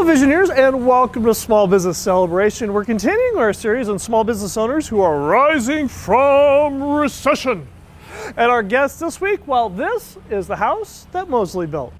Hello, 0.00 0.14
Visioneers, 0.14 0.48
and 0.48 0.86
welcome 0.86 1.24
to 1.24 1.34
Small 1.34 1.66
Business 1.66 1.98
Celebration. 1.98 2.72
We're 2.72 2.86
continuing 2.86 3.36
our 3.36 3.52
series 3.52 3.86
on 3.90 3.98
small 3.98 4.24
business 4.24 4.56
owners 4.56 4.88
who 4.88 5.02
are 5.02 5.20
rising 5.20 5.88
from 5.88 6.82
recession. 6.82 7.68
And 8.28 8.50
our 8.50 8.62
guest 8.62 8.98
this 8.98 9.20
week, 9.20 9.46
well, 9.46 9.68
this 9.68 10.16
is 10.30 10.46
the 10.46 10.56
house 10.56 11.06
that 11.12 11.28
Mosley 11.28 11.66
built. 11.66 11.92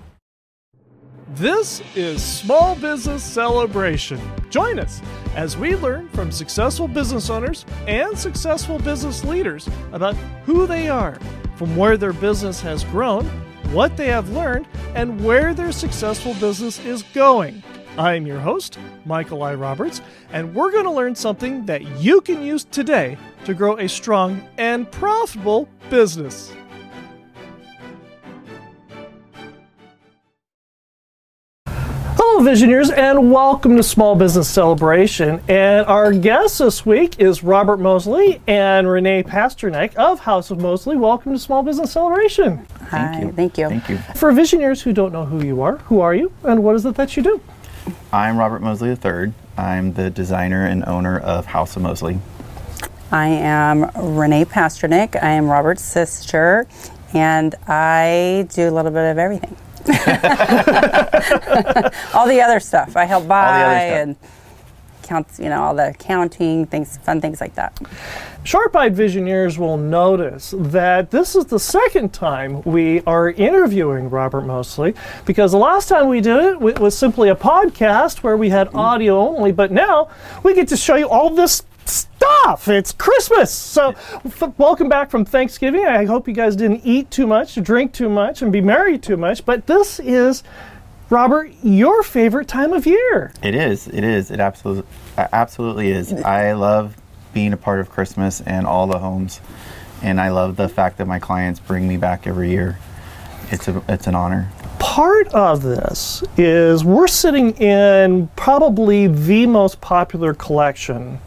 This 1.35 1.83
is 1.95 2.23
Small 2.23 2.75
Business 2.75 3.23
Celebration. 3.23 4.19
Join 4.49 4.79
us 4.79 5.03
as 5.37 5.59
we 5.59 5.77
learn 5.77 6.09
from 6.09 6.33
successful 6.33 6.89
business 6.89 7.29
owners 7.29 7.67
and 7.87 8.19
successful 8.19 8.79
business 8.79 9.25
leaders 9.25 9.69
about 9.93 10.17
who 10.47 10.67
they 10.67 10.89
are, 10.89 11.19
from 11.55 11.77
where 11.77 11.99
their 11.99 12.15
business 12.15 12.63
has 12.63 12.83
grown, 12.85 13.27
what 13.73 13.95
they 13.99 14.07
have 14.07 14.31
learned, 14.31 14.67
and 14.95 15.23
where 15.23 15.53
their 15.53 15.71
successful 15.71 16.33
business 16.41 16.83
is 16.87 17.03
going. 17.13 17.63
I 17.99 18.15
am 18.15 18.25
your 18.25 18.39
host, 18.39 18.79
Michael 19.05 19.43
I. 19.43 19.55
Roberts, 19.55 20.01
and 20.33 20.55
we're 20.55 20.71
going 20.71 20.85
to 20.85 20.91
learn 20.91 21.15
something 21.15 21.67
that 21.67 21.83
you 21.99 22.21
can 22.21 22.41
use 22.41 22.65
today 22.65 23.19
to 23.45 23.53
grow 23.53 23.79
a 23.79 23.89
strong 23.89 24.41
and 24.59 24.91
profitable 24.91 25.69
business. 25.91 26.53
Hello, 31.67 32.49
Visioneers, 32.49 32.97
and 32.97 33.33
welcome 33.33 33.77
to 33.77 33.83
Small 33.83 34.15
Business 34.15 34.49
Celebration. 34.49 35.43
And 35.49 35.85
our 35.87 36.13
guest 36.13 36.61
this 36.61 36.87
week 36.87 37.19
is 37.19 37.43
Robert 37.43 37.79
Mosley 37.79 38.41
and 38.47 38.89
Renee 38.89 39.25
Pasternak 39.25 39.95
of 39.97 40.21
House 40.21 40.53
of 40.53 40.61
Mosley. 40.61 40.97
Welcome 40.97 41.33
to 41.33 41.39
Small 41.41 41.65
Business 41.65 41.91
Celebration. 41.91 42.65
Hi, 42.91 43.21
you. 43.21 43.33
thank 43.33 43.59
you. 43.59 43.69
Thank 43.69 43.89
you. 43.89 43.99
For 44.15 44.31
Visioneers 44.33 44.81
who 44.81 44.93
don't 44.93 45.13
know 45.13 45.25
who 45.25 45.45
you 45.45 45.61
are, 45.61 45.79
who 45.79 46.01
are 46.01 46.15
you, 46.15 46.33
and 46.45 46.63
what 46.63 46.77
is 46.77 46.87
it 46.87 46.95
that 46.95 47.17
you 47.17 47.23
do? 47.25 47.41
I'm 48.13 48.37
Robert 48.37 48.63
Mosley 48.63 48.91
III. 48.91 49.33
I'm 49.57 49.93
the 49.93 50.11
designer 50.11 50.67
and 50.67 50.85
owner 50.85 51.19
of 51.19 51.47
House 51.47 51.77
of 51.77 51.83
Mosley. 51.83 52.19
I 53.13 53.27
am 53.27 53.91
Renee 53.97 54.45
Pasternak. 54.45 55.21
I 55.23 55.31
am 55.31 55.49
Robert's 55.49 55.83
sister, 55.83 56.67
and 57.13 57.55
I 57.67 58.47
do 58.53 58.69
a 58.69 58.73
little 58.73 58.91
bit 58.91 59.11
of 59.11 59.19
everything. 59.19 59.57
all 62.15 62.29
the 62.29 62.41
other 62.43 62.61
stuff. 62.61 62.97
I 62.97 63.05
help 63.05 63.27
buy 63.27 63.59
the 63.59 63.65
other 63.65 63.77
stuff. 63.77 63.99
and 63.99 64.17
counts, 65.11 65.41
you 65.41 65.49
know, 65.49 65.61
all 65.61 65.75
the 65.75 65.93
counting, 65.99 66.67
things, 66.67 66.97
fun 66.99 67.21
things 67.21 67.41
like 67.41 67.57
that. 67.57 67.77
Sharp-eyed 68.45 68.95
Visioneers 68.95 69.59
will 69.59 69.77
notice 69.77 70.55
that 70.57 71.11
this 71.11 71.35
is 71.35 71.47
the 71.47 71.59
second 71.59 72.13
time 72.13 72.63
we 72.63 73.03
are 73.09 73.31
interviewing 73.31 74.09
Robert 74.09 74.43
Mosley 74.43 74.95
because 75.27 75.51
the 75.51 75.59
last 75.59 75.89
time 75.89 76.07
we 76.07 76.21
did 76.21 76.39
it 76.39 76.53
w- 76.55 76.77
was 76.77 76.97
simply 76.97 77.29
a 77.29 77.35
podcast 77.35 78.23
where 78.23 78.37
we 78.37 78.51
had 78.51 78.69
mm-hmm. 78.69 78.79
audio 78.79 79.19
only, 79.19 79.51
but 79.51 79.73
now 79.73 80.09
we 80.45 80.55
get 80.55 80.69
to 80.69 80.77
show 80.77 80.95
you 80.95 81.09
all 81.09 81.29
this 81.29 81.65
stuff. 81.87 82.69
It's 82.69 82.93
Christmas. 82.93 83.51
So, 83.51 83.97
f- 84.25 84.57
welcome 84.59 84.89
back 84.89 85.11
from 85.11 85.25
Thanksgiving. 85.25 85.87
I 85.87 86.05
hope 86.05 86.29
you 86.29 86.35
guys 86.35 86.55
didn't 86.55 86.83
eat 86.85 87.11
too 87.11 87.27
much, 87.27 87.61
drink 87.61 87.93
too 87.93 88.09
much, 88.09 88.43
and 88.43 88.53
be 88.53 88.61
merry 88.61 88.97
too 88.97 89.17
much, 89.17 89.45
but 89.45 89.67
this 89.67 89.99
is 89.99 90.45
Robert, 91.11 91.53
your 91.65 92.05
favorite 92.05 92.47
time 92.47 92.73
of 92.73 92.87
year. 92.87 93.33
It 93.43 93.55
is. 93.57 93.89
It 93.89 94.05
is. 94.05 94.31
It 94.31 94.39
absolutely, 94.39 94.85
absolutely 95.19 95.91
is. 95.91 96.13
I 96.13 96.53
love 96.53 96.97
being 97.35 97.53
a 97.53 97.57
part 97.57 97.81
of 97.81 97.91
Christmas 97.91 98.41
and 98.43 98.65
all 98.65 98.87
the 98.87 98.99
homes, 99.01 99.41
and 100.03 100.21
I 100.21 100.31
love 100.31 100.55
the 100.57 100.69
fact 100.69 100.99
that 100.99 101.07
my 101.09 101.19
clients 101.19 101.59
bring 101.59 101.89
me 101.89 101.97
back 101.97 102.29
every 102.29 102.51
year. 102.51 102.79
It's 103.51 103.67
a, 103.67 103.83
it's 103.89 104.07
an 104.07 104.15
honor. 104.15 104.49
part 104.79 105.27
of 105.35 105.63
this 105.63 106.23
is 106.37 106.85
we're 106.85 107.09
sitting 107.09 107.53
in 107.57 108.29
probably 108.37 109.09
the 109.09 109.47
most 109.47 109.81
popular 109.81 110.33
collection 110.35 111.19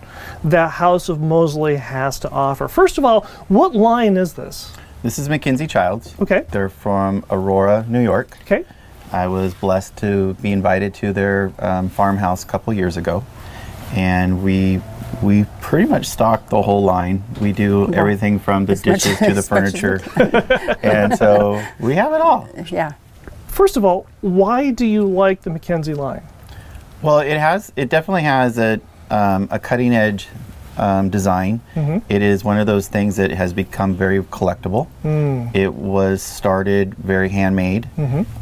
that 0.46 0.72
House 0.72 1.10
of 1.10 1.20
Mosley 1.20 1.76
has 1.76 2.20
to 2.20 2.30
offer. 2.30 2.70
First 2.70 2.98
of 2.98 3.04
all, 3.04 3.22
what 3.50 3.76
line 3.76 4.16
is 4.16 4.34
this? 4.34 4.74
This 5.02 5.20
is 5.20 5.28
Mackenzie 5.28 5.68
Childs. 5.68 6.16
Okay. 6.22 6.46
They're 6.52 6.70
from 6.70 7.26
Aurora, 7.30 7.86
New 7.90 8.02
York. 8.02 8.38
Okay. 8.44 8.64
I 9.14 9.28
was 9.28 9.54
blessed 9.54 9.96
to 9.98 10.34
be 10.36 10.52
invited 10.52 10.94
to 10.96 11.14
their 11.14 11.54
um, 11.60 11.90
farmhouse 11.90 12.44
a 12.44 12.48
couple 12.48 12.74
years 12.74 12.98
ago, 12.98 13.24
and 13.94 14.44
we 14.44 14.82
we 15.22 15.46
pretty 15.62 15.88
much 15.88 16.08
stock 16.08 16.50
the 16.50 16.62
whole 16.62 16.84
line. 16.84 17.24
We 17.40 17.52
do 17.52 17.94
everything 17.94 18.40
from 18.40 18.66
the 18.66 18.74
As 18.74 18.82
dishes 18.82 19.18
to 19.20 19.34
the 19.34 19.38
as 19.38 19.52
much 19.52 19.64
as 19.64 19.74
we 19.74 20.00
furniture, 20.00 20.78
and 20.84 21.18
so 21.18 21.64
we 21.80 21.96
have 21.96 22.12
it 22.14 22.22
all. 22.22 22.50
Yeah. 22.68 22.94
First 23.48 23.78
of 23.78 23.86
all, 23.86 24.08
why 24.22 24.72
do 24.72 24.86
you 24.86 25.04
like 25.04 25.44
the 25.44 25.52
Mackenzie 25.52 25.94
line? 25.94 26.24
Well, 27.04 27.20
it 27.20 27.38
has 27.38 27.72
it 27.76 27.90
definitely 27.90 28.24
has 28.24 28.58
a 28.58 28.82
um, 29.12 29.48
a 29.52 29.60
cutting 29.60 29.94
edge 29.94 30.28
um, 30.78 31.10
design. 31.10 31.62
It 32.10 32.22
is 32.22 32.44
one 32.44 32.58
of 32.60 32.66
those 32.68 32.88
things 32.88 33.16
that 33.18 33.32
has 33.32 33.54
become 33.54 33.96
very 33.96 34.22
collectible. 34.24 34.88
It 35.56 35.74
was 35.74 36.22
started 36.22 36.96
very 36.96 37.30
handmade. 37.30 37.88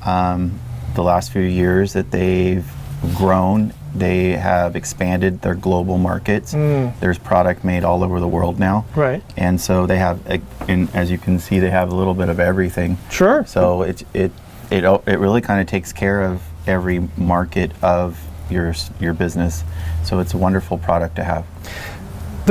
Um, 0.05 0.59
the 0.95 1.03
last 1.03 1.31
few 1.31 1.41
years 1.41 1.93
that 1.93 2.11
they've 2.11 2.69
grown, 3.15 3.73
they 3.95 4.31
have 4.33 4.75
expanded 4.75 5.41
their 5.41 5.55
global 5.55 5.97
markets. 5.97 6.51
There's 6.53 7.17
product 7.17 7.63
made 7.63 7.83
all 7.83 8.03
over 8.03 8.19
the 8.19 8.27
world 8.27 8.59
now. 8.59 8.85
Right. 8.95 9.23
And 9.37 9.59
so 9.59 9.85
they 9.87 9.97
have, 9.97 10.19
a- 10.29 10.41
and 10.67 10.93
as 10.95 11.09
you 11.11 11.17
can 11.17 11.39
see, 11.39 11.59
they 11.59 11.69
have 11.69 11.91
a 11.91 11.95
little 11.95 12.13
bit 12.13 12.29
of 12.29 12.39
everything. 12.39 12.97
Sure. 13.09 13.45
So 13.45 13.81
it 13.83 14.03
it 14.13 14.31
it 14.69 14.83
it 15.07 15.19
really 15.19 15.41
kind 15.41 15.59
of 15.61 15.67
takes 15.67 15.91
care 15.91 16.21
of 16.21 16.41
every 16.67 16.99
market 17.17 17.71
of 17.83 18.19
your 18.49 18.73
your 18.99 19.13
business. 19.13 19.63
So 20.03 20.19
it's 20.19 20.33
a 20.33 20.37
wonderful 20.37 20.77
product 20.77 21.15
to 21.15 21.23
have. 21.23 21.45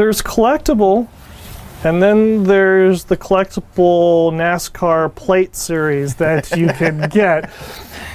There's 0.00 0.22
collectible, 0.22 1.08
and 1.84 2.02
then 2.02 2.44
there's 2.44 3.04
the 3.04 3.18
collectible 3.18 4.32
NASCAR 4.32 5.14
plate 5.14 5.54
series 5.54 6.14
that 6.14 6.56
you 6.56 6.68
can 6.68 7.06
get. 7.10 7.50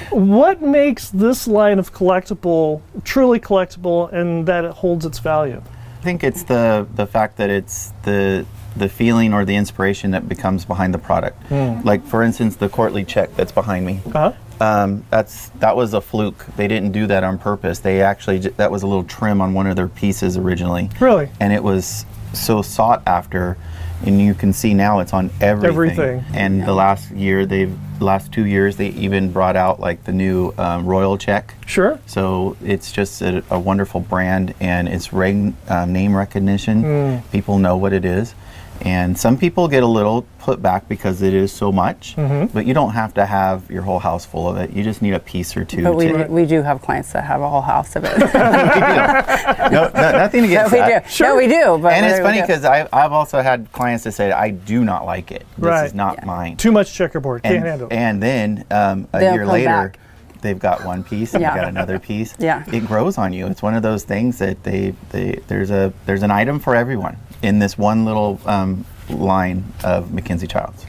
What 0.10 0.64
makes 0.64 1.12
this 1.12 1.48
line 1.48 1.78
of 1.78 1.94
collectible 1.94 2.82
truly 3.04 3.40
collectible 3.40 4.12
and 4.12 4.48
that 4.48 4.66
it 4.66 4.72
holds 4.72 5.06
its 5.06 5.20
value? 5.20 5.62
I 6.00 6.04
think 6.04 6.24
it's 6.24 6.42
the 6.42 6.88
the 6.96 7.06
fact 7.06 7.38
that 7.38 7.52
it's 7.52 7.94
the 8.02 8.48
the 8.76 8.90
feeling 8.90 9.32
or 9.32 9.46
the 9.46 9.56
inspiration 9.56 10.10
that 10.10 10.28
becomes 10.28 10.66
behind 10.66 10.92
the 10.92 10.98
product. 10.98 11.40
Hmm. 11.50 11.82
Like 11.84 12.04
for 12.04 12.24
instance, 12.24 12.56
the 12.56 12.68
courtly 12.68 13.06
check 13.06 13.36
that's 13.36 13.52
behind 13.52 13.86
me. 13.86 14.02
Huh? 14.12 14.34
Um, 14.62 15.06
that's 15.10 15.50
that 15.60 15.76
was 15.76 15.94
a 15.94 16.02
fluke. 16.02 16.46
They 16.56 16.68
didn't 16.68 16.92
do 16.92 17.08
that 17.08 17.24
on 17.24 17.38
purpose. 17.38 17.80
They 17.80 18.02
actually 18.02 18.40
that 18.40 18.72
was 18.72 18.84
a 18.84 18.88
little 18.88 19.04
trim 19.04 19.42
on 19.42 19.54
one 19.54 19.68
of 19.68 19.76
their 19.76 19.88
pieces 19.88 20.38
originally. 20.38 20.90
Really? 21.00 21.30
And 21.40 21.52
it 21.52 21.64
was 21.64 22.06
so 22.34 22.62
sought 22.62 23.02
after, 23.08 23.58
and 24.06 24.20
you 24.20 24.34
can 24.34 24.54
see 24.54 24.74
now 24.74 25.00
it's 25.00 25.14
on 25.14 25.30
everything. 25.42 25.70
Everything. 25.70 26.26
And 26.34 26.64
the 26.64 26.74
last 26.74 27.12
year, 27.12 27.46
they've 27.46 27.78
last 28.02 28.32
two 28.32 28.46
years 28.46 28.76
they 28.76 28.90
even 28.90 29.32
brought 29.32 29.56
out 29.56 29.80
like 29.80 30.04
the 30.04 30.12
new 30.12 30.54
um, 30.58 30.86
royal 30.86 31.18
check. 31.18 31.56
Sure. 31.66 32.00
So 32.06 32.58
it's 32.64 32.92
just 32.92 33.22
a, 33.22 33.44
a 33.50 33.60
wonderful 33.60 34.02
brand, 34.02 34.54
and 34.60 34.88
it's 34.88 35.14
reg, 35.14 35.54
um, 35.70 35.94
name 35.94 36.16
recognition. 36.16 37.24
People 37.32 37.58
know 37.58 37.78
what 37.78 37.94
it 37.94 38.06
is, 38.06 38.36
and 38.82 39.18
some 39.18 39.38
people 39.38 39.68
get 39.68 39.84
a 39.84 39.88
little 39.88 40.26
put 40.46 40.62
back 40.62 40.88
because 40.88 41.24
it 41.24 41.34
is 41.34 41.52
so 41.52 41.72
much. 41.72 42.14
But 42.16 42.68
you 42.68 42.76
don't 42.76 42.92
have 42.92 43.16
to 43.16 43.26
have 43.26 43.68
your 43.72 43.82
whole 43.82 43.98
house 43.98 44.28
full 44.28 44.48
of 44.48 44.58
it. 44.58 44.70
You 44.70 44.84
just 44.84 45.02
need 45.02 45.16
a 45.16 45.20
piece 45.20 45.58
or 45.58 45.66
two. 45.66 45.82
But 45.82 45.96
we, 45.96 46.08
do, 46.08 46.24
we 46.30 46.46
do 46.46 46.62
have 46.62 46.84
clients 46.84 47.12
that 47.14 47.24
have 47.24 47.42
a 47.42 47.50
whole 47.50 47.64
house 47.64 47.96
of 47.96 48.04
it. 48.06 48.16
no, 49.72 49.90
no, 49.90 50.12
nothing 50.12 50.42
no, 50.42 50.48
against 50.50 50.72
we 50.72 50.78
do. 50.78 50.86
that. 50.86 51.20
No, 51.20 51.36
we 51.36 51.48
do. 51.48 51.80
But 51.82 51.94
And 51.94 52.06
it's 52.06 52.20
funny 52.20 52.42
because 52.42 52.64
I've 52.64 53.12
also 53.12 53.42
had 53.42 53.72
clients 53.72 54.04
that 54.04 54.12
say, 54.12 54.32
I 54.32 54.52
do 54.52 54.84
not 54.86 55.08
like 55.08 55.32
it. 55.32 55.48
This 55.58 55.66
Right. 55.66 55.86
is 55.88 55.96
not 55.96 56.18
Yeah. 56.20 56.26
mine. 56.26 56.58
Too 56.58 56.72
much 56.72 56.94
checkerboard. 56.94 57.42
Can't 57.42 57.56
and, 57.56 57.66
handle 57.66 57.88
it. 57.88 57.94
and 57.94 58.22
then 58.22 58.66
um, 58.70 59.08
a 59.14 59.20
They'll 59.20 59.34
year 59.34 59.48
later, 59.48 59.66
back. 59.68 60.00
they've 60.42 60.60
got 60.60 60.86
one 60.86 61.04
piece 61.04 61.34
and 61.34 61.42
Yeah. 61.42 61.54
they've 61.56 61.62
got 61.64 61.70
another 61.70 61.98
piece. 61.98 62.36
Yeah. 62.40 62.64
It 62.72 62.86
grows 62.86 63.18
on 63.18 63.34
you. 63.34 63.48
It's 63.48 63.64
one 63.64 63.74
of 63.74 63.82
those 63.82 64.04
things 64.04 64.38
that 64.38 64.62
they, 64.64 64.94
they 65.10 65.40
there's 65.48 65.72
a 65.72 65.92
there's 66.06 66.22
an 66.22 66.30
item 66.30 66.60
for 66.60 66.76
everyone 66.76 67.18
in 67.42 67.58
this 67.58 67.80
one 67.80 68.06
little 68.06 68.40
um, 68.46 68.86
line 69.10 69.64
of 69.84 70.14
Mackenzie 70.14 70.48
Childs. 70.48 70.86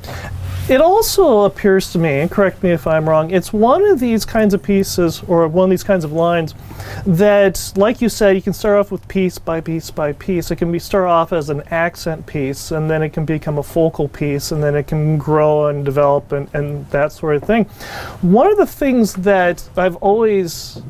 It 0.68 0.80
also 0.80 1.42
appears 1.42 1.92
to 1.92 1.98
me, 1.98 2.18
and 2.18 2.28
correct 2.28 2.64
me 2.64 2.70
if 2.72 2.88
I'm 2.88 3.08
wrong, 3.08 3.30
it's 3.30 3.52
one 3.52 3.84
of 3.84 4.00
these 4.00 4.24
kinds 4.24 4.52
of 4.52 4.64
pieces 4.64 5.22
or 5.28 5.46
one 5.46 5.66
of 5.66 5.70
these 5.70 5.84
kinds 5.84 6.04
of 6.04 6.10
lines 6.10 6.54
that, 7.06 7.72
like 7.76 8.00
you 8.00 8.08
said, 8.08 8.34
you 8.34 8.42
can 8.42 8.52
start 8.52 8.76
off 8.76 8.90
with 8.90 9.06
piece 9.06 9.38
by 9.38 9.60
piece 9.60 9.92
by 9.92 10.12
piece. 10.12 10.50
It 10.50 10.56
can 10.56 10.72
be 10.72 10.80
start 10.80 11.06
off 11.06 11.32
as 11.32 11.50
an 11.50 11.62
accent 11.70 12.26
piece, 12.26 12.72
and 12.72 12.90
then 12.90 13.04
it 13.04 13.10
can 13.10 13.24
become 13.24 13.58
a 13.58 13.62
focal 13.62 14.08
piece, 14.08 14.50
and 14.50 14.60
then 14.60 14.74
it 14.74 14.88
can 14.88 15.18
grow 15.18 15.68
and 15.68 15.84
develop 15.84 16.32
and, 16.32 16.52
and 16.52 16.90
that 16.90 17.12
sort 17.12 17.36
of 17.36 17.44
thing. 17.44 17.66
One 18.22 18.50
of 18.50 18.56
the 18.56 18.66
things 18.66 19.14
that 19.14 19.68
I've 19.76 19.96
always 19.96 20.82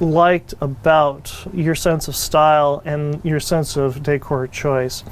liked 0.00 0.54
about 0.60 1.32
your 1.52 1.74
sense 1.74 2.08
of 2.08 2.14
style 2.16 2.82
and 2.84 3.20
your 3.24 3.40
sense 3.40 3.76
of 3.76 4.02
decor 4.02 4.46
choice 4.46 5.04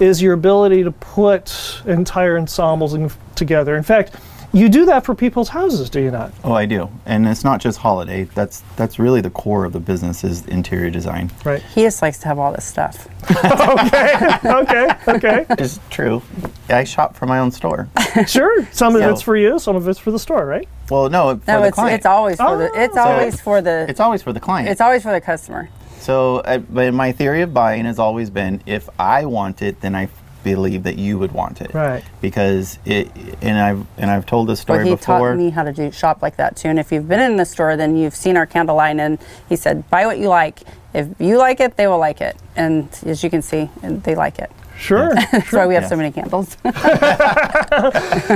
is 0.00 0.20
your 0.20 0.34
ability 0.34 0.82
to 0.84 0.90
put 0.92 1.80
entire 1.86 2.36
ensembles 2.38 2.94
in, 2.94 3.10
together. 3.34 3.76
In 3.76 3.82
fact, 3.82 4.16
You 4.54 4.68
do 4.68 4.84
that 4.84 5.02
for 5.06 5.14
people's 5.14 5.48
houses, 5.48 5.88
do 5.88 5.98
you 5.98 6.10
not? 6.10 6.30
Oh, 6.44 6.52
I 6.52 6.66
do, 6.66 6.90
and 7.06 7.26
it's 7.26 7.42
not 7.42 7.58
just 7.58 7.78
holiday. 7.78 8.24
That's 8.24 8.62
that's 8.76 8.98
really 8.98 9.22
the 9.22 9.30
core 9.30 9.64
of 9.64 9.72
the 9.72 9.80
business 9.80 10.24
is 10.24 10.44
interior 10.44 10.90
design. 10.90 11.30
Right. 11.42 11.62
He 11.62 11.80
just 11.84 12.02
likes 12.02 12.18
to 12.18 12.28
have 12.28 12.38
all 12.38 12.52
this 12.52 12.66
stuff. 12.66 13.08
okay. 13.30 14.38
Okay. 14.44 14.88
Okay. 15.08 15.46
It's 15.58 15.80
true. 15.88 16.20
I 16.68 16.84
shop 16.84 17.16
for 17.16 17.24
my 17.24 17.38
own 17.38 17.50
store. 17.50 17.88
Sure. 18.26 18.68
Some 18.72 18.94
of 18.94 19.00
it's 19.00 19.22
for 19.22 19.38
you. 19.38 19.58
Some 19.58 19.74
of 19.74 19.88
it's 19.88 19.98
for 19.98 20.10
the 20.10 20.18
store, 20.18 20.44
right? 20.44 20.68
Well, 20.92 21.08
no, 21.08 21.36
for 21.36 21.50
No, 21.50 21.60
the 21.62 21.66
it's 21.68 21.74
client. 21.74 21.94
it's 21.96 22.06
always 22.06 22.36
for 22.36 22.56
the 22.58 22.70
it's 22.74 22.96
Oh. 22.96 23.00
always 23.00 23.40
for 23.40 23.60
the 23.62 23.86
It's 23.88 24.00
always 24.00 24.22
for 24.22 24.32
the 24.32 24.40
client. 24.40 24.68
it's 24.68 24.80
always 24.80 25.02
for 25.02 25.12
the 25.12 25.20
customer. 25.22 25.68
So, 26.00 26.38
uh, 26.38 26.58
but 26.58 26.92
my 26.92 27.12
theory 27.12 27.42
of 27.42 27.54
buying 27.54 27.84
has 27.86 27.98
always 27.98 28.28
been 28.28 28.60
if 28.66 28.88
I 28.98 29.24
want 29.24 29.62
it, 29.62 29.80
then 29.80 29.94
I 29.94 30.08
believe 30.44 30.82
that 30.82 30.98
you 30.98 31.18
would 31.20 31.30
want 31.32 31.60
it. 31.62 31.72
Right. 31.72 32.02
Because 32.20 32.78
it, 32.84 33.08
and 33.40 33.56
I've 33.58 33.86
and 33.96 34.10
I've 34.10 34.26
told 34.26 34.48
this 34.48 34.60
story 34.60 34.80
But 34.80 34.86
he 34.86 34.94
before. 34.96 35.30
taught 35.30 35.36
me 35.38 35.50
how 35.50 35.62
to 35.62 35.72
do 35.72 35.90
shop 35.92 36.20
like 36.20 36.36
that 36.36 36.56
too. 36.56 36.68
And 36.68 36.78
if 36.78 36.92
you've 36.92 37.08
been 37.08 37.20
in 37.20 37.36
the 37.36 37.44
store, 37.46 37.76
then 37.76 37.96
you've 37.96 38.16
seen 38.16 38.36
our 38.36 38.44
candle 38.46 38.76
line. 38.76 39.00
And 39.00 39.18
he 39.48 39.56
said, 39.56 39.88
buy 39.88 40.04
what 40.04 40.18
you 40.18 40.28
like. 40.28 40.60
If 40.92 41.06
you 41.18 41.38
like 41.38 41.60
it, 41.60 41.76
they 41.76 41.86
will 41.86 41.98
like 41.98 42.20
it. 42.20 42.36
And 42.56 42.88
as 43.06 43.22
you 43.24 43.30
can 43.30 43.40
see, 43.40 43.70
and 43.82 44.02
they 44.02 44.14
like 44.14 44.38
it. 44.38 44.50
Sure. 44.82 45.14
That's 45.14 45.52
why 45.52 45.66
we 45.66 45.74
have 45.74 45.86
so 45.86 45.96
many 45.96 46.10
candles. 46.10 46.56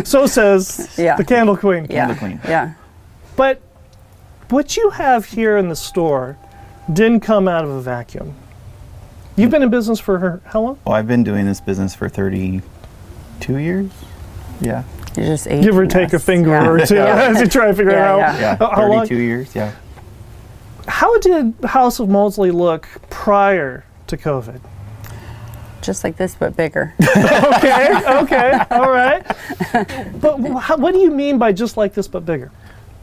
so 0.09 0.27
says 0.27 0.95
Yeah. 0.97 1.17
the 1.17 1.25
Candle 1.25 1.57
Queen. 1.57 1.87
yeah, 1.91 2.07
Candle 2.07 2.17
queen. 2.17 2.41
yeah. 2.49 2.73
But 3.37 3.61
what 4.49 4.77
you 4.77 4.91
have 4.91 5.25
here 5.27 5.57
in 5.57 5.69
the 5.69 5.77
store 5.77 6.37
didn't 6.93 7.21
come 7.21 7.49
out 7.49 7.65
of 7.65 7.71
a 7.71 7.81
vacuum. 7.81 8.35
You've 9.37 9.51
been 9.51 9.63
in 9.63 9.71
business 9.71 9.99
for 10.01 10.19
her, 10.19 10.41
how 10.47 10.61
long? 10.63 10.79
Well, 10.85 10.95
I've 10.95 11.09
been 11.09 11.25
doing 11.25 11.45
this 11.47 11.61
business 11.61 11.95
for 11.95 12.09
32 12.09 13.59
years. 13.59 13.91
Yeah. 14.61 14.85
You're 15.17 15.27
just 15.27 15.47
aging 15.49 15.63
Give 15.63 15.77
or 15.77 15.87
take 15.87 16.13
a 16.13 16.19
finger 16.19 16.51
Yeah. 16.51 16.69
or 16.69 16.87
two 16.87 16.97
as 16.99 17.41
you 17.41 17.47
try 17.47 17.67
to 17.67 17.75
figure 17.75 17.93
Yeah, 17.93 18.13
out 18.13 18.19
yeah. 18.19 18.39
Yeah. 18.41 18.57
how, 18.57 18.71
how 18.71 18.87
long. 18.89 19.01
32 19.01 19.17
years. 19.23 19.55
Yeah. 19.55 19.73
How 20.87 21.19
did 21.19 21.55
House 21.65 21.99
of 21.99 22.09
Mosley 22.09 22.51
look 22.53 22.89
prior 23.11 23.85
to 24.07 24.17
COVID? 24.17 24.61
Just 25.83 26.05
like 26.05 26.17
this, 26.17 26.35
but 26.35 26.57
bigger. 26.57 26.95
Okay, 27.57 28.01
okay, 28.23 28.61
all 28.71 28.91
right. 28.91 29.25
But 30.21 30.39
wh- 30.39 30.61
how, 30.61 30.77
what 30.77 30.93
do 30.95 31.01
you 31.01 31.11
mean 31.11 31.39
by 31.39 31.53
just 31.53 31.77
like 31.77 31.95
this 31.95 32.09
but 32.09 32.25
bigger? 32.27 32.51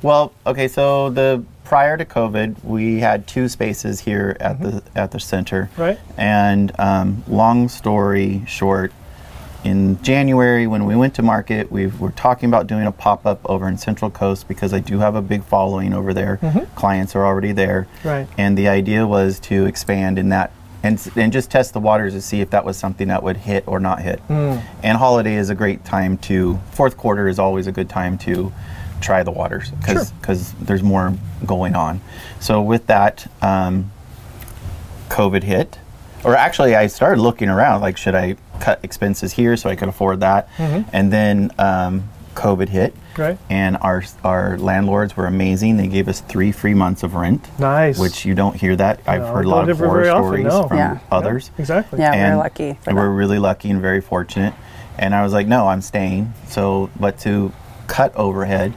Well, 0.01 0.33
okay, 0.45 0.67
so 0.67 1.09
the 1.09 1.43
prior 1.63 1.97
to 1.97 2.05
COVID, 2.05 2.63
we 2.63 2.99
had 2.99 3.25
two 3.25 3.47
spaces 3.47 3.99
here 4.01 4.35
at 4.39 4.59
the 4.61 4.83
at 4.95 5.11
the 5.11 5.19
center. 5.19 5.69
Right. 5.77 5.97
And 6.17 6.71
um, 6.79 7.23
long 7.27 7.69
story 7.69 8.43
short, 8.47 8.91
in 9.63 10.01
January 10.03 10.67
when 10.67 10.83
we 10.85 10.95
went 10.95 11.15
to 11.15 11.21
market, 11.21 11.71
we 11.71 11.87
were 11.87 12.11
talking 12.11 12.49
about 12.49 12.67
doing 12.67 12.85
a 12.85 12.91
pop 12.91 13.25
up 13.25 13.39
over 13.45 13.67
in 13.69 13.77
Central 13.77 14.11
Coast 14.11 14.47
because 14.47 14.73
I 14.73 14.79
do 14.79 14.99
have 14.99 15.15
a 15.15 15.21
big 15.21 15.43
following 15.45 15.93
over 15.93 16.13
there. 16.13 16.37
Clients 16.75 17.15
are 17.15 17.25
already 17.25 17.53
there. 17.53 17.87
Right. 18.03 18.27
And 18.37 18.57
the 18.57 18.67
idea 18.67 19.07
was 19.07 19.39
to 19.41 19.65
expand 19.65 20.19
in 20.19 20.29
that. 20.29 20.51
And, 20.83 20.99
and 21.15 21.31
just 21.31 21.49
test 21.49 21.71
the 21.73 21.79
waters 21.79 22.13
to 22.13 22.21
see 22.21 22.41
if 22.41 22.49
that 22.49 22.65
was 22.65 22.75
something 22.77 23.07
that 23.07 23.23
would 23.23 23.37
hit 23.37 23.63
or 23.67 23.79
not 23.79 24.01
hit. 24.01 24.19
And 24.29 24.97
holiday 24.97 25.35
is 25.35 25.49
a 25.49 25.55
great 25.55 25.85
time 25.85 26.17
to, 26.19 26.59
fourth 26.71 26.97
quarter 26.97 27.29
is 27.29 27.39
always 27.39 27.67
a 27.67 27.71
good 27.71 27.89
time 27.89 28.17
to 28.19 28.51
try 28.99 29.23
the 29.23 29.31
waters 29.31 29.71
because 29.71 30.09
Sure. 30.25 30.55
there's 30.61 30.83
more 30.83 31.13
going 31.45 31.73
on. 31.75 32.01
So 32.41 32.61
with 32.61 32.87
that, 32.87 33.31
um, 33.41 33.91
COVID 35.09 35.43
hit, 35.43 35.79
or 36.25 36.35
actually, 36.35 36.75
I 36.75 36.87
started 36.87 37.21
looking 37.21 37.49
around 37.49 37.81
like, 37.81 37.97
should 37.97 38.15
I 38.15 38.35
cut 38.59 38.79
expenses 38.83 39.33
here 39.33 39.55
so 39.57 39.69
I 39.69 39.75
could 39.75 39.89
afford 39.89 40.19
that? 40.21 40.47
And 40.57 41.11
then 41.13 41.51
um, 41.59 42.09
COVID 42.35 42.69
hit, 42.69 42.93
Right. 43.17 43.37
and 43.49 43.77
our 43.81 44.03
our 44.23 44.57
landlords 44.57 45.15
were 45.15 45.25
amazing. 45.27 45.77
They 45.77 45.87
gave 45.87 46.07
us 46.07 46.21
three 46.21 46.51
free 46.51 46.73
months 46.73 47.03
of 47.03 47.13
rent, 47.15 47.47
Nice. 47.59 47.99
which 47.99 48.25
you 48.25 48.33
don't 48.35 48.55
hear 48.55 48.75
that. 48.75 48.99
I've 49.05 49.21
No, 49.21 49.33
heard 49.33 49.45
a 49.45 49.49
lot 49.49 49.69
of 49.69 49.77
horror 49.79 49.99
very 50.01 50.09
often, 50.09 50.23
stories 50.23 50.45
no. 50.45 50.67
from 50.67 50.77
Yeah. 50.77 50.97
others. 51.11 51.51
exactly. 51.57 51.99
Yeah, 51.99 52.11
we're 52.11 52.15
And 52.17 52.37
lucky. 52.39 52.77
For 52.81 52.93
we're 52.93 53.03
that. 53.03 53.09
really 53.09 53.39
lucky 53.39 53.69
and 53.69 53.81
very 53.81 54.01
fortunate. 54.01 54.53
And 54.97 55.15
I 55.15 55.23
was 55.23 55.33
like, 55.33 55.47
no, 55.47 55.67
I'm 55.67 55.81
staying. 55.81 56.33
So, 56.47 56.89
but 56.99 57.17
to 57.19 57.51
cut 57.87 58.15
overhead, 58.15 58.73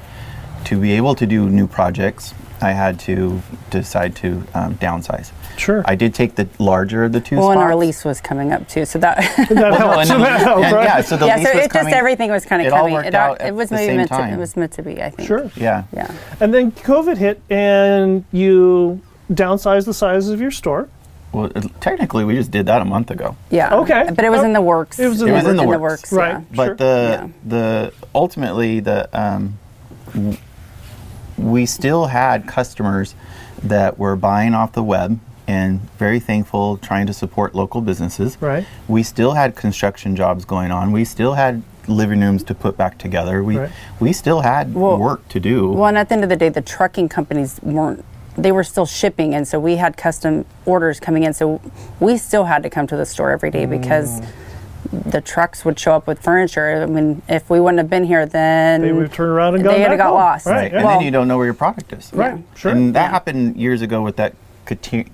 to 0.65 0.81
be 0.81 0.93
able 0.93 1.15
to 1.15 1.27
do 1.27 1.49
new 1.49 1.67
projects, 1.67 2.35
I 2.61 2.73
had 2.73 2.99
to 3.01 3.43
decide 3.71 4.17
to 4.17 4.43
um, 4.55 4.77
downsize. 4.77 5.31
Sure. 5.59 5.83
I 5.87 5.95
did 5.95 6.15
take 6.15 6.35
the 6.37 6.49
larger 6.59 7.05
of 7.05 7.13
the 7.13 7.21
two 7.21 7.37
well, 7.37 7.51
and 7.53 7.61
our 7.61 7.75
lease 7.75 8.05
was 8.05 8.21
coming 8.21 8.53
up 8.53 8.69
too, 8.69 8.85
so 8.85 8.99
that 8.99 9.19
that 9.49 9.51
Well, 9.51 9.75
helps. 9.99 10.11
and 10.11 10.21
the- 10.21 10.25
that 10.27 10.41
helps, 10.41 10.65
and 10.65 10.75
right? 10.75 10.85
yeah, 10.85 11.01
so 11.01 11.17
the 11.17 11.27
yeah, 11.27 11.37
lease 11.37 11.47
so 11.49 11.55
was 11.57 11.65
it 11.65 11.71
coming, 11.71 11.87
just 11.93 11.97
everything 11.97 12.31
was 12.31 12.45
kind 12.45 12.63
of 12.63 12.67
it 12.69 12.73
all 12.73 12.91
worked 12.91 13.09
it, 13.09 13.15
out 13.15 13.41
it 13.41 13.45
at 13.45 13.55
was 13.55 13.69
the 13.71 13.77
maybe 13.77 13.87
same 13.89 13.97
meant 13.99 14.09
to. 14.11 14.17
time. 14.17 14.33
It 14.35 14.39
was 14.39 14.57
meant 14.57 14.73
to 14.73 14.83
be. 14.83 15.03
I 15.03 15.11
think. 15.11 15.27
Sure. 15.27 15.51
Yeah. 15.57 15.85
Yeah. 15.93 16.15
And 16.41 16.53
then 16.53 16.73
COVID 16.73 17.17
hit, 17.17 17.41
and 17.51 18.25
you 18.33 19.01
downsized 19.33 19.87
the 19.87 19.95
size 19.95 20.29
of 20.29 20.41
your 20.41 20.51
store. 20.51 20.89
Well, 21.33 21.47
it- 21.55 21.81
technically, 21.81 22.25
we 22.25 22.35
just 22.35 22.51
did 22.51 22.67
that 22.67 22.81
a 22.83 22.85
month 22.85 23.11
ago. 23.11 23.37
Yeah. 23.51 23.75
Okay. 23.77 24.11
But 24.15 24.25
it 24.25 24.31
was 24.31 24.41
Oh, 24.41 24.45
in 24.45 24.53
the 24.53 24.61
works. 24.63 24.99
it 24.99 25.09
was 25.09 25.21
in 25.23 25.29
It 25.29 25.31
the 25.33 25.37
was 25.37 25.47
in 25.47 25.57
the 25.57 25.63
the 25.63 25.69
works. 25.69 25.81
works. 25.81 26.13
Right. 26.13 26.31
Yeah. 26.33 26.41
But 26.55 26.65
Sure. 26.67 26.75
the 26.77 27.09
Yeah. 27.23 27.29
the 27.47 27.93
ultimately 28.15 28.81
the 28.81 29.09
um, 29.19 29.59
w- 30.15 30.37
we 31.39 31.67
still 31.67 32.07
had 32.07 32.47
customers 32.47 33.15
that 33.63 33.99
were 33.99 34.17
buying 34.17 34.55
off 34.55 34.73
the 34.73 34.83
web 34.83 35.19
and 35.49 35.81
very 35.99 36.19
thankful 36.19 36.77
trying 36.77 37.07
to 37.07 37.13
support 37.13 37.55
local 37.55 37.81
businesses. 37.81 38.37
Right. 38.41 38.67
We 38.89 39.03
still 39.03 39.33
had 39.33 39.55
construction 39.55 40.17
jobs 40.17 40.45
going 40.45 40.71
on. 40.73 40.93
We 40.93 41.05
still 41.05 41.35
had 41.35 41.63
living 41.87 42.21
rooms 42.21 42.43
to 42.45 42.55
put 42.55 42.77
back 42.77 42.99
together. 42.99 43.45
We 43.45 43.59
Right. 43.59 43.71
we 44.01 44.13
still 44.13 44.41
had 44.41 44.75
Well- 44.75 44.99
work 44.99 45.29
to 45.29 45.39
do. 45.41 45.71
Well, 45.71 45.87
and 45.87 45.97
at 45.99 46.09
the 46.09 46.15
end 46.17 46.25
of 46.25 46.31
the 46.31 46.37
day, 46.37 46.49
the 46.49 46.61
trucking 46.63 47.09
companies 47.11 47.61
weren't. 47.63 48.05
They 48.37 48.51
were 48.51 48.65
still 48.65 48.87
shipping, 48.87 49.35
and 49.35 49.47
so 49.47 49.61
we 49.61 49.77
had 49.77 49.97
custom 49.97 50.45
orders 50.67 50.99
coming 50.99 51.23
in. 51.23 51.33
So 51.33 51.61
we 52.01 52.17
still 52.19 52.45
had 52.45 52.63
to 52.65 52.71
come 52.71 52.87
to 52.89 52.97
the 52.97 53.07
store 53.07 53.31
every 53.31 53.51
day 53.51 53.67
because 53.67 54.21
Mm. 54.21 54.27
The 54.93 55.21
trucks 55.21 55.65
would 55.65 55.79
show 55.79 55.93
up 55.95 56.07
with 56.07 56.21
furniture. 56.21 56.83
I 56.83 56.87
mean, 56.87 57.23
if 57.29 57.49
we 57.51 57.61
wouldn't 57.61 57.79
have 57.79 57.91
been 57.91 58.05
here, 58.05 58.27
then 58.27 58.83
They 58.83 58.93
would 58.93 59.05
have 59.05 59.13
turned 59.15 59.31
around 59.31 59.55
and 59.55 59.65
They 59.65 59.69
gone 59.69 59.75
would've 59.75 59.89
back 59.91 59.99
got 59.99 60.07
home. 60.09 60.15
lost. 60.19 60.47
Right. 60.47 60.55
Right. 60.55 60.71
yeah. 60.73 60.77
And 60.79 60.85
Well- 60.87 60.97
then 60.99 61.05
you 61.05 61.11
don't 61.11 61.29
know 61.29 61.37
where 61.37 61.47
your 61.47 61.55
product 61.55 61.93
is. 61.93 62.11
Right. 62.15 62.39
Sure. 62.55 62.73
And 62.73 62.95
that 62.95 63.03
Yeah. 63.07 63.11
happened 63.11 63.57
years 63.57 63.83
ago 63.83 64.03
with 64.03 64.17
that 64.17 64.35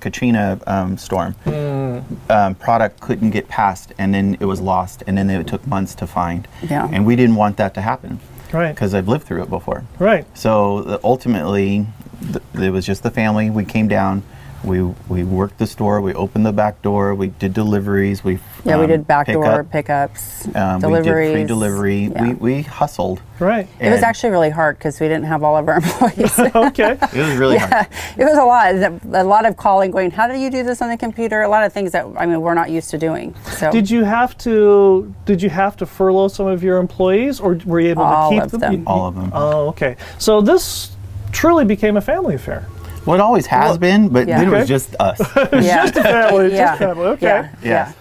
Katrina 0.01 0.59
um, 0.67 0.97
storm. 0.97 1.33
Hmm. 1.45 1.99
Um, 2.31 2.55
product 2.55 3.01
couldn't 3.01 3.31
get 3.31 3.49
past, 3.49 3.93
and 3.99 4.15
then 4.15 4.37
it 4.41 4.47
was 4.47 4.61
lost, 4.61 5.03
and 5.07 5.17
then 5.19 5.29
it 5.29 5.47
took 5.47 5.67
months 5.67 5.95
to 5.97 6.07
find. 6.07 6.49
Yeah. 6.63 6.89
And 6.91 7.05
we 7.05 7.17
didn't 7.17 7.37
want 7.37 7.59
that 7.59 7.75
to 7.75 7.81
happen 7.83 8.19
right. 8.53 8.75
because 8.75 8.95
I've 8.95 9.09
lived 9.09 9.25
through 9.27 9.43
it 9.43 9.51
before. 9.51 9.85
Right. 9.99 10.25
So 10.35 10.81
the, 10.83 11.01
ultimately, 11.05 11.87
th- 12.23 12.65
it 12.67 12.71
was 12.71 12.87
just 12.87 13.03
the 13.03 13.11
family. 13.11 13.51
We 13.51 13.65
came 13.65 13.89
down. 13.89 14.23
We 14.65 14.83
we 15.09 15.25
worked 15.25 15.59
the 15.59 15.67
store. 15.67 16.01
We 16.01 16.15
opened 16.15 16.47
the 16.47 16.53
back 16.53 16.83
door. 16.83 17.15
We 17.15 17.29
did 17.29 17.53
deliveries. 17.53 18.23
We 18.23 18.39
yeah, 18.65 18.77
we 18.77 18.85
um, 18.85 18.91
did 18.91 19.07
back 19.07 19.27
door 19.27 19.65
pickup. 19.65 19.71
pickups, 20.13 20.55
Um, 20.57 20.81
deliveries. 20.81 21.31
We 21.31 21.35
did 21.35 21.41
free 21.41 21.45
delivery. 21.47 21.99
Yeah. 22.05 22.23
We 22.23 22.35
we 22.35 22.63
hustled. 22.63 23.21
Right. 23.41 23.67
it 23.81 23.91
was 23.91 24.03
actually 24.05 24.31
really 24.31 24.51
hard 24.51 24.79
because 24.79 25.01
we 25.01 25.09
didn't 25.09 25.25
have 25.25 25.43
all 25.43 25.57
of 25.57 25.67
our 25.69 25.77
employees. 25.83 26.39
Okay. 26.55 26.93
It 26.93 27.13
was 27.17 27.35
really 27.37 27.59
hard. 27.59 27.87
it 28.17 28.25
was 28.25 28.39
a 28.39 28.45
lot. 28.45 28.75
A 29.15 29.25
lot 29.25 29.47
of 29.47 29.57
calling, 29.57 29.91
going, 29.91 30.11
"How 30.13 30.29
do 30.29 30.39
you 30.39 30.49
do 30.51 30.63
this 30.63 30.81
on 30.81 30.89
the 30.91 30.97
computer?" 30.97 31.43
A 31.43 31.49
lot 31.49 31.65
of 31.65 31.73
things 31.73 31.91
that 31.93 32.07
I 32.17 32.27
mean 32.27 32.41
we're 32.41 32.55
not 32.55 32.71
used 32.71 32.91
to 32.91 32.99
doing. 32.99 33.35
So 33.59 33.73
Did 33.73 33.91
you 33.91 34.05
have 34.05 34.37
to? 34.39 35.13
Did 35.25 35.43
you 35.43 35.51
have 35.51 35.77
to 35.79 35.87
furlough 35.87 36.29
some 36.29 36.47
of 36.47 36.63
your 36.63 36.79
employees, 36.79 37.41
or 37.41 37.59
were 37.67 37.81
you 37.81 37.91
able 37.91 38.05
All 38.05 38.31
to 38.31 38.37
keep 38.37 38.45
of 38.45 38.51
them? 38.53 38.61
them. 38.61 38.73
You- 38.75 38.85
All 38.87 39.09
of 39.09 39.15
them. 39.17 39.31
Oh, 39.35 39.69
okay. 39.71 39.97
So 40.19 40.41
this 40.41 40.93
truly 41.33 41.65
became 41.65 41.97
a 41.97 42.01
family 42.01 42.35
affair. 42.37 42.67
Well, 43.07 43.15
it 43.17 43.21
always 43.21 43.47
has 43.47 43.79
been, 43.79 44.09
but 44.09 44.29
Yeah. 44.29 44.39
then 44.45 44.49
it 44.53 44.57
was 44.59 44.69
just 44.69 44.95
us. 45.01 45.19
yeah. 45.53 45.87
Just 45.87 45.97
a 45.97 46.03
family. 46.03 46.53
yeah. 46.53 46.67
Just 46.67 46.79
family. 46.79 47.07
Okay. 47.07 47.27
Yeah. 47.27 47.49
Yeah. 47.63 47.93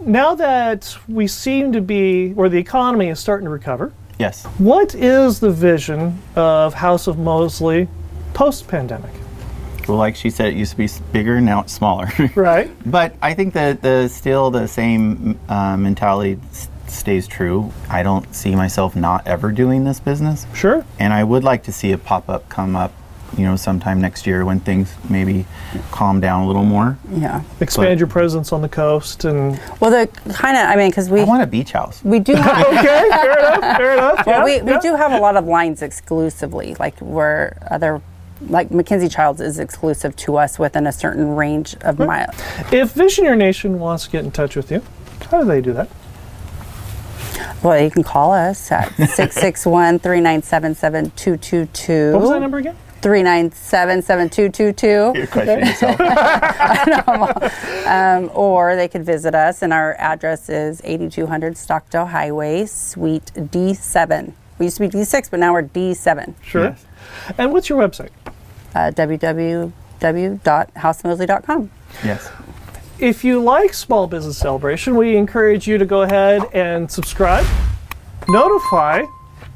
Now 0.00 0.34
that 0.34 0.96
we 1.08 1.26
seem 1.26 1.72
to 1.72 1.80
be, 1.80 2.34
or 2.36 2.48
the 2.48 2.58
economy 2.58 3.08
is 3.08 3.18
starting 3.20 3.44
to 3.46 3.50
recover, 3.50 3.92
yes. 4.18 4.44
what 4.58 4.94
is 4.94 5.40
the 5.40 5.50
vision 5.50 6.20
of 6.36 6.74
House 6.74 7.06
of 7.06 7.18
Mosley 7.18 7.88
post-pandemic? 8.34 9.10
Well, 9.88 9.98
like 9.98 10.16
she 10.16 10.30
said, 10.30 10.48
it 10.48 10.54
used 10.56 10.72
to 10.72 10.76
be 10.78 10.88
bigger, 11.12 11.40
now 11.40 11.60
it's 11.60 11.72
smaller. 11.72 12.08
Right. 12.34 12.70
but 12.90 13.14
I 13.22 13.34
think 13.34 13.54
that 13.54 13.82
the 13.82 14.08
still 14.08 14.50
the 14.50 14.66
same 14.66 15.38
uh, 15.48 15.76
mentality 15.76 16.38
s- 16.50 16.68
stays 16.86 17.26
true. 17.26 17.70
I 17.88 18.02
don't 18.02 18.34
see 18.34 18.54
myself 18.56 18.96
not 18.96 19.26
ever 19.26 19.52
doing 19.52 19.84
this 19.84 20.00
business, 20.00 20.46
Sure. 20.54 20.84
and 20.98 21.12
I 21.12 21.22
would 21.24 21.44
like 21.44 21.62
to 21.64 21.72
see 21.72 21.92
a 21.92 21.98
pop 21.98 22.28
up 22.30 22.48
come 22.48 22.74
up, 22.76 22.92
you 23.36 23.44
know, 23.44 23.56
sometime 23.56 24.00
next 24.00 24.26
year 24.26 24.44
when 24.44 24.60
things 24.60 24.94
maybe 25.08 25.46
calm 25.90 26.20
down 26.20 26.44
a 26.44 26.46
little 26.46 26.64
more. 26.64 26.98
Yeah. 27.10 27.42
Expand 27.60 27.90
But- 27.90 27.98
your 27.98 28.08
presence 28.08 28.52
on 28.52 28.62
the 28.62 28.68
coast 28.68 29.24
and. 29.24 29.60
Well, 29.80 29.90
the 29.90 30.06
kind 30.32 30.56
of 30.56 30.64
I 30.64 30.76
mean, 30.76 30.90
because 30.90 31.10
we 31.10 31.20
I 31.20 31.24
want 31.24 31.42
a 31.42 31.46
beach 31.46 31.72
house. 31.72 32.02
we 32.04 32.18
do 32.18 32.34
have 32.36 32.66
Okay. 32.66 32.82
fair 32.82 33.38
enough. 33.38 33.76
Fair 33.76 33.92
enough. 33.94 34.26
well, 34.26 34.38
yeah, 34.38 34.44
we, 34.44 34.56
yeah. 34.56 34.76
we 34.76 34.80
do 34.80 34.94
have 34.96 35.12
a 35.12 35.18
lot 35.18 35.36
of 35.36 35.46
lines 35.46 35.82
exclusively, 35.82 36.74
like 36.76 36.98
where 36.98 37.56
other 37.70 38.00
like 38.48 38.70
Mackenzie 38.70 39.08
Childs 39.08 39.40
is 39.40 39.58
exclusive 39.58 40.14
to 40.16 40.36
us 40.36 40.58
within 40.58 40.86
a 40.86 40.92
certain 40.92 41.36
range 41.36 41.76
of 41.82 41.96
hmm. 41.96 42.06
miles. 42.06 42.34
If 42.72 42.94
Visioneer 42.94 43.36
Nation 43.36 43.78
wants 43.78 44.04
to 44.04 44.10
get 44.10 44.24
in 44.24 44.30
touch 44.30 44.56
with 44.56 44.70
you, 44.70 44.82
how 45.30 45.40
do 45.40 45.46
they 45.46 45.60
do 45.60 45.72
that? 45.72 45.88
Well, 47.62 47.82
you 47.82 47.90
can 47.90 48.02
call 48.02 48.32
us 48.32 48.70
at 48.70 48.88
661 48.96 49.98
397 50.00 50.74
7222. 50.74 52.12
What 52.12 52.20
was 52.20 52.30
that 52.30 52.40
number 52.40 52.58
again? 52.58 52.76
397 53.04 54.00
7222. 54.00 55.12
You're 55.14 55.26
questioning 55.26 55.66
yourself. 55.66 56.00
Um, 57.86 58.30
or 58.32 58.76
they 58.76 58.88
could 58.88 59.04
visit 59.04 59.34
us, 59.34 59.60
and 59.60 59.70
our 59.70 59.94
address 59.98 60.48
is 60.48 60.80
8200 60.84 61.54
Stockdale 61.54 62.06
Highway, 62.06 62.64
Suite 62.64 63.30
D7. 63.34 64.32
We 64.58 64.64
used 64.66 64.78
to 64.78 64.88
be 64.88 64.90
D6, 64.98 65.30
but 65.30 65.38
now 65.38 65.52
we're 65.52 65.64
D7. 65.64 66.32
Sure. 66.42 66.64
Yes. 66.64 66.86
And 67.36 67.52
what's 67.52 67.68
your 67.68 67.86
website? 67.86 68.08
Uh, 68.74 68.90
www.housemosley.com. 68.92 71.70
yes. 72.02 72.30
If 72.98 73.22
you 73.22 73.42
like 73.42 73.74
Small 73.74 74.06
Business 74.06 74.38
Celebration, 74.38 74.96
we 74.96 75.14
encourage 75.16 75.68
you 75.68 75.76
to 75.76 75.84
go 75.84 76.00
ahead 76.02 76.42
and 76.54 76.90
subscribe, 76.90 77.44
notify, 78.28 79.04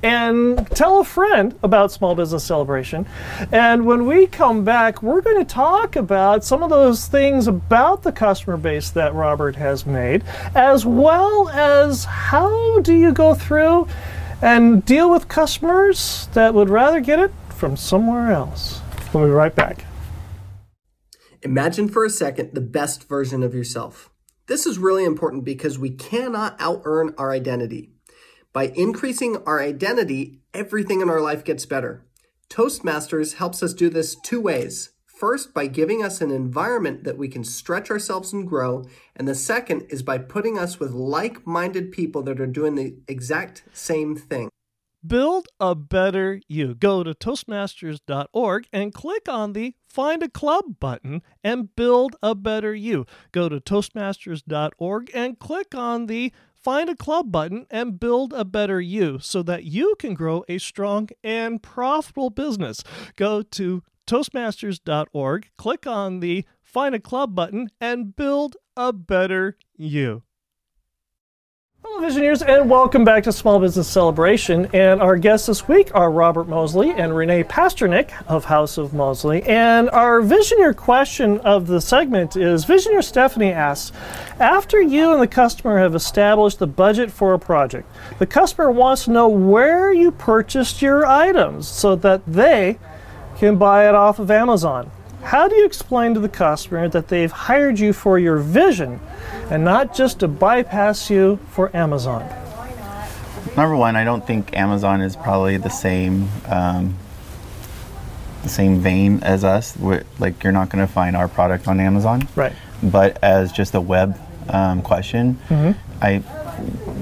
and 0.03 0.67
tell 0.71 1.01
a 1.01 1.05
friend 1.05 1.59
about 1.63 1.91
Small 1.91 2.15
Business 2.15 2.45
Celebration. 2.45 3.07
And 3.51 3.85
when 3.87 4.07
we 4.07 4.27
come 4.27 4.65
back, 4.65 5.03
we're 5.03 5.21
going 5.21 5.39
to 5.39 5.45
talk 5.45 5.97
about 5.97 6.45
some 6.45 6.63
of 6.63 6.71
those 6.71 7.07
things 7.07 7.47
about 7.47 8.03
the 8.03 8.13
customer 8.13 8.57
base 8.57 8.91
that 8.91 9.15
Robert 9.15 9.57
has 9.57 9.87
made, 9.87 10.25
as 10.55 10.87
well 10.87 11.49
as 11.49 12.05
how 12.05 12.81
do 12.81 12.95
you 12.95 13.13
go 13.13 13.35
through 13.35 13.89
and 14.41 14.85
deal 14.85 15.11
with 15.11 15.29
customers 15.29 16.29
that 16.33 16.55
would 16.55 16.71
rather 16.71 17.01
get 17.01 17.19
it 17.19 17.33
from 17.51 17.77
somewhere 17.77 18.31
else. 18.31 18.81
We'll 19.13 19.25
be 19.25 19.31
right 19.31 19.55
back. 19.55 19.85
Imagine 21.43 21.89
for 21.89 22.05
a 22.05 22.11
second 22.11 22.51
the 22.55 22.61
best 22.61 23.09
version 23.09 23.43
of 23.43 23.55
yourself. 23.55 24.11
This 24.47 24.67
is 24.67 24.79
really 24.79 25.05
important 25.05 25.45
because 25.45 25.79
we 25.79 25.91
cannot 25.91 26.57
out 26.59 26.83
earn 26.85 27.15
our 27.19 27.33
identity. 27.33 27.93
By 28.53 28.73
increasing 28.75 29.37
our 29.47 29.61
identity, 29.61 30.41
everything 30.55 31.01
in 31.01 31.11
our 31.11 31.21
life 31.21 31.45
gets 31.45 31.67
better. 31.67 32.05
Toastmasters 32.49 33.35
helps 33.35 33.63
us 33.63 33.75
do 33.75 33.91
this 33.91 34.15
two 34.15 34.41
ways. 34.41 34.91
First, 35.05 35.53
by 35.53 35.67
giving 35.67 36.03
us 36.03 36.21
an 36.21 36.31
environment 36.31 37.05
that 37.05 37.19
we 37.19 37.29
can 37.29 37.45
stretch 37.45 37.91
ourselves 37.91 38.33
and 38.33 38.49
grow. 38.49 38.85
And 39.17 39.27
the 39.27 39.35
second 39.35 39.87
is 39.91 40.03
by 40.03 40.19
putting 40.19 40.57
us 40.57 40.81
with 40.81 40.93
like 40.93 41.47
minded 41.47 41.93
people 41.93 42.23
that 42.23 42.41
are 42.41 42.47
doing 42.47 42.77
the 42.77 42.97
exact 43.07 43.65
same 43.73 44.17
thing. 44.17 44.49
Build 45.07 45.47
a 45.61 45.75
better 45.75 46.41
you. 46.49 46.75
Go 46.75 47.05
to 47.05 47.15
Toastmasters.org 47.15 48.69
and 48.73 48.95
click 48.95 49.29
on 49.29 49.53
the 49.53 49.75
Find 49.89 50.23
a 50.23 50.29
Club 50.29 50.81
button 50.81 51.23
and 51.43 51.75
build 51.75 52.17
a 52.23 52.35
better 52.35 52.75
you. 52.75 53.07
Go 53.31 53.49
to 53.49 53.61
Toastmasters.org 53.61 55.11
and 55.15 55.39
click 55.39 55.75
on 55.75 56.07
the 56.07 56.33
Find 56.69 56.91
a 56.91 56.95
Club 56.95 57.33
button 57.33 57.65
and 57.71 57.99
build 57.99 58.35
a 58.35 58.45
better 58.45 58.79
you 58.79 59.21
so 59.21 59.43
that 59.43 59.65
you 59.65 59.95
can 59.99 60.13
grow 60.13 60.45
a 60.51 60.59
strong 60.59 61.09
and 61.25 61.63
profitable 61.63 62.29
business. 62.29 62.85
Go 63.17 63.41
to 63.41 63.83
Toastmasters.org, 64.07 65.49
click 65.57 65.87
on 65.87 66.21
the 66.21 66.45
Find 66.61 66.95
a 66.95 67.01
Club 67.01 67.35
button, 67.35 67.71
and 67.81 68.15
build 68.15 68.59
a 68.77 68.93
better 68.93 69.57
you. 69.79 70.25
Hello, 71.85 72.05
Visioneers, 72.05 72.43
and 72.45 72.69
welcome 72.69 73.05
back 73.05 73.23
to 73.23 73.31
Small 73.31 73.61
Business 73.61 73.87
Celebration. 73.87 74.69
And 74.73 75.01
our 75.01 75.17
guests 75.17 75.47
this 75.47 75.69
week 75.69 75.95
are 75.95 76.11
Robert 76.11 76.49
Mosley 76.49 76.91
and 76.91 77.15
Renee 77.15 77.45
Pasternak 77.45 78.11
of 78.27 78.47
House 78.47 78.79
of 78.79 78.93
Mosley. 78.93 79.45
And 79.45 79.89
our 79.91 80.21
Visioneer 80.21 80.75
question 80.75 81.39
of 81.41 81.69
the 81.69 81.81
segment 81.81 82.35
is 82.35 82.65
Visioneer 82.65 83.05
Stephanie 83.05 83.53
asks 83.53 83.97
After 84.41 84.81
you 84.81 85.13
and 85.13 85.23
the 85.23 85.29
customer 85.29 85.79
have 85.79 85.95
established 85.95 86.59
the 86.59 86.67
budget 86.67 87.13
for 87.13 87.33
a 87.33 87.39
project, 87.39 87.89
the 88.19 88.27
customer 88.27 88.73
wants 88.73 89.05
to 89.05 89.13
know 89.13 89.29
where 89.29 89.93
you 89.93 90.11
purchased 90.11 90.83
your 90.83 91.07
items 91.07 91.69
so 91.69 91.95
that 91.95 92.27
they 92.27 92.77
can 93.37 93.57
buy 93.57 93.89
it 93.89 93.95
off 93.95 94.19
of 94.19 94.33
Amazon. 94.33 94.91
How 95.29 95.47
do 95.47 95.57
you 95.57 95.67
explain 95.67 96.15
to 96.15 96.21
the 96.21 96.29
customer 96.31 96.89
that 96.89 97.09
they've 97.09 97.31
hired 97.31 97.79
you 97.79 97.93
for 97.93 98.19
your 98.19 98.39
vision 98.39 98.99
and 99.51 99.63
not 99.63 99.95
just 99.95 100.21
to 100.21 100.29
bypass 100.29 101.11
you 101.11 101.39
for 101.51 101.71
Amazon? 101.77 102.27
Number 103.55 103.77
one, 103.77 103.95
I 103.95 104.05
don't 104.05 104.27
think 104.27 104.57
Amazon 104.57 105.03
is 105.03 105.17
probably 105.17 105.59
the 105.59 105.69
same 105.69 106.31
um, 106.47 106.97
the 108.43 108.49
same 108.49 108.79
vein 108.79 109.23
as 109.23 109.45
us. 109.45 109.77
We're, 109.77 110.03
like 110.19 110.43
you're 110.43 110.55
not 110.55 110.71
going 110.71 110.87
to 110.87 110.91
find 110.91 111.15
our 111.15 111.29
product 111.29 111.69
on 111.69 111.79
Amazon. 111.79 112.27
Right. 112.35 112.55
But 112.83 113.23
as 113.23 113.53
just 113.53 113.75
a 113.75 113.83
web 113.83 114.19
um, 114.49 114.81
question, 114.81 115.39
I 116.01 116.23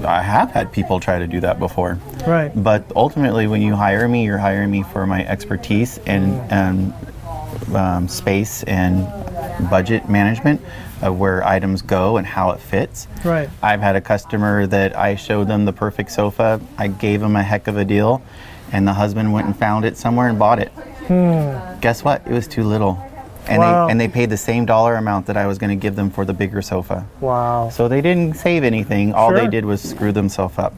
I 0.05 0.21
have 0.21 0.51
had 0.51 0.73
people 0.73 0.99
try 0.99 1.21
to 1.21 1.29
do 1.29 1.39
that 1.43 1.61
before. 1.61 2.01
Right. 2.27 2.51
But 2.57 2.91
ultimately, 2.97 3.47
when 3.47 3.63
you 3.63 3.77
hire 3.77 4.09
me, 4.09 4.25
you're 4.25 4.37
hiring 4.37 4.73
me 4.73 4.83
for 4.83 5.07
my 5.07 5.25
expertise 5.25 5.99
in 5.99 6.45
um, 6.53 6.93
um, 7.75 8.09
space 8.09 8.63
and 8.65 9.07
budget 9.71 10.09
management 10.09 10.61
of 11.03 11.19
where 11.19 11.45
items 11.47 11.83
go 11.83 12.17
and 12.17 12.27
how 12.27 12.51
it 12.51 12.61
fits. 12.61 13.07
Right. 13.25 13.51
I've 13.63 13.81
had 13.81 13.97
a 13.97 14.01
customer 14.01 14.67
that 14.67 14.97
I 14.97 15.17
showed 15.17 15.49
them 15.49 15.65
the 15.65 15.73
perfect 15.73 16.11
sofa. 16.11 16.61
I 16.79 16.89
gave 16.89 17.21
them 17.21 17.37
a 17.37 17.43
heck 17.43 17.67
of 17.69 17.77
a 17.77 17.85
deal, 17.85 18.23
and 18.73 18.87
the 18.89 18.95
husband 18.95 19.33
went 19.33 19.47
and 19.47 19.57
found 19.57 19.85
it 19.85 19.97
somewhere 19.97 20.29
and 20.29 20.39
bought 20.39 20.59
it. 20.59 20.69
Hmm. 21.09 21.81
Guess 21.81 22.03
what? 22.03 22.23
It 22.27 22.33
was 22.33 22.49
too 22.49 22.65
little. 22.65 22.99
And. 23.47 23.59
Wow. 23.59 23.87
they, 23.87 23.93
and 23.93 24.01
they 24.01 24.09
paid 24.09 24.31
the 24.31 24.37
same 24.37 24.65
dollar 24.67 24.97
amount 24.97 25.27
that 25.27 25.37
I 25.37 25.47
was 25.47 25.59
going 25.59 25.71
to 25.71 25.81
give 25.81 25.95
them 25.97 26.11
for 26.11 26.25
the 26.25 26.33
bigger 26.33 26.63
sofa. 26.63 27.07
Wow. 27.21 27.69
So 27.71 27.87
they 27.89 28.01
didn't 28.01 28.35
save 28.37 28.65
anything. 28.65 29.15
All 29.15 29.31
Sure. 29.31 29.39
they 29.41 29.47
did 29.49 29.65
was 29.65 29.81
screw 29.83 30.11
themselves 30.13 30.59
up. 30.59 30.75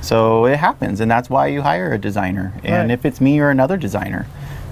So 0.00 0.44
it 0.44 0.58
happens, 0.58 1.00
and 1.00 1.10
that's 1.10 1.30
why 1.30 1.46
you 1.48 1.62
hire 1.62 1.92
a 1.94 1.98
designer. 1.98 2.52
And 2.62 2.90
Right. 2.90 2.98
if 2.98 3.04
it's 3.06 3.20
me 3.20 3.40
or 3.40 3.48
another 3.50 3.76
designer, 3.78 4.26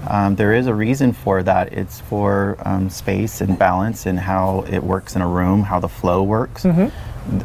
um, 0.07 0.35
there 0.35 0.53
is 0.53 0.67
a 0.67 0.73
reason 0.73 1.13
for 1.13 1.43
that. 1.43 1.73
It's 1.73 1.99
for 2.01 2.57
um, 2.65 2.89
space 2.89 3.41
and 3.41 3.57
balance 3.57 4.05
and 4.05 4.19
how 4.19 4.65
it 4.69 4.83
works 4.83 5.15
in 5.15 5.21
a 5.21 5.27
room, 5.27 5.63
how 5.63 5.79
the 5.79 5.89
flow 5.89 6.23
works. 6.23 6.63
Mm-hmm. 6.63 7.39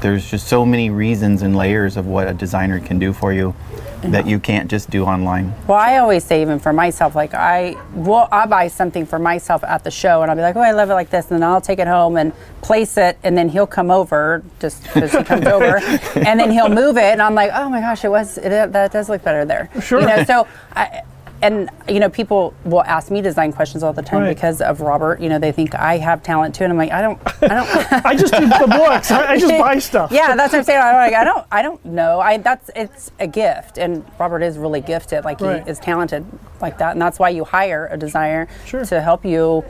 There's 0.00 0.28
just 0.28 0.48
so 0.48 0.66
many 0.66 0.90
reasons 0.90 1.42
and 1.42 1.56
layers 1.56 1.96
of 1.96 2.06
what 2.06 2.26
a 2.26 2.34
designer 2.34 2.80
can 2.80 2.98
do 2.98 3.12
for 3.12 3.32
you 3.32 3.54
that 4.02 4.26
you 4.26 4.40
can't 4.40 4.68
just 4.68 4.90
do 4.90 5.04
online. 5.04 5.54
Well, 5.68 5.78
I 5.78 5.98
always 5.98 6.24
say 6.24 6.42
even 6.42 6.58
for 6.58 6.72
myself, 6.72 7.14
like 7.14 7.34
I 7.34 7.76
will, 7.94 8.26
I 8.32 8.46
buy 8.46 8.68
something 8.68 9.06
for 9.06 9.18
myself 9.18 9.62
at 9.62 9.84
the 9.84 9.90
show, 9.90 10.22
and 10.22 10.30
I'll 10.30 10.36
be 10.36 10.42
like, 10.42 10.56
oh, 10.56 10.60
I 10.60 10.72
love 10.72 10.90
it 10.90 10.94
like 10.94 11.10
this, 11.10 11.30
and 11.30 11.40
then 11.40 11.48
I'll 11.48 11.60
take 11.60 11.78
it 11.78 11.86
home 11.86 12.16
and 12.16 12.32
place 12.62 12.96
it, 12.96 13.18
and 13.22 13.38
then 13.38 13.48
he'll 13.48 13.66
come 13.66 13.90
over 13.90 14.42
just 14.58 14.82
because 14.82 15.12
he 15.12 15.22
comes 15.22 15.46
over, 15.46 15.76
and 16.16 16.40
then 16.40 16.50
he'll 16.50 16.68
move 16.68 16.96
it, 16.96 17.12
and 17.12 17.22
I'm 17.22 17.34
like, 17.34 17.52
oh 17.54 17.68
my 17.68 17.80
gosh, 17.80 18.04
it 18.04 18.10
was 18.10 18.38
it, 18.38 18.72
that 18.72 18.92
does 18.92 19.08
look 19.08 19.22
better 19.22 19.44
there. 19.44 19.70
Sure. 19.80 20.00
You 20.00 20.06
know, 20.06 20.24
so 20.24 20.48
I. 20.74 21.02
And 21.42 21.68
you 21.88 21.98
know, 21.98 22.08
people 22.08 22.54
will 22.64 22.84
ask 22.84 23.10
me 23.10 23.20
design 23.20 23.52
questions 23.52 23.82
all 23.82 23.92
the 23.92 24.00
time 24.02 24.22
Right. 24.22 24.28
because 24.34 24.60
of 24.60 24.80
Robert. 24.80 25.20
You 25.20 25.28
know, 25.28 25.38
they 25.40 25.50
think 25.50 25.74
I 25.74 25.98
have 25.98 26.22
talent 26.22 26.54
too, 26.54 26.62
and 26.64 26.72
I'm 26.72 26.78
like, 26.78 26.92
I 26.92 27.02
don't, 27.02 27.20
I 27.42 27.48
don't. 27.48 27.92
I 28.06 28.14
just 28.16 28.32
do 28.32 28.46
the 28.46 28.66
books. 28.68 29.10
I, 29.10 29.32
I 29.32 29.38
just 29.38 29.58
buy 29.58 29.78
stuff. 29.80 30.12
Yeah, 30.22 30.36
that's 30.36 30.52
what 30.52 30.60
I'm 30.60 30.64
saying. 30.64 30.80
I'm 30.80 30.94
like, 30.94 31.14
I 31.14 31.24
don't, 31.24 31.44
I 31.50 31.62
don't 31.62 31.84
know. 31.84 32.20
I 32.20 32.36
that's 32.38 32.70
it's 32.76 33.10
a 33.18 33.26
gift, 33.26 33.76
and 33.76 34.04
Robert 34.20 34.42
is 34.42 34.56
really 34.56 34.80
gifted. 34.80 35.24
Like 35.24 35.40
Right. 35.40 35.64
he 35.64 35.70
is 35.70 35.78
talented 35.80 36.24
like 36.60 36.78
that, 36.78 36.92
and 36.92 37.02
that's 37.02 37.18
why 37.18 37.30
you 37.30 37.44
hire 37.44 37.88
a 37.90 37.96
designer 37.96 38.46
Sure. 38.64 38.84
to 38.84 39.00
help 39.00 39.24
you 39.24 39.64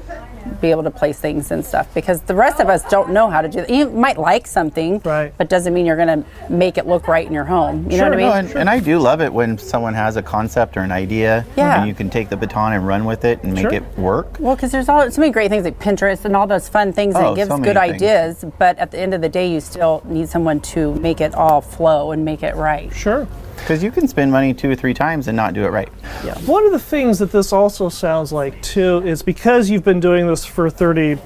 be 0.61 0.71
able 0.71 0.83
to 0.83 0.91
place 0.91 1.19
things 1.19 1.51
and 1.51 1.65
stuff. 1.65 1.93
Because 1.95 2.21
the 2.23 2.35
rest 2.35 2.61
of 2.61 2.69
us 2.69 2.85
don't 2.91 3.11
know 3.11 3.29
how 3.31 3.41
to 3.43 3.49
do 3.49 3.61
that. 3.61 3.71
You 3.71 3.91
might 3.91 4.19
like 4.19 4.47
something, 4.47 5.01
Right. 5.05 5.33
but 5.39 5.49
doesn't 5.49 5.73
mean 5.75 5.87
you're 5.87 5.97
going 5.97 6.23
to 6.23 6.25
make 6.53 6.79
it 6.79 6.87
look 6.87 7.09
right 7.09 7.27
in 7.27 7.33
your 7.33 7.45
home. 7.45 7.87
You 7.91 7.99
know 7.99 8.05
what 8.05 8.13
I 8.13 8.17
Sure. 8.17 8.17
mean? 8.17 8.27
No, 8.29 8.33
and, 8.35 8.51
and 8.57 8.71
I 8.71 8.79
do 8.81 8.99
love 8.99 9.21
it 9.21 9.33
when 9.33 9.59
someone 9.59 9.95
has 9.95 10.17
a 10.17 10.23
concept 10.23 10.77
or 10.77 10.81
an 10.81 10.93
idea 10.93 11.45
Yeah. 11.57 11.79
and 11.81 11.89
you 11.89 11.95
can 11.95 12.11
take 12.11 12.29
the 12.29 12.37
baton 12.37 12.73
and 12.73 12.87
run 12.87 13.05
with 13.05 13.25
it 13.25 13.43
and 13.43 13.53
make 13.55 13.63
Sure. 13.63 13.73
it 13.75 13.99
work. 13.99 14.37
Well, 14.39 14.55
because 14.57 14.71
there's 14.73 14.89
all 14.89 15.11
so 15.11 15.21
many 15.21 15.33
great 15.33 15.51
things 15.51 15.65
like 15.65 15.79
Pinterest 15.79 16.25
and 16.25 16.37
all 16.37 16.47
those 16.47 16.69
fun 16.69 16.93
things, 16.93 17.15
and 17.15 17.25
Oh, 17.27 17.33
it 17.33 17.37
gives 17.37 17.49
so 17.51 17.57
good 17.59 17.77
things. 17.77 17.95
ideas. 17.95 18.45
But 18.59 18.79
at 18.79 18.91
the 18.91 18.99
end 18.99 19.15
of 19.15 19.21
the 19.21 19.29
day, 19.29 19.47
you 19.49 19.61
still 19.61 20.03
need 20.05 20.29
someone 20.29 20.61
to 20.61 20.95
make 20.97 21.21
it 21.21 21.35
all 21.35 21.61
flow 21.61 22.13
and 22.13 22.25
make 22.25 22.43
it 22.43 22.55
right. 22.57 22.93
Sure. 22.95 23.27
Because 23.63 23.83
you 23.83 23.91
can 23.91 24.09
spend 24.09 24.31
money 24.33 24.53
two 24.53 24.71
or 24.71 24.75
three 24.75 24.93
times 24.93 25.29
and 25.29 25.37
not 25.37 25.55
do 25.55 25.65
it 25.65 25.69
right. 25.69 25.89
Yeah. 26.25 26.37
One 26.41 26.67
of 26.67 26.73
the 26.73 26.79
things 26.79 27.19
that 27.21 27.31
this 27.31 27.53
also 27.53 27.89
sounds 27.89 28.33
like 28.33 28.61
too 28.61 28.99
is 29.07 29.23
because 29.23 29.71
you've 29.71 29.85
been 29.85 30.01
doing 30.01 30.27
this 30.27 30.45
for 30.45 30.69
30 30.69 31.19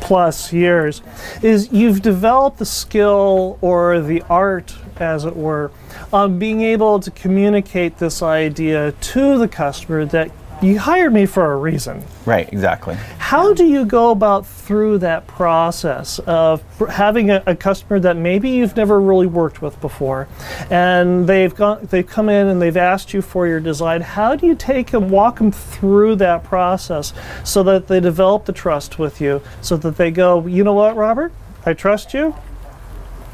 plus 0.00 0.52
years 0.52 1.02
is 1.42 1.70
you've 1.72 2.02
developed 2.02 2.58
the 2.58 2.66
skill 2.66 3.58
or 3.60 4.00
the 4.00 4.22
art 4.22 4.74
as 4.96 5.24
it 5.24 5.36
were 5.36 5.70
on 6.12 6.38
being 6.38 6.60
able 6.60 6.98
to 7.00 7.10
communicate 7.12 7.98
this 7.98 8.22
idea 8.22 8.92
to 9.00 9.38
the 9.38 9.48
customer 9.48 10.04
that 10.04 10.30
you 10.62 10.78
hired 10.78 11.12
me 11.12 11.26
for 11.26 11.52
a 11.52 11.56
reason 11.56 12.02
Right, 12.26 12.52
exactly. 12.52 12.94
how 13.18 13.52
do 13.54 13.64
you 13.64 13.84
go 13.84 14.10
about 14.10 14.46
through 14.46 14.98
that 14.98 15.26
process 15.26 16.18
of 16.20 16.62
having 16.88 17.30
a, 17.30 17.42
a 17.46 17.56
customer 17.56 17.98
that 18.00 18.16
maybe 18.16 18.50
you've 18.50 18.76
never 18.76 19.00
really 19.00 19.26
worked 19.26 19.62
with 19.62 19.80
before, 19.80 20.28
and 20.70 21.26
they've 21.26 21.54
gone, 21.54 21.86
they've 21.90 22.06
come 22.06 22.28
in 22.28 22.46
and 22.46 22.60
they've 22.62 22.76
asked 22.76 23.12
you 23.12 23.22
for 23.22 23.46
your 23.46 23.60
design? 23.60 24.00
How 24.00 24.36
do 24.36 24.46
you 24.46 24.54
take 24.54 24.92
and 24.92 25.10
walk 25.10 25.38
them 25.38 25.50
through 25.50 26.16
that 26.16 26.44
process 26.44 27.12
so 27.44 27.62
that 27.64 27.88
they 27.88 28.00
develop 28.00 28.44
the 28.44 28.52
trust 28.52 28.98
with 28.98 29.20
you, 29.20 29.42
so 29.60 29.76
that 29.78 29.96
they 29.96 30.10
go, 30.10 30.46
you 30.46 30.62
know 30.62 30.74
what, 30.74 30.94
Robert, 30.96 31.32
I 31.66 31.72
trust 31.72 32.14
you. 32.14 32.34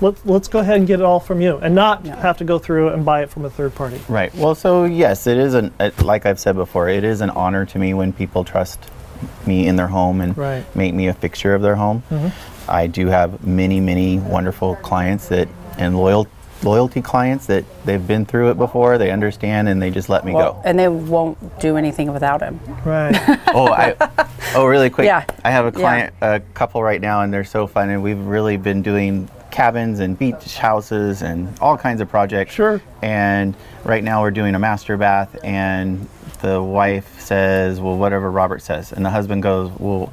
Let's 0.00 0.20
let's 0.24 0.48
go 0.48 0.58
ahead 0.60 0.76
and 0.76 0.86
get 0.86 1.00
it 1.00 1.04
all 1.04 1.20
from 1.20 1.40
you, 1.40 1.56
and 1.58 1.74
not 1.74 2.04
Yeah. 2.04 2.16
have 2.16 2.38
to 2.38 2.44
go 2.44 2.58
through 2.58 2.88
and 2.88 3.04
buy 3.04 3.22
it 3.22 3.30
from 3.30 3.44
a 3.44 3.50
third 3.50 3.74
party. 3.74 4.00
Right. 4.08 4.34
Well, 4.34 4.54
so 4.54 4.84
yes, 4.84 5.26
it 5.26 5.36
is 5.38 5.54
an 5.54 5.72
it, 5.80 6.02
like 6.02 6.26
I've 6.26 6.40
said 6.40 6.56
before, 6.56 6.88
it 6.88 7.04
is 7.04 7.20
an 7.20 7.30
honor 7.30 7.64
to 7.66 7.78
me 7.78 7.94
when 7.94 8.12
people 8.12 8.44
trust 8.44 8.78
me 9.46 9.66
in 9.66 9.76
their 9.76 9.88
home 9.88 10.20
and 10.20 10.36
Right. 10.36 10.64
make 10.76 10.92
me 10.94 11.08
a 11.08 11.14
fixture 11.14 11.54
of 11.54 11.62
their 11.62 11.76
home. 11.76 12.02
Mm-hmm. 12.10 12.28
I 12.70 12.86
do 12.86 13.06
have 13.06 13.46
many, 13.46 13.80
many 13.80 14.18
wonderful 14.18 14.76
clients 14.76 15.28
that 15.28 15.48
and 15.78 15.96
loyal 15.96 16.26
loyalty 16.62 17.02
clients 17.02 17.46
that 17.46 17.64
they've 17.84 18.06
been 18.06 18.24
through 18.24 18.50
it 18.50 18.56
before. 18.56 18.96
They 18.96 19.10
understand 19.10 19.68
and 19.68 19.80
they 19.80 19.90
just 19.90 20.08
let 20.08 20.24
me 20.24 20.32
Well, 20.32 20.54
go. 20.54 20.62
and 20.64 20.78
they 20.78 20.88
won't 20.88 21.60
do 21.60 21.76
anything 21.76 22.12
without 22.12 22.40
him. 22.40 22.58
Right. 22.84 23.14
oh, 23.54 23.68
I 23.68 23.94
oh 24.54 24.64
really 24.66 24.88
quick. 24.88 25.04
Yeah. 25.06 25.24
I 25.44 25.50
have 25.50 25.64
a 25.66 25.78
Yeah. 25.78 25.82
client, 25.84 26.14
a 26.22 26.40
couple 26.54 26.82
right 26.82 27.00
now, 27.00 27.20
and 27.20 27.32
they're 27.32 27.44
so 27.44 27.66
fun. 27.66 27.90
And 27.90 28.02
we've 28.02 28.18
really 28.18 28.56
been 28.56 28.80
doing 28.82 29.28
cabins 29.56 30.00
and 30.00 30.18
beach 30.18 30.58
houses 30.58 31.22
and 31.22 31.48
all 31.60 31.78
kinds 31.78 32.02
of 32.02 32.08
projects. 32.10 32.52
Sure. 32.52 32.82
And 33.00 33.56
right 33.84 34.04
now 34.04 34.20
we're 34.20 34.30
doing 34.30 34.54
a 34.54 34.58
master 34.58 34.98
bath, 34.98 35.34
and 35.42 36.06
the 36.42 36.62
wife 36.62 37.18
says, 37.18 37.80
"Well, 37.80 37.96
whatever 37.96 38.30
Robert 38.30 38.60
says," 38.60 38.92
and 38.92 39.02
the 39.04 39.10
husband 39.10 39.42
goes, 39.42 39.72
"Well." 39.78 40.12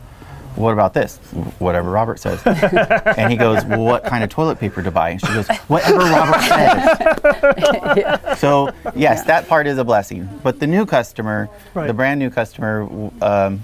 What 0.55 0.71
about 0.71 0.93
this? 0.93 1.17
Whatever 1.57 1.89
Robert 1.89 2.19
says. 2.19 2.39
and 2.45 3.31
he 3.31 3.35
goes, 3.35 3.65
Well, 3.65 3.79
what 3.83 4.03
kind 4.03 4.23
of 4.23 4.29
toilet 4.29 4.59
paper 4.59 4.83
to 4.83 4.91
buy? 4.91 5.09
And 5.09 5.19
she 5.19 5.25
goes, 5.33 5.47
Whatever 5.67 5.97
Robert 5.97 6.41
says. 6.41 8.38
So, 8.39 8.69
yes, 8.95 9.23
that 9.23 9.47
part 9.47 9.65
is 9.65 9.79
a 9.79 9.83
blessing. 9.83 10.29
But 10.43 10.59
the 10.59 10.67
new 10.67 10.85
customer, 10.85 11.50
Right. 11.73 11.88
the 11.88 11.93
brand 11.95 12.19
new 12.19 12.29
customer, 12.29 12.88
um, 13.23 13.63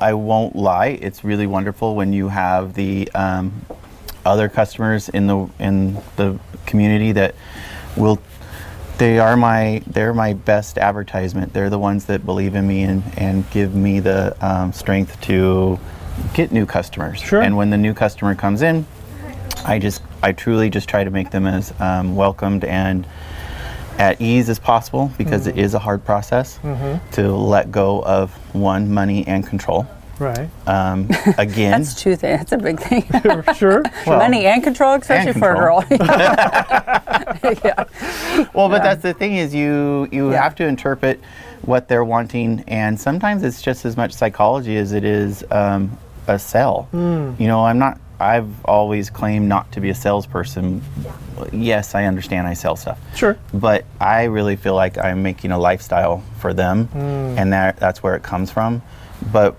I 0.00 0.14
won't 0.14 0.56
lie, 0.56 0.98
it's 1.02 1.24
really 1.24 1.46
wonderful 1.46 1.94
when 1.94 2.14
you 2.14 2.28
have 2.28 2.72
the 2.72 3.10
um, 3.14 3.52
other 4.24 4.48
customers 4.48 5.08
in 5.08 5.26
the 5.26 5.48
in 5.58 5.94
the 6.16 6.38
community 6.66 7.12
that 7.12 7.34
will. 7.96 8.20
They 8.98 9.18
are 9.18 9.34
my 9.34 9.82
they're 9.86 10.12
my 10.12 10.34
best 10.34 10.76
advertisement. 10.76 11.54
They're 11.54 11.70
the 11.70 11.78
ones 11.78 12.04
that 12.04 12.26
believe 12.26 12.54
in 12.54 12.66
me 12.66 12.82
and, 12.82 13.02
and 13.16 13.50
give 13.50 13.74
me 13.74 13.98
the 13.98 14.36
um, 14.46 14.74
strength 14.74 15.18
to 15.22 15.78
get 16.34 16.52
new 16.52 16.66
customers. 16.66 17.18
Sure. 17.18 17.40
And 17.40 17.56
when 17.56 17.70
the 17.70 17.78
new 17.78 17.94
customer 17.94 18.34
comes 18.34 18.60
in, 18.60 18.84
I 19.64 19.78
just 19.78 20.02
I 20.22 20.32
truly 20.32 20.68
just 20.68 20.86
try 20.86 21.02
to 21.02 21.10
make 21.10 21.30
them 21.30 21.46
as 21.46 21.72
um, 21.80 22.14
welcomed 22.14 22.64
and 22.64 23.06
at 23.98 24.20
ease 24.20 24.48
as 24.48 24.58
possible 24.58 25.10
because 25.18 25.46
it 25.46 25.58
is 25.58 25.74
a 25.74 25.78
hard 25.78 26.04
process 26.04 26.58
to 27.12 27.34
let 27.34 27.70
go 27.72 28.02
of 28.04 28.32
one 28.54 28.90
money 28.92 29.26
and 29.26 29.46
control. 29.46 29.86
Right. 30.20 30.48
Um, 30.66 31.08
again, 31.38 31.70
That's 31.82 31.94
two 31.94 32.14
things. 32.16 32.38
That's 32.38 32.52
a 32.52 32.58
big 32.58 32.78
thing. 32.80 33.04
sure. 33.56 33.82
well, 34.06 34.18
Money 34.18 34.46
and 34.46 34.62
control, 34.62 34.94
especially 34.94 35.32
for 35.32 35.52
a 35.52 35.56
girl. 35.56 35.84
yeah. 35.90 37.84
well, 38.54 38.68
but 38.68 38.76
yeah. 38.76 38.78
that's 38.82 39.02
the 39.02 39.14
thing 39.14 39.36
is 39.36 39.54
you 39.54 40.08
you 40.12 40.30
Yeah. 40.30 40.42
have 40.42 40.54
to 40.56 40.66
interpret 40.66 41.20
what 41.62 41.88
they're 41.88 42.04
wanting, 42.04 42.64
and 42.68 42.98
sometimes 43.00 43.42
it's 43.42 43.62
just 43.62 43.84
as 43.84 43.96
much 43.96 44.12
psychology 44.12 44.76
as 44.76 44.92
it 44.92 45.04
is 45.04 45.44
um, 45.50 45.96
a 46.26 46.38
sell. 46.38 46.82
Hmm. 46.90 47.32
You 47.38 47.48
know, 47.48 47.64
I'm 47.64 47.78
not. 47.78 47.98
I've 48.18 48.48
always 48.66 49.08
claimed 49.08 49.48
not 49.48 49.72
to 49.72 49.80
be 49.80 49.88
a 49.88 49.94
salesperson. 49.94 50.82
Yes, 51.52 51.94
I 51.94 52.04
understand 52.04 52.46
I 52.46 52.52
sell 52.52 52.76
stuff. 52.76 52.98
Sure. 53.16 53.38
but 53.54 53.86
I 53.98 54.24
really 54.24 54.56
feel 54.56 54.74
like 54.74 54.98
I'm 54.98 55.22
making 55.22 55.52
a 55.52 55.58
lifestyle 55.58 56.22
for 56.38 56.52
them, 56.52 56.86
Hmm. 56.88 56.98
and 57.38 57.52
that 57.52 57.76
that's 57.78 58.02
where 58.02 58.14
it 58.16 58.22
comes 58.22 58.50
from. 58.50 58.82
But 59.32 59.54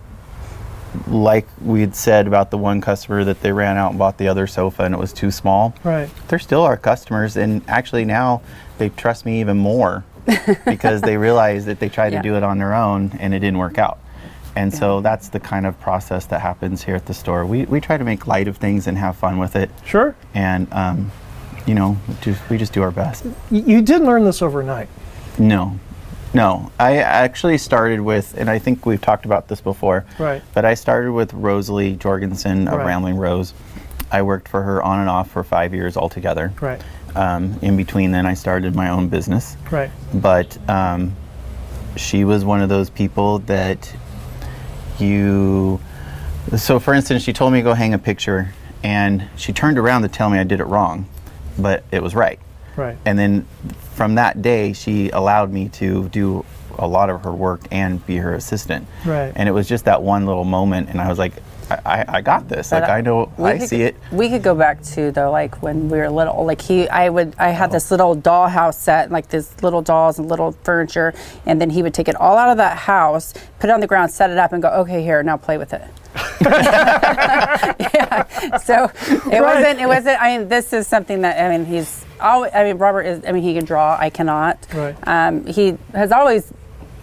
like 1.07 1.47
we 1.61 1.81
had 1.81 1.95
said 1.95 2.27
about 2.27 2.51
the 2.51 2.57
one 2.57 2.81
customer 2.81 3.23
that 3.23 3.41
they 3.41 3.51
ran 3.51 3.77
out 3.77 3.91
and 3.91 3.99
bought 3.99 4.17
the 4.17 4.27
other 4.27 4.45
sofa 4.47 4.83
and 4.83 4.93
it 4.93 4.97
was 4.97 5.13
too 5.13 5.31
small, 5.31 5.73
Right. 5.83 6.09
they're 6.27 6.39
still 6.39 6.63
our 6.63 6.77
customers, 6.77 7.37
and 7.37 7.61
actually 7.67 8.05
now 8.05 8.41
they 8.77 8.89
trust 8.89 9.25
me 9.25 9.39
even 9.39 9.57
more 9.57 10.03
because 10.65 11.01
they 11.01 11.17
realize 11.17 11.65
that 11.65 11.79
they 11.79 11.89
tried 11.89 12.13
Yeah. 12.13 12.21
to 12.21 12.29
do 12.29 12.35
it 12.35 12.43
on 12.43 12.57
their 12.57 12.73
own 12.73 13.11
and 13.19 13.33
it 13.33 13.39
didn't 13.39 13.57
work 13.57 13.77
out. 13.77 13.99
And 14.55 14.73
so 14.73 14.99
that's 14.99 15.29
the 15.29 15.39
kind 15.39 15.65
of 15.65 15.79
process 15.79 16.25
that 16.25 16.41
happens 16.41 16.83
here 16.83 16.95
at 16.95 17.05
the 17.05 17.13
store. 17.13 17.45
We, 17.45 17.63
we 17.65 17.79
try 17.79 17.97
to 17.97 18.03
make 18.03 18.27
light 18.27 18.49
of 18.49 18.57
things 18.57 18.85
and 18.85 18.97
have 18.97 19.15
fun 19.15 19.37
with 19.37 19.55
it, 19.55 19.69
Sure. 19.85 20.13
and 20.33 20.67
um, 20.73 21.11
you 21.65 21.73
know, 21.73 21.95
just, 22.21 22.41
we 22.49 22.57
just 22.57 22.73
do 22.73 22.81
our 22.81 22.91
best. 22.91 23.25
You 23.49 23.81
didn't 23.81 24.05
learn 24.07 24.25
this 24.25 24.41
overnight. 24.41 24.89
No, 25.39 25.79
no. 26.33 26.71
I 26.79 26.97
actually 26.97 27.57
started 27.57 28.01
with, 28.01 28.37
and 28.37 28.49
I 28.49 28.59
think 28.59 28.85
we've 28.85 29.01
talked 29.01 29.25
about 29.25 29.47
this 29.47 29.61
before. 29.61 30.05
Right. 30.19 30.41
But 30.53 30.65
I 30.65 30.73
started 30.73 31.11
with 31.11 31.33
Rosalie 31.33 31.95
Jorgensen 31.95 32.67
of 32.67 32.79
Right. 32.79 32.87
Rambling 32.87 33.17
Rose. 33.17 33.53
I 34.11 34.21
worked 34.23 34.47
for 34.47 34.61
her 34.61 34.81
on 34.83 34.99
and 34.99 35.09
off 35.09 35.31
for 35.31 35.43
five 35.43 35.73
years 35.73 35.95
altogether. 35.97 36.53
Right. 36.59 36.81
Um, 37.15 37.57
in 37.61 37.77
between, 37.77 38.11
then 38.11 38.25
I 38.25 38.33
started 38.33 38.75
my 38.75 38.89
own 38.89 39.07
business. 39.09 39.57
Right. 39.69 39.91
But 40.13 40.57
um, 40.69 41.15
she 41.95 42.23
was 42.23 42.45
one 42.45 42.61
of 42.61 42.69
those 42.69 42.89
people 42.89 43.39
that 43.39 43.93
you. 44.99 45.79
So, 46.55 46.79
for 46.79 46.93
instance, 46.93 47.23
she 47.23 47.33
told 47.33 47.53
me 47.53 47.59
to 47.59 47.63
go 47.63 47.73
hang 47.73 47.93
a 47.93 47.99
picture, 47.99 48.53
and 48.83 49.27
she 49.35 49.53
turned 49.53 49.77
around 49.77 50.01
to 50.03 50.07
tell 50.07 50.29
me 50.29 50.39
I 50.39 50.43
did 50.43 50.59
it 50.59 50.65
wrong, 50.65 51.07
but 51.57 51.83
it 51.91 52.01
was 52.01 52.15
right. 52.15 52.39
Right. 52.75 52.97
And 53.05 53.17
then 53.19 53.45
from 53.95 54.15
that 54.15 54.41
day, 54.41 54.73
she 54.73 55.09
allowed 55.09 55.51
me 55.51 55.69
to 55.69 56.09
do 56.09 56.45
a 56.79 56.87
lot 56.87 57.09
of 57.09 57.23
her 57.23 57.31
work 57.33 57.61
and 57.71 58.03
be 58.05 58.17
her 58.17 58.33
assistant. 58.33 58.87
Right. 59.05 59.31
And 59.35 59.47
it 59.49 59.51
was 59.51 59.67
just 59.67 59.85
that 59.85 60.01
one 60.01 60.25
little 60.25 60.45
moment, 60.45 60.89
and 60.89 60.99
I 61.01 61.07
was 61.09 61.19
like, 61.19 61.33
I, 61.69 61.79
I, 61.85 62.05
I 62.17 62.21
got 62.21 62.47
this. 62.49 62.71
Like, 62.71 62.83
But, 62.83 62.89
uh, 62.89 62.93
I 62.93 63.01
know, 63.01 63.31
I 63.37 63.57
could- 63.57 63.69
see 63.69 63.83
it. 63.83 63.95
We 64.11 64.29
could 64.29 64.41
go 64.43 64.55
back 64.55 64.81
to 64.83 65.11
though, 65.11 65.31
like 65.31 65.61
when 65.61 65.89
we 65.89 65.97
were 65.99 66.09
little. 66.09 66.43
Like 66.45 66.61
he, 66.61 66.87
I 66.89 67.09
would, 67.09 67.35
I 67.37 67.49
had 67.49 67.71
this 67.71 67.91
little 67.91 68.15
dollhouse 68.15 68.73
set, 68.75 69.11
like 69.11 69.29
this 69.29 69.61
little 69.63 69.81
dolls 69.81 70.17
and 70.19 70.27
little 70.27 70.53
furniture, 70.63 71.13
and 71.45 71.61
then 71.61 71.69
he 71.69 71.81
would 71.83 71.93
take 71.93 72.07
it 72.07 72.15
all 72.15 72.37
out 72.37 72.49
of 72.49 72.57
that 72.57 72.77
house, 72.77 73.33
put 73.59 73.69
it 73.69 73.73
on 73.73 73.79
the 73.79 73.87
ground, 73.87 74.11
set 74.11 74.29
it 74.29 74.37
up, 74.37 74.51
and 74.53 74.61
go, 74.61 74.69
okay, 74.69 75.01
here, 75.03 75.21
now 75.23 75.37
play 75.37 75.57
with 75.57 75.73
it. 75.73 75.83
Yeah. 77.79 78.57
So 78.57 78.85
it 79.31 79.41
wasn't. 79.41 79.79
It 79.79 79.87
wasn't. 79.87 80.21
I 80.21 80.37
mean, 80.37 80.47
this 80.49 80.73
is 80.73 80.87
something 80.87 81.21
that 81.21 81.39
I 81.43 81.55
mean, 81.55 81.65
he's 81.65 82.03
always. 82.19 82.51
I 82.53 82.63
mean, 82.63 82.77
Robert 82.77 83.03
is. 83.03 83.25
I 83.25 83.31
mean, 83.31 83.43
he 83.43 83.53
can 83.53 83.65
draw. 83.65 83.97
I 83.99 84.09
cannot. 84.09 84.65
Right. 84.73 84.95
Um, 85.07 85.45
he 85.45 85.77
has 85.93 86.11
always. 86.11 86.51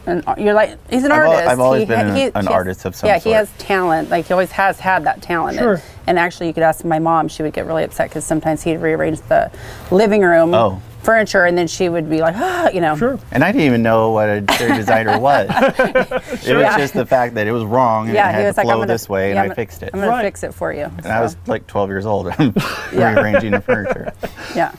An, 0.07 0.23
you're 0.39 0.55
like 0.55 0.79
he's 0.91 1.05
an 1.05 1.13
I've 1.13 1.21
al- 1.21 1.31
artist. 1.33 1.49
I've 1.51 1.61
always 1.61 1.81
He- 1.81 1.87
been 1.87 2.07
an- 2.09 2.17
he- 2.17 2.23
an 2.25 2.31
he 2.33 2.37
has- 2.39 2.47
artist 2.47 2.85
of 2.87 2.97
some 2.97 3.09
Yeah, 3.09 3.19
he 3.19 3.31
has 3.33 3.51
talent. 3.59 4.09
Like 4.09 4.27
he 4.27 4.33
always 4.33 4.51
has 4.53 4.81
had 4.81 5.05
that 5.05 5.21
talent. 5.21 5.59
Sure. 5.59 5.75
And, 5.75 5.83
and 6.07 6.19
actually, 6.19 6.47
you 6.47 6.55
could 6.55 6.63
ask 6.63 6.83
my 6.85 6.99
mom. 6.99 7.29
She 7.29 7.43
would 7.43 7.53
get 7.53 7.67
really 7.67 7.85
upset 7.85 8.09
because 8.09 8.25
sometimes 8.25 8.63
he'd 8.63 8.79
rearrange 8.79 9.21
the 9.23 9.51
living 9.91 10.23
room 10.23 10.55
Oh. 10.55 10.81
Furniture, 11.03 11.45
and 11.45 11.57
then 11.57 11.67
she 11.67 11.89
would 11.89 12.09
be 12.11 12.21
like, 12.21 12.35
ah, 12.37 12.69
you 12.71 12.81
know. 12.81 12.97
Sure. 12.97 13.19
And 13.33 13.43
I 13.45 13.53
didn't 13.53 13.67
even 13.67 13.83
know 13.83 14.11
what 14.11 14.29
a 14.29 14.35
interior 14.37 14.75
designer 14.75 15.19
was. 15.19 15.49
It 16.49 16.55
was 16.55 16.63
Yeah. 16.63 16.79
just 16.79 16.95
the 16.95 17.07
fact 17.07 17.35
that 17.35 17.47
it 17.47 17.53
was 17.53 17.65
wrong 17.65 18.07
and 18.07 18.15
Yeah, 18.15 18.29
it 18.31 18.33
had 18.33 18.41
to 18.41 18.47
like, 18.61 18.65
flow 18.65 18.73
I'm 18.75 18.79
gonna, 18.81 18.87
this 18.93 19.09
way, 19.09 19.27
yeah, 19.27 19.31
and 19.31 19.39
I'm 19.39 19.45
I 19.45 19.47
gonna- 19.49 19.55
fixed 19.57 19.83
it. 19.83 19.91
I'm 19.93 20.01
gonna 20.01 20.11
Right. 20.13 20.23
fix 20.25 20.43
it 20.43 20.55
for 20.55 20.73
you. 20.73 20.85
and 20.99 21.07
I 21.07 21.21
was 21.21 21.37
like 21.47 21.67
12 21.67 21.89
years 21.91 22.07
old, 22.07 22.27
Yeah. 22.39 23.15
rearranging 23.15 23.53
the 23.53 23.61
furniture. 23.61 24.13
yeah. 24.55 24.73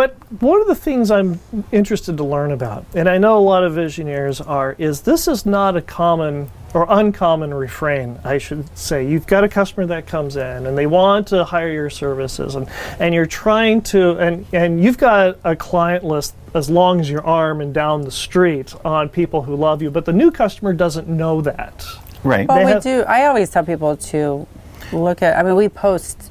But 0.00 0.16
one 0.40 0.62
of 0.62 0.66
the 0.66 0.74
things 0.74 1.10
I'm 1.10 1.40
interested 1.72 2.16
to 2.16 2.24
learn 2.24 2.52
about, 2.52 2.86
and 2.94 3.06
I 3.06 3.18
know 3.18 3.36
a 3.36 3.44
lot 3.44 3.64
of 3.64 3.74
visioneers 3.74 4.40
are, 4.48 4.74
is 4.78 5.02
this 5.02 5.28
is 5.28 5.44
not 5.44 5.76
a 5.76 5.82
common 5.82 6.50
or 6.72 6.86
uncommon 6.88 7.52
refrain, 7.52 8.18
I 8.24 8.38
should 8.38 8.64
say. 8.78 9.06
You've 9.06 9.26
got 9.26 9.44
a 9.44 9.48
customer 9.50 9.84
that 9.88 10.06
comes 10.06 10.36
in 10.36 10.64
and 10.64 10.78
they 10.78 10.86
want 10.86 11.26
to 11.28 11.44
hire 11.44 11.70
your 11.70 11.90
services 11.90 12.54
and, 12.54 12.66
and 12.98 13.14
you're 13.14 13.26
trying 13.26 13.82
to 13.92 14.12
and, 14.12 14.46
and 14.54 14.82
you've 14.82 14.96
got 14.96 15.36
a 15.44 15.54
client 15.54 16.02
list 16.02 16.34
as 16.54 16.70
long 16.70 16.98
as 17.00 17.10
your 17.10 17.22
arm 17.26 17.60
and 17.60 17.74
down 17.74 18.00
the 18.00 18.10
street 18.10 18.74
on 18.86 19.10
people 19.10 19.42
who 19.42 19.54
love 19.54 19.82
you, 19.82 19.90
but 19.90 20.06
the 20.06 20.14
new 20.14 20.30
customer 20.30 20.72
doesn't 20.72 21.08
know 21.08 21.42
that. 21.42 21.84
Right. 22.24 22.48
Well, 22.48 22.56
They 22.56 22.64
we 22.64 22.70
have- 22.70 22.82
do. 22.82 23.02
I 23.02 23.26
always 23.26 23.50
tell 23.50 23.64
people 23.66 23.98
to 23.98 24.46
look 24.94 25.20
at. 25.20 25.36
I 25.36 25.42
mean, 25.42 25.56
we 25.56 25.68
post 25.68 26.29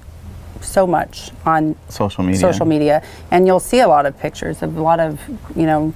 so 0.62 0.86
much 0.88 1.32
on 1.46 1.76
Social 1.90 2.24
media. 2.24 2.40
social 2.40 2.66
media, 2.66 3.04
and 3.32 3.48
you'll 3.48 3.60
see 3.60 3.80
a 3.80 3.88
lot 3.88 4.06
of 4.06 4.18
pictures 4.20 4.62
of 4.62 4.78
a 4.78 4.82
lot 4.82 5.00
of 5.00 5.20
you 5.56 5.66
know 5.66 5.94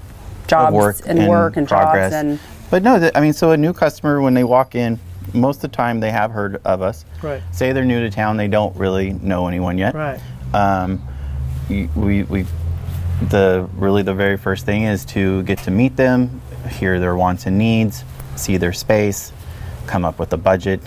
jobs 0.48 0.68
of 0.70 0.74
work 0.74 0.96
and, 1.06 1.28
work 1.28 1.58
and 1.58 1.68
progress. 1.68 2.12
jobs 2.12 2.14
and 2.14 2.40
but 2.70 2.82
no, 2.82 2.98
th- 3.00 3.12
I 3.14 3.22
mean, 3.22 3.34
so 3.34 3.52
a 3.52 3.58
new 3.58 3.72
customer 3.72 4.20
when 4.20 4.34
they 4.34 4.44
walk 4.44 4.74
in, 4.74 5.00
most 5.34 5.58
of 5.58 5.62
the 5.64 5.68
time 5.78 6.00
they 6.00 6.10
have 6.10 6.32
heard 6.32 6.60
of 6.66 6.82
us. 6.82 7.06
Right. 7.22 7.42
Say 7.52 7.72
they're 7.72 7.86
new 7.86 8.02
to 8.02 8.10
town, 8.10 8.38
they 8.38 8.48
don't 8.48 8.76
really 8.76 9.14
know 9.14 9.48
anyone 9.48 9.78
yet. 9.78 9.94
Right. 9.94 10.20
Um, 10.54 11.02
we 11.70 12.24
we 12.24 12.46
the 13.30 13.70
really 13.76 14.02
the 14.02 14.14
very 14.14 14.38
first 14.38 14.66
thing 14.66 14.84
is 14.84 15.06
to 15.06 15.44
get 15.44 15.60
to 15.60 15.72
meet 15.72 15.96
them, 15.96 16.42
hear 16.70 17.00
their 17.00 17.16
wants 17.16 17.46
and 17.46 17.58
needs, 17.58 18.04
see 18.36 18.58
their 18.58 18.74
space, 18.74 19.32
come 19.86 20.04
up 20.04 20.20
with 20.20 20.34
a 20.34 20.38
budget, 20.38 20.82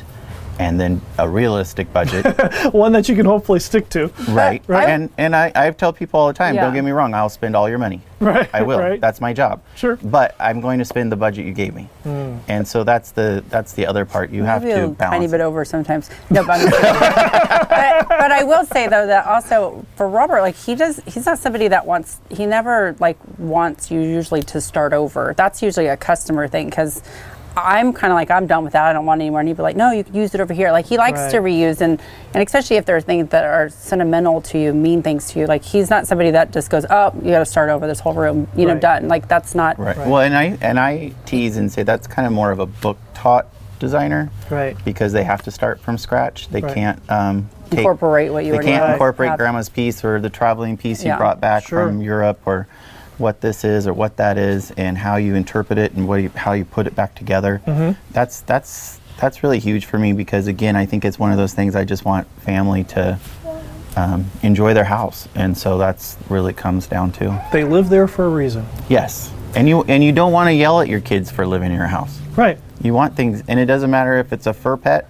and 0.58 0.80
then 0.80 1.00
a 1.18 1.28
realistic 1.28 1.92
budget, 1.92 2.24
One 2.72 2.92
that 2.92 3.08
you 3.08 3.14
can 3.16 3.26
hopefully 3.26 3.60
stick 3.60 3.88
to. 3.90 4.10
right? 4.28 4.62
Right. 4.66 4.88
And 4.88 5.10
and 5.18 5.36
I, 5.36 5.52
I 5.54 5.70
tell 5.70 5.92
people 5.92 6.20
all 6.20 6.28
the 6.28 6.32
time, 6.34 6.54
Yeah. 6.54 6.64
don't 6.64 6.74
get 6.74 6.84
me 6.84 6.90
wrong, 6.92 7.12
I'll 7.14 7.28
spend 7.28 7.54
all 7.56 7.68
your 7.68 7.78
money. 7.78 8.00
Right, 8.18 8.48
I 8.54 8.62
will. 8.62 8.78
right. 8.78 8.98
That's 8.98 9.20
my 9.20 9.34
job. 9.34 9.60
Sure. 9.74 9.96
But 9.96 10.34
I'm 10.40 10.62
going 10.62 10.78
to 10.78 10.86
spend 10.86 11.12
the 11.12 11.16
budget 11.16 11.44
you 11.44 11.52
gave 11.52 11.74
me. 11.74 11.90
Hmm. 12.02 12.38
And 12.48 12.66
so 12.66 12.82
that's 12.82 13.10
the 13.10 13.44
that's 13.50 13.74
the 13.74 13.84
other 13.84 14.06
part. 14.06 14.30
You 14.30 14.42
have 14.44 14.62
Maybe 14.62 14.72
to 14.74 14.84
a 14.86 14.88
balance. 14.88 15.16
tiny 15.18 15.28
bit 15.30 15.42
over 15.42 15.66
sometimes. 15.66 16.08
No, 16.30 16.42
but, 16.42 16.52
I'm 16.52 16.60
just 16.70 16.80
kidding. 16.80 16.92
but, 17.68 18.08
but 18.08 18.32
I 18.32 18.42
will 18.44 18.64
say 18.64 18.88
though 18.88 19.06
that 19.06 19.26
also 19.26 19.84
for 19.96 20.08
Robert, 20.08 20.40
like 20.40 20.54
he 20.56 20.74
does, 20.74 20.98
he's 21.04 21.26
not 21.26 21.38
somebody 21.38 21.68
that 21.68 21.84
wants. 21.84 22.18
He 22.30 22.46
never 22.46 22.96
like 23.00 23.18
wants 23.36 23.90
you 23.90 24.00
usually 24.00 24.42
to 24.44 24.62
start 24.62 24.94
over. 24.94 25.34
That's 25.36 25.62
usually 25.62 25.88
a 25.88 25.96
customer 25.98 26.48
thing 26.48 26.70
because. 26.70 27.02
I'm 27.56 27.94
kind 27.94 28.12
of 28.12 28.16
like 28.16 28.30
I'm 28.30 28.46
done 28.46 28.64
with 28.64 28.74
that. 28.74 28.84
I 28.84 28.92
don't 28.92 29.06
want 29.06 29.20
it 29.20 29.24
anymore. 29.24 29.40
And 29.40 29.48
he'd 29.48 29.56
be 29.56 29.62
like, 29.62 29.76
"No, 29.76 29.90
you 29.90 30.04
can 30.04 30.14
use 30.14 30.34
it 30.34 30.40
over 30.40 30.52
here." 30.52 30.70
Like 30.72 30.84
he 30.84 30.98
likes 30.98 31.30
to 31.32 31.38
reuse, 31.38 31.80
and 31.80 32.00
and 32.34 32.42
especially 32.46 32.76
if 32.76 32.84
there 32.84 32.96
are 32.96 33.00
things 33.00 33.30
that 33.30 33.44
are 33.44 33.70
sentimental 33.70 34.42
to 34.42 34.58
you, 34.58 34.74
mean 34.74 35.02
things 35.02 35.30
to 35.32 35.40
you. 35.40 35.46
Like 35.46 35.62
he's 35.62 35.88
not 35.88 36.06
somebody 36.06 36.30
that 36.32 36.52
just 36.52 36.68
goes, 36.68 36.84
"Oh, 36.90 37.12
you 37.22 37.30
got 37.30 37.38
to 37.38 37.46
start 37.46 37.70
over 37.70 37.86
this 37.86 38.00
whole 38.00 38.12
room," 38.12 38.46
you 38.54 38.66
know, 38.66 38.72
Right. 38.74 38.82
done. 38.82 39.08
Like 39.08 39.26
that's 39.26 39.54
not. 39.54 39.78
Right. 39.78 39.96
Well, 39.96 40.20
and 40.20 40.36
I 40.36 40.58
and 40.60 40.78
I 40.78 41.12
tease 41.24 41.56
and 41.56 41.72
say 41.72 41.82
that's 41.82 42.06
kind 42.06 42.26
of 42.26 42.32
more 42.32 42.50
of 42.50 42.58
a 42.58 42.66
book 42.66 42.98
taught 43.14 43.46
designer, 43.78 44.30
Right. 44.50 44.76
Because 44.84 45.12
they 45.12 45.24
have 45.24 45.42
to 45.42 45.50
start 45.50 45.80
from 45.80 45.98
scratch. 45.98 46.48
They 46.48 46.60
Right. 46.62 46.74
can't 46.74 47.10
um, 47.10 47.48
take, 47.70 47.80
Incorporate 47.80 48.32
what 48.32 48.44
you 48.46 48.52
They 48.52 48.64
can't 48.64 48.92
incorporate 48.92 49.30
have. 49.30 49.38
grandma's 49.38 49.68
piece 49.68 50.02
or 50.02 50.18
the 50.18 50.30
traveling 50.30 50.76
piece 50.78 51.02
you 51.04 51.08
Yeah. 51.10 51.18
brought 51.18 51.40
back 51.42 51.64
Sure. 51.66 51.86
from 51.86 52.00
Europe 52.00 52.40
or 52.46 52.66
what 53.18 53.40
this 53.40 53.64
is 53.64 53.86
or 53.86 53.92
what 53.92 54.16
that 54.16 54.38
is 54.38 54.70
and 54.72 54.98
how 54.98 55.16
you 55.16 55.34
interpret 55.34 55.78
it 55.78 55.92
and 55.92 56.06
what 56.06 56.16
you, 56.16 56.28
how 56.30 56.52
you 56.52 56.64
put 56.64 56.86
it 56.86 56.94
back 56.94 57.14
together. 57.14 57.62
Mm-hmm. 57.66 58.00
That's 58.12 58.40
that's 58.42 59.00
that's 59.18 59.42
really 59.42 59.58
huge 59.58 59.86
for 59.86 59.98
me 59.98 60.12
because 60.12 60.46
again, 60.46 60.76
I 60.76 60.86
think 60.86 61.04
it's 61.04 61.18
one 61.18 61.32
of 61.32 61.38
those 61.38 61.54
things 61.54 61.74
I 61.74 61.84
just 61.84 62.04
want 62.04 62.26
family 62.40 62.84
to. 62.84 63.18
Um, 63.98 64.26
enjoy 64.42 64.74
their 64.74 64.84
house, 64.84 65.26
and 65.34 65.56
so 65.56 65.78
that's 65.78 66.18
really 66.28 66.52
comes 66.52 66.86
down 66.86 67.12
to 67.12 67.42
They 67.50 67.64
live 67.64 67.88
there 67.88 68.06
for 68.06 68.26
a 68.26 68.28
reason. 68.28 68.66
Yes, 68.90 69.32
and 69.54 69.66
you 69.66 69.84
and 69.84 70.04
you 70.04 70.12
don't 70.12 70.32
want 70.32 70.48
to 70.48 70.52
yell 70.52 70.82
at 70.82 70.88
your 70.88 71.00
kids 71.00 71.30
for 71.30 71.46
living 71.46 71.70
in 71.70 71.78
your 71.78 71.86
house. 71.86 72.20
Right. 72.36 72.58
You 72.82 72.92
want 72.92 73.16
things, 73.16 73.42
and 73.48 73.58
it 73.58 73.64
doesn't 73.64 73.90
matter 73.90 74.18
if 74.18 74.34
it's 74.34 74.46
a 74.46 74.52
fur 74.52 74.76
pet 74.76 75.08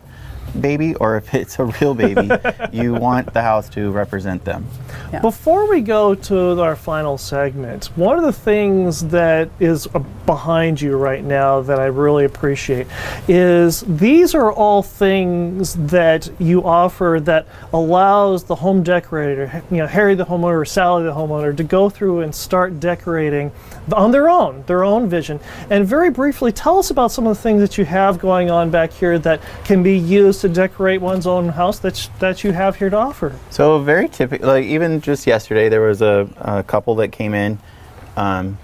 baby 0.60 0.94
or 0.96 1.16
if 1.16 1.34
it's 1.34 1.58
a 1.58 1.64
real 1.64 1.94
baby. 1.94 2.28
you 2.72 2.94
want 2.94 3.32
the 3.32 3.42
house 3.42 3.68
to 3.70 3.90
represent 3.90 4.44
them. 4.44 4.66
Yeah. 5.12 5.20
Before 5.20 5.68
we 5.68 5.80
go 5.80 6.14
to 6.14 6.60
our 6.60 6.76
final 6.76 7.18
segment, 7.18 7.86
one 7.96 8.18
of 8.18 8.24
the 8.24 8.32
things 8.32 9.06
that 9.08 9.48
is 9.60 9.86
behind 10.26 10.80
you 10.80 10.96
right 10.96 11.24
now 11.24 11.60
that 11.62 11.78
I 11.78 11.86
really 11.86 12.24
appreciate 12.24 12.86
is 13.28 13.82
these 13.82 14.34
are 14.34 14.52
all 14.52 14.82
things 14.82 15.74
that 15.74 16.28
you 16.38 16.64
offer 16.64 17.20
that 17.22 17.46
allows 17.72 18.44
the 18.44 18.54
home 18.54 18.82
decorator, 18.82 19.62
you 19.70 19.78
know, 19.78 19.86
Harry 19.86 20.14
the 20.14 20.24
homeowner 20.24 20.60
or 20.60 20.64
Sally 20.64 21.04
the 21.04 21.12
homeowner, 21.12 21.56
to 21.56 21.64
go 21.64 21.88
through 21.88 22.20
and 22.20 22.34
start 22.34 22.80
decorating 22.80 23.52
on 23.92 24.10
their 24.10 24.28
own, 24.28 24.64
their 24.66 24.84
own 24.84 25.08
vision. 25.08 25.38
And 25.70 25.86
very 25.86 26.10
briefly, 26.10 26.52
tell 26.52 26.78
us 26.78 26.90
about 26.90 27.12
some 27.12 27.26
of 27.26 27.36
the 27.36 27.42
things 27.42 27.60
that 27.60 27.78
you 27.78 27.84
have 27.84 28.18
going 28.18 28.50
on 28.50 28.70
back 28.70 28.92
here 28.92 29.18
that 29.20 29.40
can 29.64 29.82
be 29.82 29.96
used 29.96 30.40
to 30.46 30.54
decorate 30.54 31.00
one's 31.00 31.26
own 31.26 31.48
house 31.48 31.78
that, 31.80 32.08
that 32.18 32.44
you 32.44 32.52
have 32.52 32.76
here 32.76 32.90
to 32.90 32.96
offer. 32.96 33.34
So 33.50 33.80
very 33.80 34.08
typical. 34.08 34.48
Like 34.48 34.64
even 34.64 35.00
just 35.00 35.26
yesterday, 35.26 35.68
there 35.68 35.80
was 35.80 36.02
a, 36.02 36.28
a 36.36 36.62
couple 36.62 36.94
that 36.96 37.08
came 37.08 37.34
in, 37.34 37.58
um, 38.16 38.58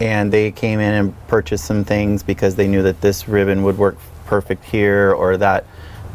and 0.00 0.32
they 0.32 0.50
came 0.50 0.80
in 0.80 0.94
and 0.94 1.26
purchased 1.28 1.64
some 1.64 1.84
things 1.84 2.22
because 2.22 2.56
they 2.56 2.68
knew 2.68 2.82
that 2.82 3.00
this 3.00 3.28
ribbon 3.28 3.62
would 3.62 3.78
work 3.78 3.96
perfect 4.26 4.64
here, 4.64 5.12
or 5.12 5.36
that 5.36 5.64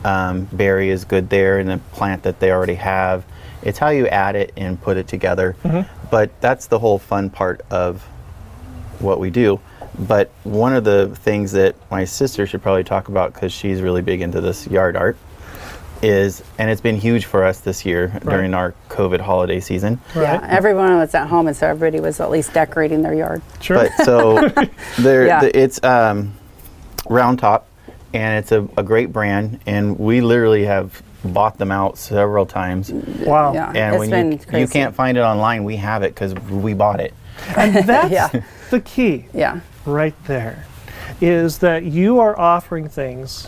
um, 0.04 0.46
berry 0.52 0.90
is 0.90 1.06
good 1.06 1.30
there 1.30 1.60
in 1.60 1.68
the 1.68 1.78
plant 1.92 2.24
that 2.24 2.40
they 2.40 2.52
already 2.52 2.76
have. 2.76 3.26
It's 3.62 3.80
how 3.80 3.90
you 3.90 4.08
add 4.08 4.36
it 4.36 4.54
and 4.56 4.80
put 4.82 4.98
it 4.98 5.08
together. 5.08 5.56
But 6.12 6.40
that's 6.42 6.68
the 6.68 6.80
whole 6.80 7.00
fun 7.00 7.30
part 7.30 7.62
of 7.70 8.02
what 9.00 9.20
we 9.20 9.30
do. 9.30 9.60
But 10.00 10.30
one 10.44 10.76
of 10.76 10.84
the 10.84 11.08
things 11.16 11.52
that 11.54 11.76
my 11.90 12.06
sister 12.06 12.46
should 12.46 12.62
probably 12.62 12.84
talk 12.84 13.08
about 13.08 13.34
because 13.34 13.52
she's 13.52 13.82
really 13.82 14.02
big 14.02 14.22
into 14.22 14.42
this 14.42 14.68
yard 14.68 14.96
art 14.96 15.18
is, 16.04 16.44
and 16.60 16.70
it's 16.70 16.82
been 16.82 16.98
huge 16.98 17.26
for 17.26 17.44
us 17.44 17.60
this 17.62 17.84
year 17.84 18.08
during 18.24 18.54
our 18.54 18.76
COVID 18.90 19.20
holiday 19.20 19.60
season. 19.60 20.00
Yeah, 20.16 20.46
everyone 20.48 20.96
was 20.98 21.16
at 21.16 21.28
home, 21.28 21.48
and 21.48 21.58
so 21.58 21.68
everybody 21.68 22.00
was 22.00 22.20
at 22.20 22.30
least 22.30 22.54
decorating 22.54 23.02
their 23.02 23.16
yard. 23.16 23.42
Sure. 23.62 23.78
But 23.78 24.06
so 24.06 24.48
there, 25.00 25.26
Yeah. 25.26 25.42
the, 25.42 25.58
it's 25.60 25.84
um, 25.84 26.34
Round 27.10 27.40
Top, 27.40 27.66
and 28.14 28.38
it's 28.38 28.52
a, 28.52 28.68
a 28.78 28.84
great 28.84 29.12
brand, 29.12 29.60
and 29.66 29.98
we 29.98 30.22
literally 30.22 30.66
have 30.66 31.02
bought 31.26 31.58
them 31.58 31.72
out 31.72 31.98
several 31.98 32.46
times. 32.46 32.92
wow. 32.92 33.52
Yeah, 33.54 33.70
And 33.74 33.96
it's 33.96 34.00
when 34.00 34.10
been 34.12 34.32
you, 34.34 34.38
crazy. 34.38 34.62
you 34.62 34.68
can't 34.68 34.94
find 34.94 35.18
it 35.18 35.22
online, 35.22 35.64
we 35.64 35.78
have 35.78 36.04
it 36.04 36.14
because 36.14 36.36
we 36.36 36.76
bought 36.76 37.00
it. 37.00 37.16
And 37.56 37.74
that's 37.88 38.12
Yeah. 38.12 38.44
the 38.70 38.82
key 38.82 39.26
Yeah, 39.34 39.62
right 39.88 40.16
there 40.26 40.66
is 41.22 41.60
that 41.60 41.84
you 41.84 42.20
are 42.20 42.38
offering 42.40 42.90
things 42.90 43.48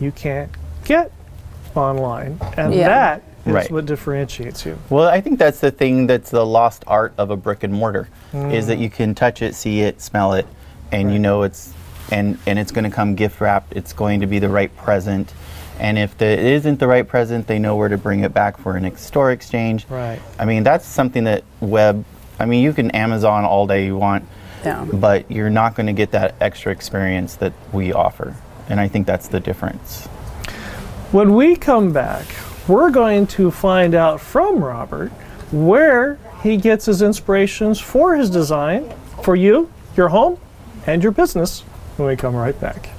you 0.00 0.12
can't 0.12 0.50
get 0.84 1.10
online. 1.74 2.38
And 2.56 2.74
Yeah. 2.74 2.88
that 2.88 3.22
is 3.44 3.52
Right. 3.52 3.70
what 3.70 3.86
differentiates 3.86 4.64
you. 4.64 4.78
Well, 4.88 5.08
I 5.08 5.20
think 5.20 5.38
that's 5.38 5.60
the 5.60 5.70
thing 5.70 6.06
that's 6.06 6.30
the 6.30 6.46
lost 6.46 6.84
art 6.86 7.12
of 7.18 7.30
a 7.30 7.36
brick 7.36 7.62
and 7.62 7.72
mortar 7.72 8.08
is 8.32 8.66
that 8.68 8.78
mm. 8.78 8.82
you 8.82 8.90
can 8.90 9.14
touch 9.14 9.42
it, 9.42 9.54
see 9.54 9.80
it, 9.82 10.00
smell 10.00 10.34
it, 10.34 10.46
and 10.92 11.12
you 11.12 11.18
know 11.18 11.42
it's 11.42 11.72
and 12.10 12.38
and 12.46 12.58
it's 12.58 12.72
going 12.72 12.84
to 12.84 12.90
come 12.90 13.14
gift 13.14 13.40
wrapped. 13.40 13.72
It's 13.76 13.92
going 13.92 14.20
to 14.20 14.26
be 14.26 14.38
the 14.38 14.48
right 14.48 14.74
present. 14.76 15.32
And 15.78 15.98
if 15.98 16.16
the, 16.18 16.26
it 16.26 16.40
isn't 16.40 16.78
the 16.78 16.86
right 16.86 17.06
present, 17.06 17.46
they 17.46 17.58
know 17.58 17.74
where 17.76 17.88
to 17.88 17.96
bring 17.96 18.20
it 18.20 18.34
back 18.34 18.58
for 18.58 18.76
an 18.76 18.84
ex- 18.84 19.02
store 19.02 19.30
exchange. 19.32 19.86
Right. 19.88 20.20
I 20.38 20.44
mean, 20.44 20.62
that's 20.62 20.84
something 20.84 21.24
that 21.24 21.42
web. 21.60 22.04
I 22.38 22.44
mean, 22.44 22.62
you 22.62 22.72
can 22.72 22.90
Amazon 22.90 23.44
all 23.44 23.66
day 23.66 23.86
you 23.86 23.96
want, 23.96 24.26
Yeah. 24.64 24.86
but 24.92 25.30
you're 25.30 25.50
not 25.50 25.74
going 25.74 25.86
to 25.86 25.92
get 25.92 26.10
that 26.10 26.34
extra 26.40 26.70
experience 26.72 27.34
that 27.36 27.52
we 27.72 27.92
offer. 27.92 28.36
And 28.68 28.78
I 28.78 28.88
think 28.88 29.06
that's 29.06 29.28
the 29.28 29.40
difference. 29.40 30.06
When 31.12 31.34
we 31.34 31.56
come 31.56 31.92
back, 31.92 32.26
we're 32.68 32.90
going 32.90 33.26
to 33.28 33.50
find 33.50 33.94
out 33.94 34.20
from 34.20 34.62
Robert 34.62 35.10
where 35.50 36.18
he 36.42 36.56
gets 36.56 36.86
his 36.86 37.02
inspirations 37.02 37.80
for 37.80 38.14
his 38.16 38.30
design 38.30 38.92
for 39.22 39.34
you, 39.34 39.70
your 39.96 40.08
home, 40.08 40.38
and 40.86 41.02
your 41.02 41.12
business 41.12 41.62
when 41.96 42.08
we 42.08 42.16
come 42.16 42.34
right 42.34 42.58
back. 42.60 42.90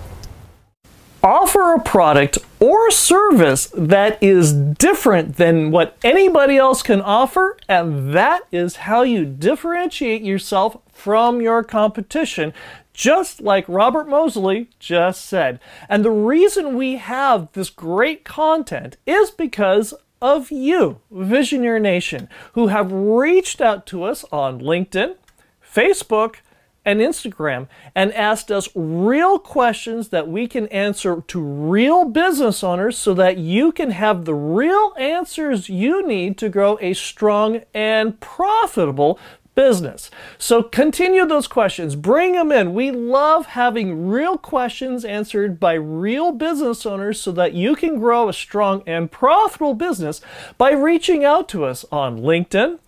Offer 1.61 1.73
a 1.73 1.83
product 1.83 2.37
or 2.59 2.89
service 2.89 3.67
that 3.77 4.17
is 4.21 4.51
different 4.51 5.35
than 5.35 5.69
what 5.69 5.95
anybody 6.03 6.57
else 6.57 6.81
can 6.81 7.01
offer, 7.01 7.55
and 7.69 8.15
that 8.15 8.41
is 8.51 8.77
how 8.77 9.03
you 9.03 9.25
differentiate 9.25 10.23
yourself 10.23 10.77
from 10.91 11.39
your 11.39 11.63
competition, 11.63 12.51
just 12.95 13.41
like 13.41 13.65
Robert 13.67 14.09
Mosley 14.09 14.69
just 14.79 15.23
said. 15.23 15.59
And 15.87 16.03
the 16.03 16.09
reason 16.09 16.75
we 16.75 16.95
have 16.95 17.47
this 17.53 17.69
great 17.69 18.23
content 18.23 18.97
is 19.05 19.29
because 19.29 19.93
of 20.19 20.49
you, 20.49 20.99
Visioneer 21.13 21.79
Nation, 21.79 22.27
who 22.53 22.67
have 22.67 22.91
reached 22.91 23.61
out 23.61 23.85
to 23.87 24.03
us 24.03 24.25
on 24.31 24.61
LinkedIn, 24.61 25.15
Facebook, 25.63 26.37
and 26.83 26.99
Instagram 26.99 27.67
and 27.93 28.13
asked 28.13 28.51
us 28.51 28.69
real 28.75 29.37
questions 29.37 30.09
that 30.09 30.27
we 30.27 30.47
can 30.47 30.67
answer 30.69 31.23
to 31.27 31.39
real 31.39 32.05
business 32.05 32.63
owners 32.63 32.97
so 32.97 33.13
that 33.13 33.37
you 33.37 33.71
can 33.71 33.91
have 33.91 34.25
the 34.25 34.33
real 34.33 34.93
answers 34.97 35.69
you 35.69 36.05
need 36.05 36.37
to 36.37 36.49
grow 36.49 36.77
a 36.81 36.93
strong 36.93 37.61
and 37.73 38.19
profitable 38.19 39.19
business. 39.53 40.09
So 40.37 40.63
continue 40.63 41.25
those 41.27 41.47
questions, 41.47 41.95
bring 41.95 42.33
them 42.33 42.51
in. 42.51 42.73
We 42.73 42.89
love 42.91 43.47
having 43.47 44.07
real 44.07 44.37
questions 44.37 45.03
answered 45.03 45.59
by 45.59 45.73
real 45.73 46.31
business 46.31 46.85
owners 46.85 47.19
so 47.19 47.31
that 47.33 47.53
you 47.53 47.75
can 47.75 47.99
grow 47.99 48.29
a 48.29 48.33
strong 48.33 48.81
and 48.87 49.11
profitable 49.11 49.75
business 49.75 50.21
by 50.57 50.71
reaching 50.71 51.25
out 51.25 51.49
to 51.49 51.65
us 51.65 51.85
on 51.91 52.19
LinkedIn, 52.19 52.79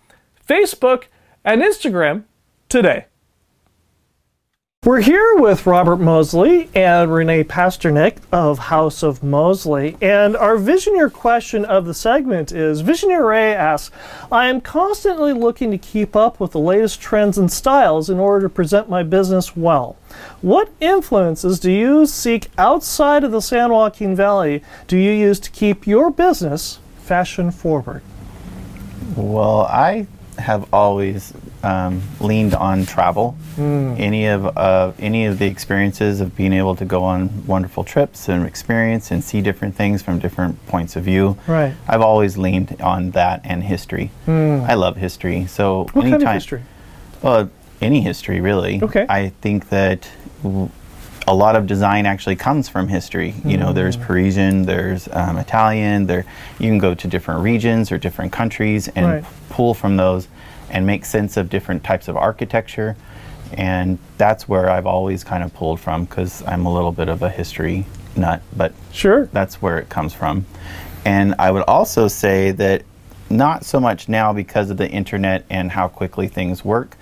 Facebook, 0.48 1.04
and 1.44 1.62
Instagram 1.62 2.24
today. 2.68 3.06
We're 4.84 5.00
here 5.00 5.36
with 5.36 5.66
Robert 5.66 5.96
Mosley 5.96 6.68
and 6.74 7.10
Renee 7.10 7.44
Pasternak 7.44 8.18
of 8.30 8.58
House 8.58 9.02
of 9.02 9.22
Mosley. 9.22 9.96
And 10.02 10.36
our 10.36 10.56
Visioneer 10.56 11.10
question 11.10 11.64
of 11.64 11.86
the 11.86 11.94
segment 11.94 12.52
is 12.52 12.82
Visioneer 12.82 13.26
Ray 13.26 13.54
asks, 13.54 13.96
I 14.30 14.48
am 14.48 14.60
constantly 14.60 15.32
looking 15.32 15.70
to 15.70 15.78
keep 15.78 16.14
up 16.14 16.38
with 16.38 16.50
the 16.50 16.58
latest 16.58 17.00
trends 17.00 17.38
and 17.38 17.50
styles 17.50 18.10
in 18.10 18.18
order 18.18 18.46
to 18.46 18.54
present 18.54 18.90
my 18.90 19.02
business 19.02 19.56
well. 19.56 19.96
What 20.42 20.68
influences 20.80 21.58
do 21.58 21.72
you 21.72 22.04
seek 22.04 22.48
outside 22.58 23.24
of 23.24 23.32
the 23.32 23.40
San 23.40 23.72
Joaquin 23.72 24.14
Valley 24.14 24.62
do 24.86 24.98
you 24.98 25.12
use 25.12 25.40
to 25.40 25.50
keep 25.50 25.86
your 25.86 26.10
business 26.10 26.78
fashion 26.98 27.50
forward? 27.50 28.02
Well, 29.16 29.62
I 29.62 30.08
have 30.36 30.68
always 30.74 31.32
um, 31.64 32.02
leaned 32.20 32.54
on 32.54 32.84
travel. 32.86 33.36
Any 33.58 34.26
of 34.26 34.56
uh, 34.56 34.92
any 34.98 35.24
of 35.26 35.38
the 35.38 35.46
experiences 35.46 36.20
of 36.20 36.36
being 36.36 36.52
able 36.52 36.76
to 36.76 36.84
go 36.84 37.02
on 37.04 37.46
wonderful 37.46 37.84
trips 37.84 38.28
and 38.28 38.44
experience 38.46 39.10
and 39.10 39.22
see 39.24 39.40
different 39.40 39.74
things 39.74 40.02
from 40.02 40.18
different 40.18 40.64
points 40.66 40.96
of 40.96 41.04
view. 41.04 41.38
Right. 41.46 41.72
I've 41.88 42.02
always 42.02 42.36
leaned 42.36 42.76
on 42.82 43.12
that 43.12 43.40
and 43.44 43.62
history. 43.62 44.10
I 44.26 44.74
love 44.74 44.96
history. 44.96 45.46
So 45.46 45.86
What 45.92 46.02
anytime, 46.06 46.10
kind 46.20 46.22
of 46.28 46.34
history? 46.34 46.62
well, 47.22 47.50
any 47.80 48.00
history 48.00 48.40
really. 48.40 48.82
Okay. 48.82 49.06
I 49.08 49.30
think 49.40 49.68
that 49.70 50.10
w- 50.42 50.68
a 51.26 51.34
lot 51.34 51.56
of 51.56 51.66
design 51.66 52.04
actually 52.04 52.36
comes 52.36 52.68
from 52.68 52.88
history. 52.88 53.34
You 53.46 53.56
know, 53.56 53.72
there's 53.72 53.96
Mm. 53.96 54.02
Parisian, 54.02 54.62
there's 54.66 55.08
um, 55.12 55.38
Italian. 55.38 56.06
There, 56.06 56.26
you 56.58 56.68
can 56.68 56.76
go 56.78 56.94
to 56.94 57.08
different 57.08 57.40
regions 57.42 57.90
or 57.90 57.96
different 57.98 58.30
countries 58.32 58.88
and 58.88 59.06
Right. 59.06 59.24
pull 59.48 59.72
from 59.72 59.96
those 59.96 60.28
and 60.70 60.86
make 60.86 61.04
sense 61.04 61.36
of 61.36 61.48
different 61.50 61.84
types 61.84 62.08
of 62.08 62.16
architecture. 62.16 62.96
And 63.52 63.98
that's 64.18 64.48
where 64.48 64.68
I've 64.70 64.86
always 64.86 65.22
kind 65.22 65.44
of 65.44 65.54
pulled 65.54 65.80
from 65.80 66.04
because 66.04 66.42
I'm 66.46 66.66
a 66.66 66.72
little 66.72 66.92
bit 66.92 67.08
of 67.08 67.22
a 67.22 67.30
history 67.30 67.86
nut, 68.16 68.42
but 68.56 68.72
Sure. 68.92 69.26
that's 69.32 69.60
where 69.60 69.78
it 69.78 69.88
comes 69.88 70.12
from. 70.12 70.46
And 71.04 71.34
I 71.38 71.50
would 71.50 71.64
also 71.64 72.08
say 72.08 72.50
that 72.52 72.82
not 73.30 73.64
so 73.64 73.80
much 73.80 74.08
now 74.08 74.32
because 74.32 74.70
of 74.70 74.76
the 74.76 74.88
internet 74.88 75.44
and 75.50 75.70
how 75.70 75.88
quickly 75.88 76.28
things 76.28 76.64
work, 76.64 76.96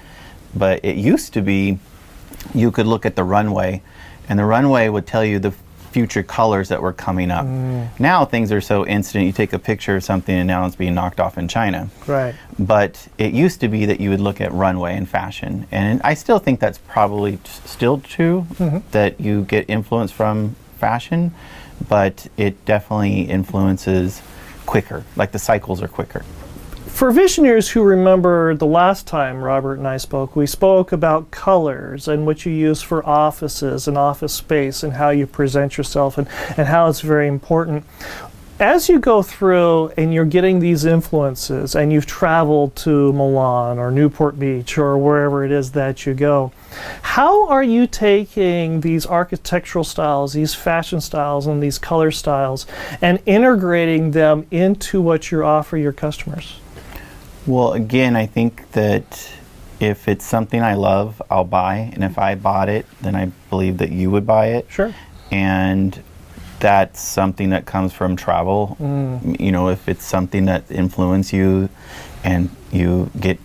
but 0.54 0.84
it 0.84 0.96
used 0.96 1.32
to 1.34 1.42
be 1.42 1.78
you 2.54 2.70
could 2.70 2.86
look 2.86 3.06
at 3.06 3.16
the 3.16 3.24
runway 3.24 3.82
and 4.28 4.38
the 4.38 4.44
runway 4.44 4.88
would 4.88 5.06
tell 5.06 5.24
you 5.24 5.38
the 5.38 5.52
future 5.92 6.22
colors 6.22 6.68
that 6.70 6.80
were 6.80 6.92
coming 6.92 7.30
up. 7.30 7.46
Mm. 7.46 7.88
Now 8.00 8.24
things 8.24 8.50
are 8.50 8.60
so 8.60 8.86
instant. 8.86 9.26
You 9.26 9.32
take 9.32 9.52
a 9.52 9.58
picture 9.58 9.96
of 9.96 10.04
something 10.04 10.34
and 10.34 10.46
now 10.46 10.66
it's 10.66 10.76
being 10.76 10.94
knocked 10.94 11.20
off 11.20 11.38
in 11.38 11.48
China. 11.48 11.88
Right. 12.06 12.34
But 12.58 13.06
it 13.18 13.32
used 13.32 13.60
to 13.60 13.68
be 13.68 13.86
that 13.86 14.00
you 14.00 14.10
would 14.10 14.20
look 14.20 14.40
at 14.40 14.52
runway 14.52 14.96
and 14.96 15.08
fashion, 15.08 15.66
and 15.70 16.00
I 16.02 16.14
still 16.14 16.38
think 16.38 16.60
that's 16.60 16.78
probably 16.78 17.36
t- 17.36 17.40
still 17.64 18.00
true 18.00 18.46
mm-hmm. 18.54 18.78
that 18.90 19.20
you 19.20 19.44
get 19.44 19.68
influence 19.68 20.10
from 20.10 20.56
fashion, 20.78 21.34
but 21.88 22.26
it 22.36 22.64
definitely 22.64 23.22
influences 23.22 24.22
quicker. 24.66 25.04
Like 25.16 25.32
the 25.32 25.38
cycles 25.38 25.82
are 25.82 25.88
quicker. 25.88 26.24
For 26.92 27.10
visioneers 27.10 27.70
who 27.70 27.82
remember 27.82 28.54
the 28.54 28.66
last 28.66 29.08
time 29.08 29.42
Robert 29.42 29.78
and 29.78 29.88
I 29.88 29.96
spoke, 29.96 30.36
we 30.36 30.46
spoke 30.46 30.92
about 30.92 31.32
colors 31.32 32.06
and 32.06 32.26
what 32.26 32.46
you 32.46 32.52
use 32.52 32.80
for 32.80 33.04
offices 33.04 33.88
and 33.88 33.98
office 33.98 34.32
space 34.32 34.84
and 34.84 34.92
how 34.92 35.10
you 35.10 35.26
present 35.26 35.76
yourself 35.76 36.16
and, 36.16 36.28
and 36.56 36.68
how 36.68 36.88
it's 36.88 37.00
very 37.00 37.26
important. 37.26 37.84
As 38.60 38.88
you 38.88 39.00
go 39.00 39.20
through 39.20 39.88
and 39.96 40.14
you're 40.14 40.24
getting 40.24 40.60
these 40.60 40.84
influences 40.84 41.74
and 41.74 41.92
you've 41.92 42.06
traveled 42.06 42.76
to 42.76 43.12
Milan 43.14 43.80
or 43.80 43.90
Newport 43.90 44.38
Beach 44.38 44.78
or 44.78 44.96
wherever 44.96 45.44
it 45.44 45.50
is 45.50 45.72
that 45.72 46.06
you 46.06 46.14
go, 46.14 46.52
how 47.02 47.48
are 47.48 47.64
you 47.64 47.88
taking 47.88 48.82
these 48.82 49.06
architectural 49.06 49.82
styles, 49.82 50.34
these 50.34 50.54
fashion 50.54 51.00
styles, 51.00 51.48
and 51.48 51.60
these 51.60 51.78
color 51.78 52.12
styles 52.12 52.64
and 53.00 53.18
integrating 53.26 54.12
them 54.12 54.46
into 54.52 55.00
what 55.00 55.32
you 55.32 55.42
offer 55.42 55.76
your 55.76 55.92
customers? 55.92 56.60
Well, 57.46 57.72
again, 57.72 58.14
I 58.16 58.26
think 58.26 58.70
that 58.72 59.30
if 59.80 60.06
it's 60.08 60.24
something 60.24 60.62
I 60.62 60.74
love, 60.74 61.20
I'll 61.30 61.44
buy, 61.44 61.90
and 61.92 62.04
if 62.04 62.18
I 62.18 62.34
bought 62.36 62.68
it, 62.68 62.86
then 63.00 63.16
I 63.16 63.26
believe 63.50 63.78
that 63.78 63.90
you 63.90 64.10
would 64.10 64.26
buy 64.26 64.46
it. 64.48 64.66
Sure. 64.70 64.94
and 65.30 66.00
that's 66.60 67.00
something 67.02 67.50
that 67.50 67.66
comes 67.66 67.92
from 67.92 68.14
travel. 68.14 68.76
M- 68.78 69.34
You 69.40 69.50
know, 69.50 69.70
if 69.70 69.88
it's 69.88 70.04
something 70.04 70.44
that 70.44 70.70
influences 70.70 71.32
you, 71.32 71.68
and 72.22 72.50
you 72.70 73.10
get 73.18 73.38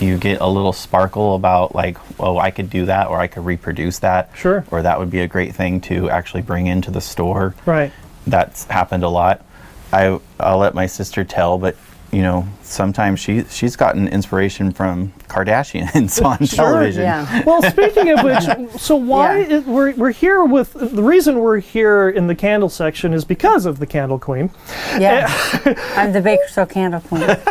you 0.00 0.16
get 0.18 0.40
a 0.40 0.46
little 0.48 0.72
sparkle 0.72 1.34
about 1.36 1.74
like, 1.74 1.96
oh, 2.20 2.38
I 2.38 2.50
could 2.50 2.68
do 2.70 2.86
that, 2.86 3.08
or 3.08 3.18
I 3.20 3.26
could 3.28 3.44
reproduce 3.44 3.98
that, 4.00 4.30
Sure. 4.34 4.64
or 4.72 4.82
that 4.82 4.98
would 4.98 5.10
be 5.10 5.20
a 5.20 5.28
great 5.28 5.54
thing 5.54 5.80
to 5.82 6.08
actually 6.10 6.42
bring 6.42 6.66
into 6.66 6.90
the 6.90 7.00
store. 7.00 7.54
Right. 7.66 7.92
That's 8.26 8.64
happened 8.64 9.04
a 9.04 9.08
lot. 9.08 9.44
I 9.92 10.18
I'll 10.40 10.58
let 10.58 10.74
my 10.74 10.86
sister 10.86 11.22
tell, 11.24 11.58
but 11.58 11.76
you 12.10 12.22
know, 12.22 12.46
sometimes 12.62 13.20
she 13.20 13.44
she's 13.44 13.76
gotten 13.76 14.08
inspiration 14.08 14.72
from 14.72 15.12
Kardashians 15.28 16.24
on 16.24 16.38
television. 16.46 17.02
Yeah. 17.02 17.42
Well, 17.44 17.62
speaking 17.62 18.10
of 18.10 18.24
which, 18.24 18.70
so 18.80 18.96
why 18.96 19.40
Yeah. 19.40 19.56
i- 19.56 19.58
we're, 19.70 19.92
we're 19.94 20.10
here 20.12 20.42
with 20.44 20.72
the 20.72 21.02
reason 21.02 21.38
we're 21.40 21.58
here 21.58 22.08
in 22.08 22.26
the 22.26 22.34
candle 22.34 22.68
section 22.70 23.12
is 23.12 23.24
because 23.24 23.66
of 23.66 23.78
the 23.78 23.86
Candle 23.86 24.18
Queen. 24.18 24.50
Yeah. 24.98 25.28
Eh, 25.64 25.74
I'm 25.96 26.12
the 26.12 26.20
Bakersfield 26.22 26.70
Candle 26.70 27.00
Queen. 27.00 27.28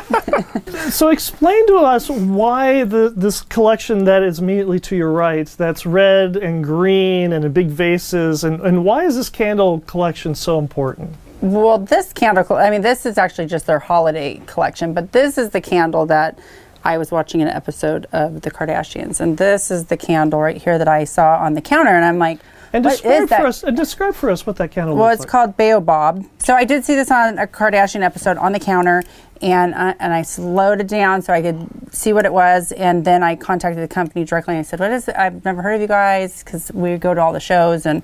So 0.90 1.10
explain 1.10 1.66
to 1.68 1.76
us 1.78 2.10
why 2.10 2.84
the 2.84 3.12
this 3.16 3.42
collection 3.42 4.04
that 4.06 4.24
is 4.24 4.40
immediately 4.40 4.80
to 4.82 4.96
your 4.96 5.12
right, 5.12 5.46
that's 5.48 5.86
red 5.86 6.38
and 6.38 6.64
green 6.64 7.34
and 7.34 7.44
in 7.44 7.52
big 7.52 7.68
vases, 7.68 8.44
and, 8.44 8.62
and 8.62 8.86
why 8.86 9.04
is 9.06 9.16
this 9.16 9.30
candle 9.30 9.82
collection 9.82 10.34
so 10.36 10.60
important? 10.60 11.14
Well, 11.42 11.78
this 11.78 12.14
candle, 12.14 12.46
I 12.56 12.72
mean, 12.72 12.82
this 12.82 13.06
is 13.06 13.18
actually 13.18 13.46
just 13.46 13.68
their 13.68 13.80
holiday 13.80 14.42
collection, 14.48 14.94
but 14.94 15.12
this 15.12 15.38
is 15.38 15.52
the 15.52 15.62
candle 15.62 16.08
that 16.08 16.40
I 16.84 16.98
was 16.98 17.12
watching 17.12 17.42
an 17.42 17.48
episode 17.48 18.08
of 18.12 18.42
The 18.42 18.50
Kardashians. 18.50 19.20
And 19.20 19.38
this 19.38 19.70
is 19.70 19.86
the 19.86 19.98
candle 19.98 20.40
right 20.40 20.58
here 20.58 20.78
that 20.78 20.88
I 20.88 21.04
saw 21.04 21.38
on 21.38 21.54
the 21.54 21.62
counter. 21.62 21.92
And 21.92 22.04
I'm 22.04 22.18
like, 22.18 22.40
And 22.78 22.86
what 22.86 22.94
is 22.94 23.02
describe 23.02 23.30
that? 23.30 23.42
for 23.42 23.48
us 23.48 23.64
and 23.64 23.76
describe 23.76 24.14
for 24.14 24.30
us 24.30 24.46
what 24.46 24.56
that 24.58 24.72
candle 24.72 24.96
Well, 24.96 25.10
it's 25.10 25.22
like. 25.22 25.30
called 25.30 25.58
Baobab. 25.58 26.26
So 26.40 26.54
I 26.54 26.64
did 26.64 26.86
see 26.86 26.96
this 26.96 27.10
on 27.12 27.40
a 27.40 27.48
Kardashian 27.48 28.02
episode 28.04 28.38
on 28.38 28.52
the 28.52 28.60
counter, 28.60 29.02
and 29.42 29.74
I, 29.74 29.96
and 30.00 30.14
I 30.14 30.22
slowed 30.22 30.80
it 30.82 30.88
down 30.88 31.22
so 31.24 31.34
I 31.34 31.42
could 31.42 31.68
see 31.92 32.14
what 32.14 32.26
it 32.26 32.34
was, 32.34 32.72
and 32.74 33.04
then 33.04 33.24
I 33.24 33.36
contacted 33.36 33.82
the 33.84 33.88
company 33.94 34.26
directly. 34.26 34.54
and 34.56 34.60
I 34.60 34.64
said, 34.64 34.80
"What 34.80 34.92
is 34.92 35.08
it? 35.08 35.16
I've 35.18 35.44
never 35.44 35.62
heard 35.64 35.74
of 35.76 35.82
you 35.82 35.88
guys 35.88 36.44
because 36.44 36.72
we 36.72 36.98
go 36.98 37.14
to 37.16 37.22
all 37.22 37.34
the 37.34 37.40
shows, 37.40 37.86
and 37.88 38.04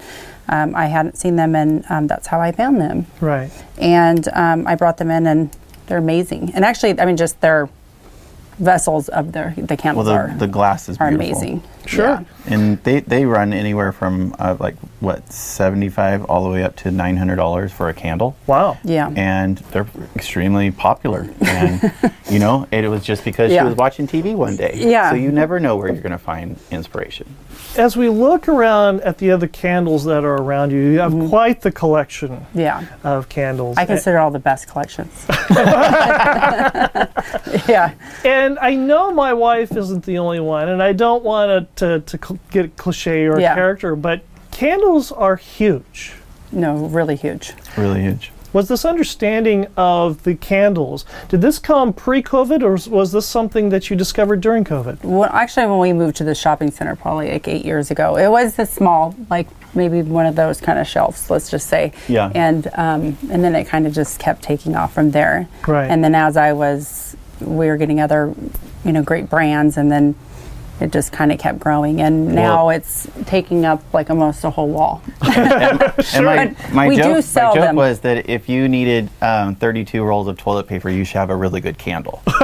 um, 0.49 0.75
I 0.75 0.87
hadn't 0.87 1.17
seen 1.17 1.35
them, 1.35 1.55
and 1.55 1.85
um, 1.89 2.07
that's 2.07 2.25
how 2.27 2.39
I 2.41 2.51
found 2.51 2.81
them. 2.81 3.05
right. 3.21 3.51
And 3.77 4.27
um, 4.33 4.65
I 4.65 4.73
brought 4.75 4.97
them 4.97 5.11
in, 5.11 5.27
and 5.27 5.55
they're 5.85 5.97
amazing. 5.99 6.51
And 6.55 6.65
actually, 6.65 6.99
I 6.99 7.05
mean, 7.05 7.17
just 7.17 7.39
their 7.41 7.69
vessels 8.59 9.09
of 9.09 9.31
their 9.31 9.53
the 9.57 9.61
Well, 9.69 9.77
candles 9.77 10.05
the, 10.05 10.13
are 10.13 10.35
the 10.37 10.47
glass 10.47 10.87
is 10.87 10.97
are 10.99 11.09
beautiful. 11.09 11.31
amazing. 11.41 11.63
Sure. 11.85 12.05
Yeah. 12.05 12.23
And 12.45 12.81
they, 12.83 12.99
they 13.01 13.25
run 13.25 13.53
anywhere 13.53 13.91
from 13.91 14.35
uh, 14.39 14.55
like 14.59 14.75
what 14.99 15.31
seventy 15.31 15.89
five 15.89 16.23
all 16.25 16.43
the 16.43 16.49
way 16.49 16.63
up 16.63 16.75
to 16.77 16.91
nine 16.91 17.17
hundred 17.17 17.35
dollars 17.37 17.71
for 17.71 17.89
a 17.89 17.93
candle, 17.93 18.35
Wow. 18.47 18.77
Yeah. 18.83 19.09
and 19.15 19.57
they're 19.71 19.87
extremely 20.15 20.71
popular. 20.71 21.29
And 21.41 21.91
you 22.29 22.39
know, 22.39 22.67
it 22.71 22.87
was 22.89 23.03
just 23.03 23.23
because 23.25 23.51
Yeah. 23.51 23.61
she 23.63 23.67
was 23.67 23.75
watching 23.75 24.07
TV 24.07 24.35
one 24.35 24.55
day. 24.55 24.73
Yeah. 24.75 25.09
So 25.09 25.15
you 25.15 25.31
never 25.31 25.59
know 25.59 25.75
where 25.75 25.91
you're 25.91 26.01
going 26.01 26.11
to 26.13 26.17
find 26.17 26.57
inspiration. 26.71 27.35
As 27.77 27.97
we 27.97 28.07
look 28.07 28.47
around 28.47 29.01
at 29.01 29.17
the 29.17 29.31
other 29.31 29.47
candles 29.47 30.05
that 30.05 30.23
are 30.23 30.35
around 30.35 30.71
you, 30.71 30.77
you 30.79 30.99
have 30.99 31.11
quite 31.29 31.61
the 31.61 31.71
collection 31.71 32.45
Yeah. 32.53 32.83
of 33.03 33.29
candles. 33.29 33.77
I 33.77 33.85
consider 33.85 34.19
all 34.19 34.31
the 34.31 34.39
best 34.39 34.67
collections. 34.67 35.25
yeah. 37.67 37.93
And 38.23 38.59
I 38.59 38.75
know 38.75 39.11
my 39.11 39.33
wife 39.33 39.75
isn't 39.75 40.05
the 40.05 40.19
only 40.19 40.39
one, 40.39 40.69
and 40.69 40.83
I 40.83 40.93
don't 40.93 41.23
want 41.23 41.49
to, 41.49 41.67
to 41.77 42.03
cl- 42.07 42.39
get 42.51 42.77
cliche 42.77 43.25
or 43.25 43.39
Yeah. 43.39 43.55
character, 43.55 43.95
but 43.95 44.21
candles 44.51 45.11
are 45.11 45.35
huge. 45.35 46.13
No, 46.51 46.75
really 46.75 47.15
huge. 47.15 47.53
Really 47.77 48.01
huge. 48.01 48.31
Was 48.53 48.67
this 48.67 48.85
understanding 48.85 49.65
of 49.75 50.21
the 50.25 50.35
candles, 50.35 51.05
did 51.27 51.41
this 51.41 51.57
come 51.57 51.91
pre 51.91 52.21
COVID 52.21 52.61
or 52.61 52.73
was- 52.73 52.87
was 52.87 53.11
this 53.11 53.25
something 53.25 53.69
that 53.69 53.89
you 53.89 53.95
discovered 53.95 54.41
during 54.41 54.63
COVID? 54.63 55.03
Well, 55.03 55.27
actually, 55.33 55.65
when 55.65 55.79
we 55.79 55.91
moved 55.91 56.17
to 56.17 56.23
the 56.23 56.35
shopping 56.35 56.69
center, 56.69 56.95
probably 56.95 57.31
like 57.31 57.47
eight 57.47 57.65
years 57.65 57.89
ago, 57.89 58.15
it 58.15 58.27
was 58.29 58.59
a 58.59 58.67
small, 58.67 59.15
like 59.31 59.47
maybe 59.73 60.03
one 60.03 60.27
of 60.27 60.35
those 60.35 60.61
kind 60.61 60.77
of 60.77 60.85
shelves, 60.85 61.31
let's 61.31 61.49
just 61.49 61.67
say. 61.67 61.93
Yeah. 62.07 62.29
And 62.35 62.69
um, 62.75 63.17
and 63.31 63.43
then 63.43 63.55
it 63.55 63.63
kind 63.63 63.87
of 63.87 63.93
just 63.93 64.19
kept 64.19 64.43
taking 64.43 64.75
off 64.75 64.93
from 64.93 65.09
there. 65.09 65.47
Right. 65.67 65.89
And 65.89 66.03
then 66.03 66.13
as 66.13 66.37
I 66.37 66.53
was, 66.53 67.17
we 67.41 67.65
were 67.65 67.77
getting 67.77 67.99
other, 67.99 68.35
you 68.85 68.91
know, 68.91 69.01
great 69.01 69.31
brands, 69.31 69.77
and 69.77 69.91
then 69.91 70.13
it 70.81 70.91
just 70.91 71.11
kind 71.11 71.31
of 71.31 71.39
kept 71.39 71.59
growing, 71.59 72.01
and 72.01 72.33
now 72.33 72.67
Well- 72.67 72.77
it's 72.77 73.07
taking 73.25 73.63
up 73.65 73.81
like 73.93 74.09
almost 74.09 74.43
a 74.43 74.49
whole 74.49 74.69
wall. 74.69 75.01
And 76.13 76.25
my, 76.25 76.47
But 76.47 76.73
my 76.73 76.87
we 76.87 76.95
do 76.97 77.03
joke, 77.03 77.23
sell 77.23 77.49
my 77.49 77.55
joke 77.55 77.63
them. 77.65 77.75
was 77.75 77.99
that 78.01 78.29
if 78.29 78.49
you 78.49 78.67
needed 78.67 79.09
um, 79.21 79.55
32 79.55 80.03
rolls 80.03 80.27
of 80.27 80.37
toilet 80.37 80.67
paper, 80.67 80.89
you 80.89 81.03
should 81.05 81.17
have 81.17 81.29
a 81.29 81.35
really 81.35 81.61
good 81.61 81.77
candle. 81.77 82.21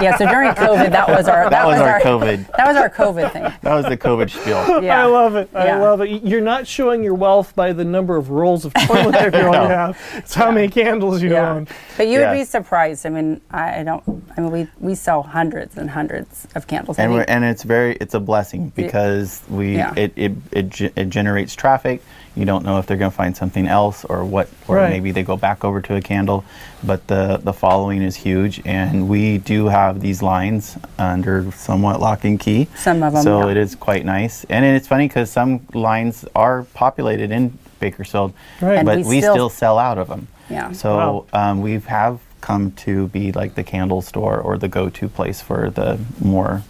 yeah. 0.00 0.16
So 0.16 0.26
during 0.26 0.50
COVID, 0.52 0.90
that 0.90 1.08
was 1.08 1.28
our 1.28 1.48
That 1.50 1.66
was 1.66 1.78
our 1.80 2.00
COVID. 2.00 2.50
That 2.56 2.66
was 2.66 2.76
our 2.76 2.90
COVID 2.90 3.32
thing. 3.32 3.42
That 3.62 3.74
was 3.74 3.84
the 3.86 3.96
COVID 3.96 4.30
spiel. 4.30 4.82
Yeah. 4.82 5.02
I 5.02 5.06
love 5.06 5.36
it. 5.36 5.48
I 5.54 5.66
Yeah. 5.66 5.78
love 5.80 6.00
it. 6.00 6.22
You're 6.22 6.40
not 6.40 6.66
showing 6.66 7.02
your 7.02 7.14
wealth 7.14 7.54
by 7.54 7.72
the 7.72 7.84
number 7.84 8.16
of 8.16 8.30
rolls 8.30 8.64
of 8.64 8.74
toilet 8.74 9.14
paper 9.14 9.38
you 9.38 9.52
have. 9.52 9.98
It's 10.14 10.34
how 10.34 10.50
many 10.50 10.68
candles 10.68 11.22
you 11.22 11.30
Yeah. 11.32 11.50
own. 11.52 11.68
But 11.96 12.08
you 12.08 12.20
Yeah. 12.20 12.30
would 12.32 12.38
be 12.38 12.44
surprised. 12.44 13.06
I 13.06 13.10
mean, 13.10 13.40
I, 13.50 13.80
I 13.80 13.82
don't. 13.84 14.02
I 14.36 14.40
mean, 14.40 14.50
we 14.50 14.68
we 14.80 14.94
sell 14.94 15.22
hundreds 15.22 15.76
and 15.76 15.88
hundreds 15.90 16.46
of 16.54 16.66
candles. 16.66 16.98
And, 16.98 17.12
we're, 17.12 17.24
and 17.28 17.44
it's 17.44 17.57
very 17.62 17.96
it's 18.00 18.14
a 18.14 18.20
blessing 18.20 18.72
because 18.76 19.42
we 19.48 19.76
Yeah. 19.76 19.92
it, 19.96 20.12
it, 20.16 20.32
it, 20.52 20.92
it 20.96 21.08
generates 21.10 21.54
traffic. 21.54 22.02
You 22.36 22.44
don't 22.44 22.64
know 22.64 22.78
if 22.78 22.86
they're 22.86 22.96
going 22.96 23.10
to 23.10 23.16
find 23.16 23.36
something 23.36 23.66
else 23.66 24.04
or 24.04 24.24
what, 24.24 24.48
or 24.68 24.76
Right. 24.76 24.90
maybe 24.90 25.10
they 25.10 25.24
go 25.24 25.36
back 25.36 25.64
over 25.64 25.80
to 25.82 25.96
a 25.96 26.00
candle. 26.00 26.44
But 26.84 27.06
the 27.08 27.40
the 27.42 27.52
following 27.52 28.00
is 28.02 28.14
huge, 28.14 28.62
and 28.64 29.08
we 29.08 29.38
do 29.38 29.66
have 29.66 30.00
these 30.00 30.22
lines 30.22 30.76
under 30.98 31.50
somewhat 31.52 32.00
lock 32.00 32.24
and 32.24 32.38
key. 32.38 32.68
Some 32.76 33.02
of 33.02 33.14
'em, 33.16 33.22
So 33.22 33.46
yeah. 33.46 33.50
it 33.52 33.56
is 33.56 33.74
quite 33.74 34.04
nice, 34.04 34.44
and 34.48 34.64
it's 34.64 34.86
funny 34.86 35.08
because 35.08 35.30
some 35.30 35.60
lines 35.74 36.24
are 36.36 36.62
populated 36.74 37.32
in 37.32 37.58
Bakersfield, 37.80 38.32
Right. 38.60 38.84
But 38.84 38.98
we 38.98 39.04
we 39.04 39.20
still- 39.20 39.34
still, 39.34 39.48
sell 39.50 39.78
out 39.78 39.98
of 39.98 40.06
them. 40.08 40.28
Yeah. 40.48 40.70
So 40.72 41.26
um, 41.32 41.60
we 41.60 41.80
have 41.80 42.20
come 42.40 42.70
to 42.86 43.08
be 43.08 43.32
like 43.32 43.56
the 43.56 43.64
candle 43.64 44.00
store 44.00 44.38
or 44.38 44.56
the 44.56 44.68
go-to 44.68 45.08
place 45.08 45.40
for 45.40 45.70
the 45.70 45.98
more 46.20 46.62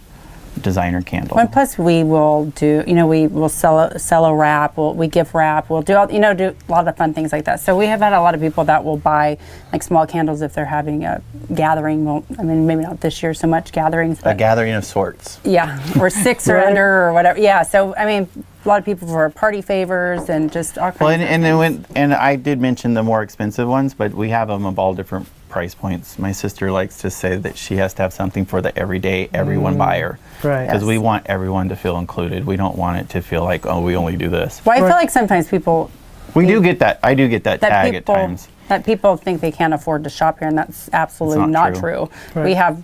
designer 0.61 1.01
candle. 1.01 1.35
Well, 1.35 1.45
and 1.45 1.51
plus 1.51 1.77
we 1.77 2.03
will 2.03 2.45
do, 2.55 2.83
you 2.87 2.93
know, 2.93 3.07
we 3.07 3.27
will 3.27 3.49
sell 3.49 3.79
a, 3.79 3.99
sell 3.99 4.25
a 4.25 4.35
wrap, 4.35 4.77
we'll, 4.77 4.93
we 4.93 5.07
gift 5.07 5.33
wrap, 5.33 5.69
we'll 5.69 5.81
do, 5.81 5.95
all, 5.95 6.11
you 6.11 6.19
know, 6.19 6.33
do 6.33 6.55
a 6.67 6.71
lot 6.71 6.87
of 6.87 6.97
fun 6.97 7.13
things 7.13 7.31
like 7.31 7.45
that. 7.45 7.59
So 7.59 7.77
we 7.77 7.85
have 7.87 7.99
had 7.99 8.13
a 8.13 8.21
lot 8.21 8.35
of 8.35 8.41
people 8.41 8.63
that 8.65 8.83
will 8.83 8.97
buy 8.97 9.37
like 9.71 9.83
small 9.83 10.05
candles 10.05 10.41
if 10.41 10.53
they're 10.53 10.65
having 10.65 11.05
a 11.05 11.21
gathering. 11.53 12.05
Well, 12.05 12.25
I 12.37 12.43
mean, 12.43 12.65
maybe 12.65 12.81
not 12.81 13.01
this 13.01 13.21
year 13.21 13.33
so 13.33 13.47
much 13.47 13.71
gatherings, 13.71 14.19
a 14.23 14.35
gathering 14.35 14.73
of 14.73 14.85
sorts. 14.85 15.39
yeah, 15.43 15.79
or 15.99 16.09
six 16.09 16.47
or 16.47 16.57
under 16.67 17.03
or 17.03 17.13
whatever. 17.13 17.39
Yeah. 17.39 17.63
So 17.63 17.95
I 17.95 18.05
mean, 18.05 18.29
a 18.65 18.67
lot 18.67 18.79
of 18.79 18.85
people 18.85 19.07
for 19.07 19.29
party 19.29 19.61
favors 19.61 20.29
and 20.29 20.51
just 20.51 20.77
all 20.77 20.91
kinds. 20.91 20.99
Well, 20.99 21.09
and, 21.09 21.23
and 21.23 21.43
then 21.43 21.57
when 21.57 21.85
and 21.95 22.13
I 22.13 22.35
did 22.35 22.59
mention 22.59 22.93
the 22.93 23.03
more 23.03 23.21
expensive 23.21 23.67
ones, 23.67 23.93
but 23.93 24.13
we 24.13 24.29
have 24.29 24.47
them 24.47 24.65
of 24.65 24.77
all 24.77 24.93
different 24.93 25.27
price 25.49 25.73
points. 25.73 26.19
My 26.19 26.31
sister 26.31 26.71
likes 26.71 26.99
to 26.99 27.09
say 27.09 27.35
that 27.37 27.57
she 27.57 27.77
has 27.77 27.93
to 27.95 28.03
have 28.03 28.13
something 28.13 28.45
for 28.45 28.61
the 28.61 28.77
everyday 28.77 29.29
everyone 29.33 29.75
mm. 29.75 29.79
buyer. 29.79 30.19
Right. 30.43 30.65
Because 30.67 30.83
we 30.85 30.97
want 30.97 31.25
everyone 31.27 31.69
to 31.69 31.75
feel 31.75 31.97
included. 31.97 32.45
We 32.45 32.55
don't 32.55 32.77
want 32.77 32.97
it 32.99 33.09
to 33.09 33.21
feel 33.21 33.43
like, 33.43 33.65
oh, 33.65 33.81
we 33.81 33.95
only 33.95 34.15
do 34.15 34.29
this. 34.29 34.61
well, 34.65 34.77
I 34.77 34.81
Right. 34.81 34.87
feel 34.87 34.95
like 34.97 35.09
sometimes 35.09 35.47
people 35.47 35.91
We 36.35 36.45
do 36.45 36.61
get 36.61 36.79
that. 36.79 36.99
I 37.03 37.13
do 37.15 37.27
get 37.27 37.43
that, 37.45 37.59
that 37.61 37.69
tag 37.69 37.93
people 37.93 38.15
at 38.15 38.19
times. 38.21 38.47
that 38.67 38.85
people 38.85 39.17
think 39.17 39.41
they 39.41 39.51
can't 39.51 39.73
afford 39.73 40.03
to 40.05 40.09
shop 40.09 40.39
here, 40.39 40.47
and 40.47 40.57
that's 40.57 40.89
absolutely 40.93 41.43
It's 41.43 41.51
not 41.51 41.73
not, 41.73 41.79
true. 41.79 42.07
true. 42.07 42.09
Right. 42.35 42.45
We 42.45 42.53
have, 42.53 42.83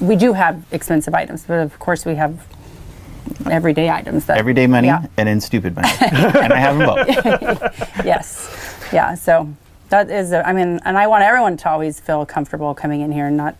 we 0.00 0.16
do 0.16 0.32
have 0.34 0.62
expensive 0.70 1.14
items, 1.14 1.44
but 1.44 1.58
of 1.60 1.78
course 1.78 2.04
we 2.04 2.14
have 2.16 2.46
everyday 3.50 3.88
items 3.88 4.26
that 4.26 4.36
Everyday 4.36 4.66
money 4.66 4.88
Yeah. 4.88 5.06
and 5.16 5.26
then 5.28 5.40
stupid 5.40 5.74
money. 5.74 5.88
and 6.00 6.52
I 6.52 6.58
have 6.58 6.76
them 6.78 6.86
both. 6.86 8.04
yes, 8.04 8.86
yeah. 8.92 9.14
So 9.14 9.48
that 9.94 10.10
is, 10.10 10.32
a, 10.32 10.46
I 10.46 10.52
mean, 10.52 10.80
and 10.84 10.98
I 10.98 11.06
want 11.06 11.22
everyone 11.22 11.56
to 11.58 11.70
always 11.70 12.00
feel 12.00 12.26
comfortable 12.26 12.74
coming 12.74 13.00
in 13.00 13.12
here, 13.12 13.26
and 13.26 13.36
not 13.36 13.54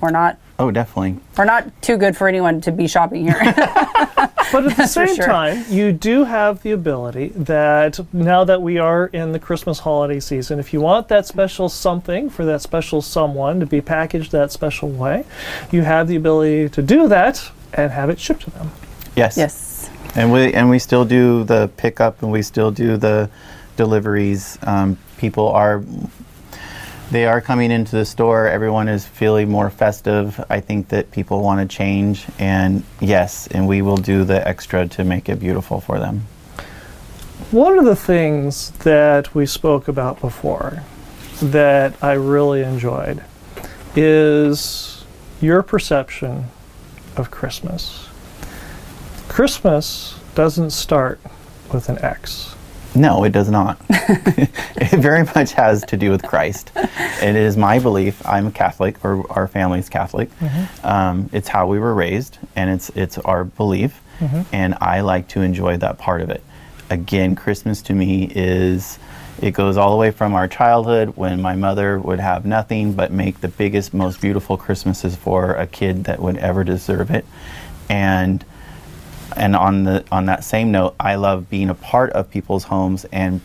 we're 0.00 0.10
not 0.10 0.38
Oh, 0.58 0.70
definitely. 0.70 1.18
we're 1.36 1.44
not 1.44 1.82
too 1.82 1.98
good 1.98 2.16
for 2.16 2.26
anyone 2.26 2.60
to 2.62 2.72
be 2.72 2.86
shopping 2.86 3.24
here. 3.24 3.38
But 4.52 4.66
at 4.66 4.76
the 4.76 4.86
same 5.00 5.16
sure. 5.16 5.24
time, 5.24 5.64
you 5.68 5.90
do 5.90 6.24
have 6.24 6.62
the 6.62 6.70
ability 6.72 7.28
that 7.28 7.98
now 8.12 8.44
that 8.44 8.62
we 8.62 8.78
are 8.78 9.06
in 9.06 9.32
the 9.32 9.38
Christmas 9.38 9.80
holiday 9.80 10.20
season, 10.20 10.60
if 10.60 10.72
you 10.72 10.80
want 10.80 11.08
that 11.08 11.26
special 11.26 11.68
something 11.68 12.30
for 12.30 12.44
that 12.44 12.60
special 12.60 13.02
someone 13.02 13.58
to 13.58 13.66
be 13.66 13.80
packaged 13.80 14.30
that 14.32 14.52
special 14.52 14.90
way, 14.90 15.24
you 15.72 15.82
have 15.82 16.06
the 16.08 16.14
ability 16.14 16.68
to 16.68 16.82
do 16.82 17.08
that 17.08 17.50
and 17.72 17.90
have 17.90 18.10
it 18.10 18.20
shipped 18.20 18.42
to 18.42 18.50
them. 18.50 18.70
Yes. 19.16 19.36
yes. 19.36 19.90
And 20.14 20.30
we 20.30 20.52
and 20.52 20.70
we 20.70 20.78
still 20.78 21.04
do 21.04 21.42
the 21.44 21.70
pickup 21.76 22.22
and 22.22 22.30
we 22.30 22.42
still 22.42 22.70
do 22.70 22.96
the 22.96 23.30
deliveries. 23.76 24.58
Um, 24.62 24.98
people 25.24 25.48
are 25.48 25.82
they 27.10 27.24
are 27.24 27.40
coming 27.40 27.70
into 27.70 27.96
the 27.96 28.04
store. 28.04 28.46
Everyone 28.46 28.88
is 28.88 29.06
feeling 29.06 29.48
more 29.50 29.70
festive. 29.70 30.38
I 30.50 30.60
think 30.60 30.88
that 30.88 31.10
people 31.12 31.40
want 31.40 31.58
to 31.60 31.76
change, 31.76 32.26
and 32.38 32.82
yes, 33.00 33.46
and 33.46 33.66
we 33.66 33.80
will 33.80 33.96
do 33.96 34.24
the 34.24 34.46
extra 34.46 34.86
to 34.88 35.02
make 35.02 35.30
it 35.30 35.40
beautiful 35.40 35.80
for 35.80 35.98
them. 35.98 36.26
One 37.52 37.78
of 37.78 37.86
the 37.86 37.96
things 37.96 38.70
that 38.80 39.34
we 39.34 39.46
spoke 39.46 39.88
about 39.88 40.20
before 40.20 40.82
that 41.40 41.94
I 42.02 42.12
really 42.12 42.62
enjoyed 42.62 43.24
is 43.96 45.04
your 45.40 45.62
perception 45.62 46.46
of 47.16 47.30
Christmas. 47.30 48.08
Christmas 49.28 50.18
doesn't 50.34 50.70
start 50.70 51.18
with 51.72 51.88
an 51.88 51.98
X. 52.00 52.53
No, 52.94 53.24
it 53.24 53.32
does 53.32 53.50
not. 53.50 53.78
it 53.90 54.98
very 55.00 55.24
much 55.34 55.52
has 55.52 55.82
to 55.86 55.96
do 55.96 56.10
with 56.10 56.22
Christ. 56.22 56.70
It 56.76 57.34
is 57.36 57.56
my 57.56 57.78
belief. 57.78 58.24
I'm 58.26 58.46
a 58.46 58.50
Catholic, 58.52 59.04
or 59.04 59.24
our 59.32 59.48
family's 59.48 59.88
Catholic. 59.88 60.30
Um, 60.84 61.28
it's 61.32 61.48
how 61.48 61.66
we 61.66 61.78
were 61.78 61.94
raised, 61.94 62.38
and 62.54 62.70
it's 62.70 62.90
it's 62.90 63.18
our 63.18 63.44
belief, 63.44 64.00
and 64.52 64.74
I 64.80 65.00
like 65.00 65.28
to 65.28 65.40
enjoy 65.42 65.76
that 65.78 65.98
part 65.98 66.20
of 66.22 66.30
it. 66.30 66.42
Again, 66.90 67.34
Christmas 67.34 67.82
to 67.82 67.94
me 67.94 68.30
is. 68.34 68.98
It 69.42 69.50
goes 69.50 69.76
all 69.76 69.90
the 69.90 69.96
way 69.96 70.12
from 70.12 70.32
our 70.34 70.46
childhood 70.46 71.16
when 71.16 71.42
my 71.42 71.56
mother 71.56 71.98
would 71.98 72.20
have 72.20 72.46
nothing 72.46 72.92
but 72.92 73.10
make 73.10 73.40
the 73.40 73.48
biggest, 73.48 73.92
most 73.92 74.20
beautiful 74.20 74.56
Christmases 74.56 75.16
for 75.16 75.54
a 75.54 75.66
kid 75.66 76.04
that 76.04 76.20
would 76.20 76.36
ever 76.36 76.62
deserve 76.62 77.10
it. 77.10 77.26
And 77.88 78.44
and 79.36 79.56
on 79.56 79.84
the 79.84 80.04
on 80.10 80.26
that 80.26 80.44
same 80.44 80.70
note, 80.70 80.94
I 80.98 81.14
love 81.16 81.48
being 81.50 81.70
a 81.70 81.74
part 81.74 82.10
of 82.12 82.30
people's 82.30 82.64
homes 82.64 83.04
and 83.06 83.40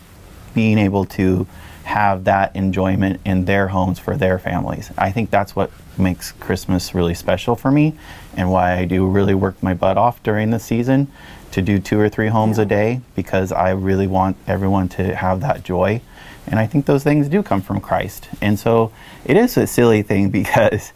being 0.54 0.78
able 0.78 1.04
to 1.06 1.46
have 1.84 2.24
that 2.24 2.54
enjoyment 2.54 3.20
in 3.24 3.44
their 3.46 3.68
homes 3.68 3.98
for 3.98 4.16
their 4.16 4.38
families. 4.38 4.90
I 4.96 5.10
think 5.10 5.30
that's 5.30 5.56
what 5.56 5.70
makes 5.98 6.32
Christmas 6.32 6.94
really 6.94 7.14
special 7.14 7.56
for 7.56 7.70
me 7.70 7.96
and 8.36 8.50
why 8.50 8.76
I 8.76 8.84
do 8.84 9.06
really 9.06 9.34
work 9.34 9.60
my 9.62 9.74
butt 9.74 9.98
off 9.98 10.22
during 10.22 10.50
the 10.50 10.60
season 10.60 11.10
to 11.50 11.62
do 11.62 11.80
two 11.80 11.98
or 11.98 12.08
three 12.08 12.28
homes 12.28 12.58
a 12.58 12.64
day 12.64 13.00
because 13.16 13.50
I 13.50 13.70
really 13.70 14.06
want 14.06 14.36
everyone 14.46 14.88
to 14.90 15.16
have 15.16 15.40
that 15.40 15.64
joy. 15.64 16.00
And 16.46 16.60
I 16.60 16.66
think 16.66 16.86
those 16.86 17.02
things 17.02 17.28
do 17.28 17.42
come 17.42 17.60
from 17.60 17.80
Christ. 17.80 18.28
And 18.40 18.58
so 18.58 18.92
it 19.24 19.36
is 19.36 19.56
a 19.56 19.66
silly 19.66 20.02
thing 20.02 20.30
because 20.40 20.92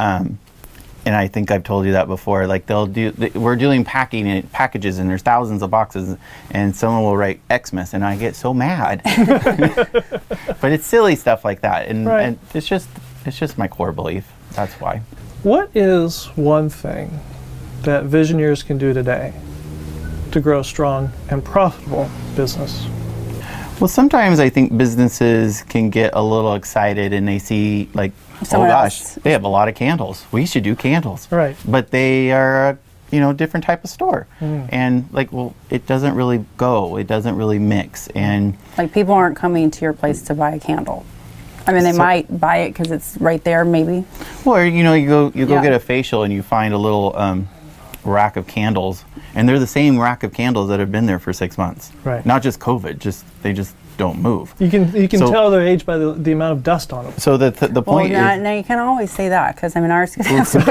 um, 0.00 0.38
and 1.04 1.14
I 1.16 1.26
think 1.28 1.50
I've 1.50 1.64
told 1.64 1.86
you 1.86 1.92
that 1.92 2.06
before. 2.06 2.46
Like 2.46 2.66
they'll 2.66 2.86
do, 2.86 3.10
th- 3.12 3.34
we're 3.34 3.56
doing 3.56 3.84
packing 3.84 4.28
and 4.28 4.50
packages, 4.52 4.98
and 4.98 5.08
there's 5.10 5.22
thousands 5.22 5.62
of 5.62 5.70
boxes, 5.70 6.16
and 6.50 6.74
someone 6.74 7.02
will 7.02 7.16
write 7.16 7.40
Xmas, 7.52 7.94
and 7.94 8.04
I 8.04 8.16
get 8.16 8.36
so 8.36 8.52
mad. 8.54 9.02
but 10.60 10.72
it's 10.72 10.86
silly 10.86 11.16
stuff 11.16 11.44
like 11.44 11.60
that, 11.62 11.88
and, 11.88 12.06
Right. 12.06 12.22
and 12.22 12.38
it's 12.54 12.66
just, 12.68 12.88
it's 13.24 13.38
just 13.38 13.58
my 13.58 13.68
core 13.68 13.92
belief. 13.92 14.30
That's 14.52 14.74
why. 14.74 15.02
What 15.42 15.70
is 15.74 16.26
one 16.36 16.68
thing 16.68 17.18
that 17.82 18.04
Visioneers 18.04 18.64
can 18.64 18.78
do 18.78 18.92
today 18.92 19.32
to 20.30 20.40
grow 20.40 20.60
a 20.60 20.64
strong 20.64 21.10
and 21.30 21.44
profitable 21.44 22.08
business? 22.36 22.86
Well, 23.82 23.88
sometimes 23.88 24.38
I 24.38 24.48
think 24.48 24.76
businesses 24.78 25.62
can 25.64 25.90
get 25.90 26.12
a 26.14 26.22
little 26.22 26.54
excited, 26.54 27.12
and 27.12 27.26
they 27.26 27.40
see 27.40 27.88
like, 27.94 28.12
Someone 28.44 28.68
oh 28.70 28.72
gosh, 28.72 29.00
else. 29.00 29.14
they 29.24 29.32
have 29.32 29.42
a 29.42 29.48
lot 29.48 29.66
of 29.68 29.74
candles. 29.74 30.24
We 30.30 30.46
should 30.46 30.62
do 30.62 30.76
candles. 30.76 31.26
Right. 31.32 31.56
But 31.66 31.90
they 31.90 32.30
are. 32.30 32.68
a 32.70 32.78
You 33.10 33.18
know, 33.20 33.32
different 33.32 33.66
type 33.66 33.82
of 33.84 33.90
store, 33.90 34.26
Mm. 34.40 34.68
and 34.72 35.04
like, 35.12 35.32
well, 35.32 35.52
it 35.68 35.84
doesn't 35.86 36.14
really 36.14 36.44
go. 36.56 36.96
It 36.96 37.06
doesn't 37.08 37.34
really 37.36 37.58
mix, 37.58 38.06
and 38.14 38.56
Like 38.78 38.92
people 38.94 39.14
aren't 39.14 39.36
coming 39.36 39.68
to 39.72 39.80
your 39.84 39.92
place 39.92 40.22
to 40.28 40.34
buy 40.34 40.52
a 40.54 40.60
candle. 40.60 41.04
I 41.66 41.72
mean, 41.72 41.82
they 41.82 41.92
So- 41.92 41.98
might 41.98 42.26
buy 42.40 42.58
it 42.58 42.68
because 42.70 42.90
it's 42.92 43.16
right 43.20 43.42
there, 43.42 43.64
maybe. 43.64 44.04
Or 44.44 44.64
you 44.64 44.84
know, 44.84 44.94
you 44.94 45.08
go 45.08 45.32
you 45.34 45.44
go 45.46 45.54
Yeah. 45.56 45.62
get 45.62 45.72
a 45.72 45.80
facial 45.80 46.22
and 46.22 46.32
you 46.32 46.42
find 46.42 46.72
a 46.72 46.78
little 46.78 47.12
um, 47.16 47.48
rack 48.04 48.36
of 48.36 48.46
candles, 48.46 49.04
and 49.34 49.48
they're 49.48 49.58
the 49.58 49.66
same 49.66 49.98
rack 49.98 50.22
of 50.22 50.32
candles 50.32 50.68
that 50.68 50.80
have 50.80 50.90
been 50.92 51.06
there 51.06 51.18
for 51.18 51.32
six 51.32 51.56
months. 51.58 51.90
Right. 52.04 52.24
Not 52.26 52.42
just 52.42 52.58
COVID, 52.60 52.98
just 52.98 53.24
they 53.42 53.52
just 53.52 53.74
don't 53.98 54.18
move. 54.20 54.54
You 54.58 54.70
can 54.70 54.90
you 54.96 55.06
can 55.06 55.18
So- 55.20 55.30
tell 55.30 55.50
their 55.50 55.60
age 55.66 55.84
by 55.86 55.98
the, 55.98 56.12
the 56.14 56.32
amount 56.32 56.52
of 56.52 56.62
dust 56.64 56.92
on 56.92 57.04
them. 57.04 57.14
So 57.18 57.36
the 57.36 57.50
th- 57.50 57.72
the 57.72 57.82
Well, 57.82 57.98
point 57.98 58.12
now, 58.12 58.32
is, 58.34 58.40
now 58.42 58.52
you 58.54 58.64
can 58.64 58.78
always 58.78 59.10
say 59.10 59.28
that 59.28 59.54
because 59.54 59.76
I 59.76 59.80
mean 59.80 59.90
ours 59.90 60.14
have 60.26 60.48
some. 60.48 60.62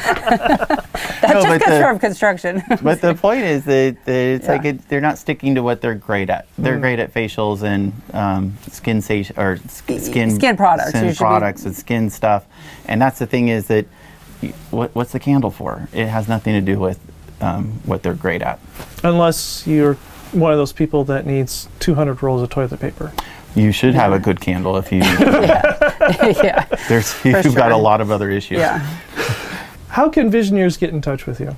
that 0.00 1.20
No, 1.22 1.32
just 1.32 1.46
but 1.48 1.60
comes 1.62 1.76
the- 1.76 1.80
from 1.82 1.98
construction. 1.98 2.62
but 2.82 3.00
the 3.00 3.14
point 3.14 3.42
is 3.44 3.64
that, 3.64 3.96
that 4.04 4.12
it's 4.14 4.48
like 4.48 4.64
it, 4.64 4.88
they're 4.88 5.00
not 5.00 5.18
sticking 5.18 5.54
to 5.54 5.62
what 5.62 5.80
they're 5.80 5.94
great 5.94 6.30
at. 6.30 6.46
They're 6.58 6.78
great 6.78 6.98
at 6.98 7.12
facials 7.12 7.62
and 7.62 7.92
um, 8.12 8.56
skin 8.70 9.00
sa- 9.00 9.32
or 9.36 9.56
sk- 9.68 9.98
skin 10.00 10.30
skin 10.30 10.56
products, 10.56 10.90
skin 10.90 11.04
you 11.04 11.10
should 11.10 11.18
be- 11.18 11.24
products 11.24 11.64
and 11.64 11.74
skin 11.74 12.10
stuff. 12.10 12.44
And 12.86 13.00
that's 13.00 13.18
the 13.18 13.26
thing 13.26 13.48
is 13.48 13.66
that 13.68 13.86
y- 13.86 13.90
what, 14.70 14.94
what's 14.94 15.12
the 15.12 15.20
candle 15.20 15.50
for? 15.50 15.88
It 15.92 16.06
has 16.06 16.28
nothing 16.28 16.54
to 16.54 16.60
do 16.60 16.78
with 16.78 16.98
um, 17.40 17.80
what 17.84 18.02
they're 18.02 18.14
great 18.14 18.42
at. 18.42 18.60
Unless 19.02 19.66
you're 19.66 19.94
one 20.32 20.52
of 20.52 20.58
those 20.58 20.72
people 20.72 21.04
that 21.04 21.26
needs 21.26 21.68
200 21.80 22.22
rolls 22.22 22.42
of 22.42 22.50
toilet 22.50 22.78
paper. 22.80 23.12
You 23.54 23.72
should 23.72 23.94
have 23.94 24.12
a 24.12 24.18
good 24.18 24.40
candle 24.40 24.76
if 24.76 24.92
you 24.92 24.98
yeah, 26.42 26.66
there's 26.88 27.24
you've 27.24 27.54
got 27.54 27.72
a 27.72 27.76
lot 27.76 28.00
of 28.00 28.10
other 28.10 28.30
issues. 28.30 28.58
yeah. 28.58 28.78
How 29.88 30.08
can 30.08 30.30
Visioneers 30.30 30.78
get 30.78 30.90
in 30.90 31.00
touch 31.00 31.26
with 31.26 31.40
you? 31.40 31.56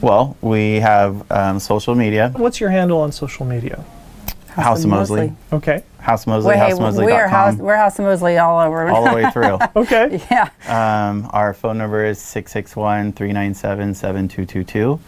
Well, 0.00 0.38
we 0.40 0.76
have 0.76 1.30
um, 1.30 1.58
social 1.58 1.94
media. 1.94 2.32
What's 2.34 2.60
your 2.60 2.70
handle 2.70 3.00
on 3.00 3.12
social 3.12 3.44
media? 3.44 3.84
House 4.48 4.84
of 4.84 4.90
Mosley. 4.90 5.32
Okay. 5.52 5.82
House 6.06 6.24
Mosley, 6.24 6.50
Wait, 6.50 6.58
hey, 6.58 6.70
housemosley.com, 6.70 7.04
we're 7.04 7.26
House, 7.26 7.56
we're 7.56 7.76
House 7.76 7.98
Mosley 7.98 8.38
all 8.38 8.60
over. 8.60 8.88
all 8.88 9.04
the 9.08 9.12
way 9.12 9.28
through. 9.32 9.58
Okay. 9.74 10.22
yeah. 10.30 10.50
Um, 10.68 11.28
our 11.32 11.52
phone 11.52 11.78
number 11.78 12.04
is 12.04 12.20
661 12.20 13.12
397 13.12 13.92
7222. 13.92 15.00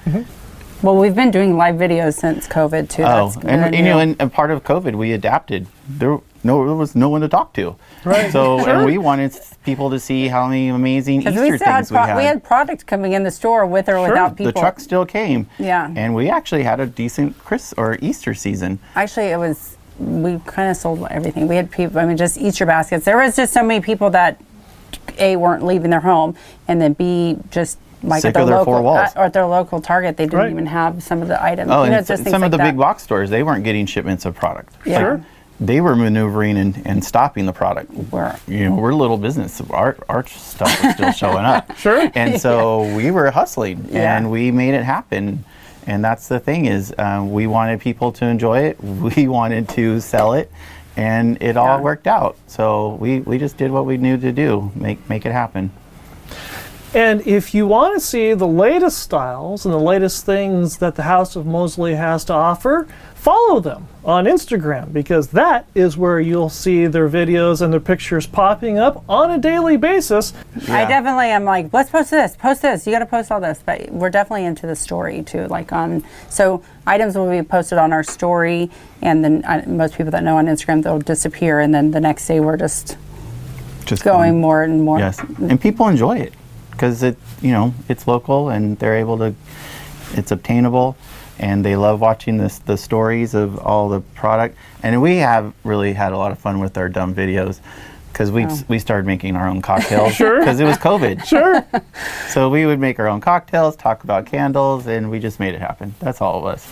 Well, 0.83 0.97
we've 0.97 1.15
been 1.15 1.31
doing 1.31 1.57
live 1.57 1.77
videos 1.77 2.15
since 2.15 2.49
COVID 2.49 2.89
too. 2.89 3.05
Oh, 3.05 3.31
That's 3.31 3.37
and, 3.45 3.71
been 3.71 3.75
you 3.75 3.83
know, 3.85 4.01
and, 4.01 4.17
and 4.19 4.33
part 4.33 4.51
of 4.51 4.65
COVID, 4.65 4.97
we 4.97 5.13
adapted. 5.13 5.69
There, 5.89 6.19
no, 6.43 6.67
there 6.67 6.75
was 6.75 6.97
no 6.97 7.09
one 7.09 7.21
to 7.21 7.29
talk 7.29 7.53
to. 7.55 7.77
Right. 8.05 8.33
So, 8.33 8.59
Sure. 8.59 8.69
and 8.69 8.85
we 8.85 8.99
wanted 8.99 9.37
people 9.65 9.91
to 9.91 10.01
see 10.01 10.27
how 10.27 10.49
many 10.49 10.69
amazing 10.69 11.23
Easter 11.23 11.31
we 11.31 11.57
still 11.57 11.67
had, 11.67 11.77
things 11.77 11.93
we 11.93 11.97
had. 11.99 12.17
we 12.17 12.25
had 12.25 12.43
product 12.43 12.87
coming 12.87 13.13
in 13.13 13.23
the 13.23 13.31
store 13.31 13.67
with 13.67 13.89
or 13.89 14.01
without 14.03 14.37
people. 14.37 14.53
the 14.53 14.59
truck 14.59 14.81
still 14.81 15.07
came. 15.07 15.47
Yeah. 15.61 15.93
And 15.95 16.13
we 16.15 16.29
actually 16.29 16.65
had 16.65 16.81
a 16.81 16.87
decent 16.87 17.39
Chris 17.39 17.73
or 17.77 17.99
Easter 18.03 18.35
season. 18.35 18.81
Actually, 18.97 19.27
it 19.27 19.39
was 19.39 19.78
we 19.99 20.41
kind 20.47 20.71
of 20.71 20.77
sold 20.77 21.07
everything. 21.11 21.49
We 21.49 21.57
had 21.57 21.71
people. 21.71 21.99
I 21.99 22.07
mean, 22.07 22.17
just 22.17 22.39
Easter 22.39 22.67
baskets. 22.67 23.05
There 23.05 23.17
was 23.17 23.37
just 23.37 23.53
so 23.53 23.63
many 23.63 23.81
people 23.81 24.11
that 24.11 24.41
a 25.19 25.37
weren't 25.37 25.65
leaving 25.65 25.91
their 25.91 26.01
home, 26.01 26.37
and 26.69 26.81
then 26.81 26.93
b 26.93 27.39
just 27.51 27.79
like 28.03 28.23
Sick 28.23 28.29
at 28.29 28.35
their 28.35 28.43
of 28.45 28.49
their 28.49 28.59
local 28.59 28.75
four 28.75 28.83
walls. 28.83 28.99
at, 29.11 29.17
or 29.17 29.25
at 29.25 29.33
their 29.33 29.47
local 29.47 29.81
Target, 29.81 30.17
they 30.17 30.25
didn't 30.27 30.39
Right. 30.39 30.51
even 30.53 30.67
have 30.67 31.03
some 31.03 31.21
of 31.21 31.27
the 31.29 31.43
items. 31.43 31.71
Oh, 31.73 31.83
you 31.83 31.91
know, 31.91 31.97
and 31.97 32.07
just 32.07 32.21
s- 32.21 32.25
things 32.25 32.31
some 32.31 32.43
like 32.43 32.47
of 32.47 32.53
the 32.53 32.59
that. 32.59 32.71
big 32.71 32.77
box 32.79 33.03
stores, 33.03 33.29
they 33.29 33.43
weren't 33.43 33.65
getting 33.65 33.87
shipments 33.87 34.25
of 34.25 34.37
product. 34.37 34.73
Yeah. 34.85 34.99
Sure. 35.01 35.21
They 35.61 35.81
were 35.81 35.97
maneuvering 35.97 36.57
and, 36.57 36.81
and 36.85 37.03
stopping 37.05 37.45
the 37.47 37.53
product. 37.53 37.93
We're- 38.13 38.37
you 38.47 38.69
know, 38.69 38.77
we're 38.77 38.91
a 38.91 38.95
little 38.97 39.17
business. 39.17 39.61
Our, 39.71 39.97
our 40.09 40.25
stuff 40.29 40.81
was 40.85 40.95
still 40.95 41.11
showing 41.11 41.45
up. 41.45 41.77
Sure. 41.77 42.09
And 42.15 42.41
so 42.41 42.83
we 42.97 43.11
were 43.11 43.33
hustling 43.33 43.89
Yeah. 43.91 44.17
and 44.17 44.31
we 44.31 44.53
made 44.53 44.75
it 44.75 44.85
happen. 44.85 45.45
And 45.89 46.05
that's 46.05 46.29
the 46.29 46.39
thing 46.39 46.67
is 46.67 46.93
uh, 46.99 47.25
we 47.27 47.47
wanted 47.47 47.81
people 47.81 48.13
to 48.13 48.27
enjoy 48.27 48.59
it. 48.69 48.79
We 49.17 49.27
wanted 49.27 49.71
to 49.71 50.01
sell 50.01 50.35
it 50.35 50.53
and 50.97 51.43
it 51.43 51.57
all 51.57 51.79
Yeah. 51.79 51.81
worked 51.81 52.07
out. 52.07 52.37
So 52.47 52.95
we, 53.01 53.21
we 53.21 53.39
just 53.39 53.57
did 53.57 53.71
what 53.71 53.87
we 53.87 53.97
knew 53.97 54.19
to 54.19 54.31
do, 54.31 54.71
make, 54.75 54.99
make 55.09 55.25
it 55.25 55.33
happen. 55.33 55.71
And 56.95 57.27
if 57.27 57.55
you 57.55 57.67
want 57.67 57.95
to 57.95 58.01
see 58.01 58.33
the 58.33 58.47
latest 58.47 58.99
styles 58.99 59.67
and 59.67 59.75
the 59.75 59.79
latest 59.79 60.25
things 60.25 60.79
that 60.79 60.95
the 60.95 61.03
House 61.03 61.37
of 61.37 61.45
Mosley 61.45 61.95
has 61.95 62.25
to 62.25 62.33
offer, 62.33 62.89
follow 63.15 63.61
them 63.61 63.87
on 64.05 64.25
Instagram 64.25 64.91
because 64.91 65.29
that 65.29 65.67
is 65.75 65.99
where 65.99 66.19
you'll 66.19 66.49
see 66.49 66.87
their 66.87 67.07
videos 67.07 67.61
and 67.61 67.71
their 67.71 67.81
pictures 67.81 68.27
popping 68.27 68.79
up 68.79 69.05
on 69.07 69.31
a 69.31 69.37
daily 69.37 69.77
basis. 69.77 70.33
I 70.67 70.87
definitely 70.87 71.27
am 71.27 71.45
like, 71.45 71.71
let's 71.75 71.91
post 71.91 72.11
this, 72.11 72.37
post 72.37 72.63
this. 72.63 72.87
You 72.87 72.93
got 72.93 73.01
to 73.01 73.07
post 73.07 73.31
all 73.31 73.41
this, 73.41 73.63
but 73.67 73.91
we're 73.91 74.09
definitely 74.09 74.47
into 74.47 74.67
the 74.67 74.77
story 74.77 75.23
too. 75.25 75.47
Like 75.49 75.73
on, 75.73 76.03
so 76.31 76.63
items 76.87 77.19
will 77.19 77.29
be 77.31 77.43
posted 77.43 77.77
on 77.77 77.93
our 77.93 78.03
story, 78.03 78.71
and 79.03 79.23
then 79.23 79.45
uh, 79.45 79.63
most 79.67 79.95
people 79.95 80.11
that 80.13 80.23
know 80.23 80.39
on 80.39 80.47
Instagram 80.47 80.83
they'll 80.83 81.01
disappear, 81.01 81.61
and 81.61 81.75
then 81.75 81.91
the 81.91 82.01
next 82.01 82.27
day 82.27 82.41
we're 82.41 82.57
just 82.57 82.97
Just 83.85 84.05
going 84.05 84.41
more 84.41 84.63
and 84.63 84.83
more. 84.83 84.99
Yes, 84.99 85.19
and 85.19 85.61
people 85.61 85.87
enjoy 85.89 86.19
it 86.19 86.33
because 86.79 87.03
it, 87.03 87.17
you 87.43 87.51
know, 87.51 87.75
it's 87.89 88.07
local 88.07 88.51
and 88.51 88.79
they're 88.79 88.97
able 88.97 89.19
to, 89.19 89.35
it's 90.13 90.31
obtainable, 90.31 90.97
and 91.41 91.65
they 91.65 91.75
love 91.75 92.01
watching 92.01 92.39
this 92.39 92.61
the 92.61 92.77
stories 92.77 93.35
of 93.35 93.59
all 93.59 93.89
the 93.89 94.01
product. 94.01 94.57
And 94.85 95.03
we 95.03 95.17
have 95.17 95.53
really 95.65 95.93
had 95.93 96.13
a 96.13 96.17
lot 96.17 96.31
of 96.31 96.39
fun 96.39 96.61
with 96.61 96.79
our 96.79 96.89
dumb 96.89 97.17
videos 97.17 97.59
because 98.13 98.31
we 98.31 98.47
oh. 98.47 98.59
we 98.69 98.79
started 98.79 99.07
making 99.07 99.35
our 99.35 99.49
own 99.49 99.61
cocktails 99.61 100.15
Sure. 100.17 100.39
because 100.41 100.61
it 100.61 100.65
was 100.65 100.77
COVID. 100.79 101.25
Sure. 101.27 101.67
So 102.29 102.49
we 102.49 102.67
would 102.67 102.79
make 102.79 103.01
our 103.01 103.09
own 103.09 103.21
cocktails, 103.21 103.75
talk 103.75 104.05
about 104.05 104.27
candles, 104.27 104.87
and 104.87 105.11
we 105.11 105.19
just 105.19 105.41
made 105.41 105.55
it 105.55 105.61
happen. 105.61 105.95
That's 105.99 106.21
all 106.21 106.39
it 106.39 106.43
was. 106.43 106.69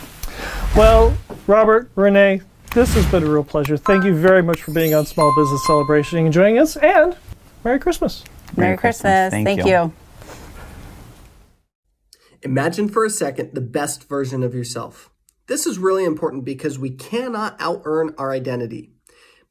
well, 0.76 1.16
Robert, 1.46 1.90
Renee, 1.96 2.42
this 2.74 2.94
has 2.94 3.06
been 3.10 3.24
a 3.24 3.30
real 3.30 3.42
pleasure. 3.42 3.76
Thank 3.76 4.04
you 4.04 4.14
very 4.14 4.42
much 4.42 4.62
for 4.62 4.72
being 4.72 4.94
on 4.94 5.06
Small 5.06 5.34
Business 5.34 5.66
Celebration 5.66 6.18
and 6.18 6.32
joining 6.32 6.58
us, 6.58 6.76
and 6.76 7.16
Merry 7.64 7.80
Christmas. 7.80 8.22
Merry, 8.56 8.68
Merry 8.68 8.78
Christmas. 8.78 9.30
Christmas. 9.30 9.30
Thank, 9.32 9.46
Thank 9.46 9.66
you. 9.66 9.72
you. 9.72 9.92
Imagine 12.42 12.88
for 12.88 13.04
a 13.04 13.10
second 13.10 13.54
the 13.54 13.60
best 13.60 14.08
version 14.08 14.42
of 14.42 14.54
yourself. 14.54 15.10
This 15.46 15.66
is 15.66 15.78
really 15.78 16.04
important 16.04 16.44
because 16.44 16.78
we 16.78 16.90
cannot 16.90 17.56
out 17.60 17.82
earn 17.84 18.14
our 18.18 18.32
identity. 18.32 18.92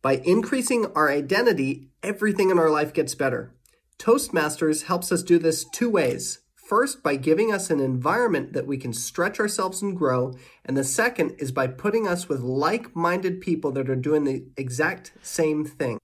By 0.02 0.18
increasing 0.24 0.86
our 0.96 1.10
identity, 1.10 1.90
everything 2.04 2.52
in 2.52 2.60
our 2.60 2.70
life 2.70 2.94
gets 2.94 3.16
better. 3.16 3.56
Toastmasters 3.98 4.84
helps 4.84 5.12
us 5.12 5.24
do 5.24 5.40
this 5.40 5.66
two 5.66 5.90
ways. 5.90 6.40
First, 6.56 7.04
by 7.04 7.16
giving 7.16 7.54
us 7.54 7.70
an 7.70 7.80
environment 7.80 8.54
that 8.54 8.68
we 8.68 8.78
can 8.78 8.92
stretch 8.92 9.40
ourselves 9.40 9.82
and 9.82 9.96
grow. 9.96 10.34
And 10.66 10.76
the 10.76 10.84
second 10.84 11.36
is 11.38 11.52
by 11.52 11.68
putting 11.68 12.08
us 12.08 12.28
with 12.28 12.42
like 12.42 12.96
minded 12.96 13.40
people 13.40 13.72
that 13.74 13.90
are 13.90 13.96
doing 13.96 14.24
the 14.24 14.48
exact 14.58 15.14
same 15.22 15.64
thing. 15.64 16.00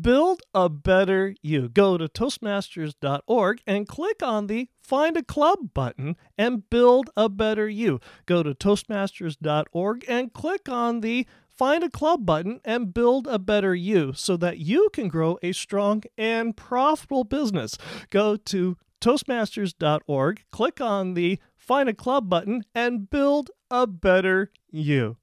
Build 0.00 0.42
a 0.54 0.68
better 0.68 1.34
you. 1.42 1.68
Go 1.68 1.98
to 1.98 2.08
Toastmasters.org 2.08 3.62
and 3.66 3.88
click 3.88 4.22
on 4.22 4.46
the 4.46 4.68
Find 4.80 5.16
a 5.16 5.22
Club 5.22 5.74
button 5.74 6.16
and 6.38 6.68
build 6.70 7.10
a 7.16 7.28
better 7.28 7.68
you. 7.68 8.00
Go 8.24 8.42
to 8.42 8.54
Toastmasters.org 8.54 10.04
and 10.08 10.32
click 10.32 10.68
on 10.68 11.00
the 11.00 11.26
Find 11.48 11.82
a 11.82 11.90
Club 11.90 12.24
button 12.24 12.60
and 12.64 12.94
build 12.94 13.26
a 13.26 13.38
better 13.38 13.74
you 13.74 14.12
so 14.14 14.36
that 14.36 14.58
you 14.58 14.88
can 14.92 15.08
grow 15.08 15.38
a 15.42 15.52
strong 15.52 16.04
and 16.16 16.56
profitable 16.56 17.24
business. 17.24 17.76
Go 18.10 18.36
to 18.36 18.76
Toastmasters.org, 19.00 20.44
click 20.50 20.80
on 20.80 21.14
the 21.14 21.38
Find 21.56 21.88
a 21.88 21.94
Club 21.94 22.28
button, 22.28 22.64
and 22.74 23.10
build 23.10 23.50
a 23.70 23.86
better 23.86 24.50
you. 24.70 25.16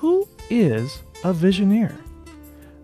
Who 0.00 0.28
is 0.48 1.02
a 1.24 1.34
visioneer? 1.34 1.94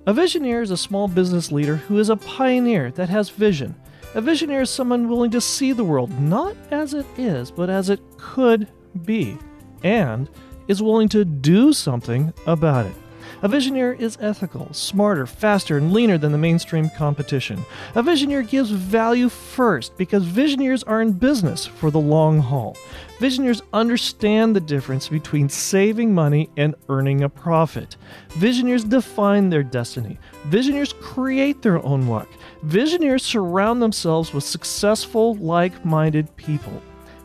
A 0.06 0.12
visioneer 0.12 0.62
is 0.62 0.70
a 0.70 0.76
small 0.76 1.08
business 1.08 1.52
leader 1.52 1.76
who 1.76 1.98
is 1.98 2.08
a 2.08 2.16
pioneer 2.16 2.90
that 2.92 3.08
has 3.08 3.30
vision. 3.30 3.74
A 4.14 4.20
visioneer 4.20 4.62
is 4.62 4.70
someone 4.70 5.08
willing 5.08 5.30
to 5.30 5.40
see 5.40 5.72
the 5.72 5.84
world 5.84 6.20
not 6.20 6.56
as 6.70 6.94
it 6.94 7.06
is, 7.16 7.50
but 7.50 7.70
as 7.70 7.90
it 7.90 8.00
could 8.18 8.68
be, 9.04 9.38
and 9.82 10.28
is 10.68 10.82
willing 10.82 11.08
to 11.10 11.24
do 11.24 11.72
something 11.72 12.32
about 12.46 12.86
it. 12.86 12.94
A 13.42 13.48
visioneer 13.48 13.98
is 13.98 14.18
ethical, 14.20 14.72
smarter, 14.72 15.26
faster, 15.26 15.76
and 15.76 15.92
leaner 15.92 16.16
than 16.16 16.32
the 16.32 16.38
mainstream 16.38 16.88
competition. 16.90 17.64
A 17.94 18.02
visioneer 18.02 18.48
gives 18.48 18.70
value 18.70 19.28
first 19.28 19.96
because 19.96 20.24
visioneers 20.24 20.84
are 20.86 21.02
in 21.02 21.12
business 21.12 21.66
for 21.66 21.90
the 21.90 22.00
long 22.00 22.40
haul. 22.40 22.76
Visioneers 23.18 23.62
understand 23.72 24.56
the 24.56 24.60
difference 24.60 25.08
between 25.08 25.48
saving 25.48 26.12
money 26.12 26.50
and 26.56 26.74
earning 26.88 27.22
a 27.22 27.28
profit. 27.28 27.96
Visioneers 28.30 28.88
define 28.88 29.50
their 29.50 29.62
destiny. 29.62 30.18
Visioneers 30.48 30.92
create 31.00 31.62
their 31.62 31.84
own 31.84 32.08
luck. 32.08 32.28
Visioneers 32.66 33.20
surround 33.20 33.80
themselves 33.80 34.34
with 34.34 34.42
successful, 34.42 35.36
like 35.36 35.84
minded 35.84 36.34
people. 36.36 36.82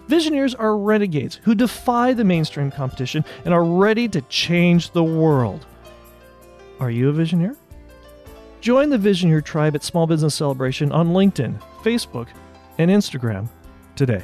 Visioneers 0.07 0.55
are 0.59 0.77
renegades 0.77 1.39
who 1.43 1.55
defy 1.55 2.13
the 2.13 2.23
mainstream 2.23 2.69
competition 2.69 3.25
and 3.45 3.53
are 3.53 3.63
ready 3.63 4.07
to 4.07 4.21
change 4.23 4.91
the 4.91 5.03
world. 5.03 5.65
Are 6.79 6.91
you 6.91 7.09
a 7.09 7.13
visioneer? 7.13 7.55
Join 8.61 8.89
the 8.89 8.97
Visioneer 8.97 9.43
tribe 9.43 9.75
at 9.75 9.83
Small 9.83 10.05
Business 10.05 10.35
Celebration 10.35 10.91
on 10.91 11.09
LinkedIn, 11.09 11.59
Facebook, 11.83 12.27
and 12.77 12.91
Instagram 12.91 13.47
today. 13.95 14.23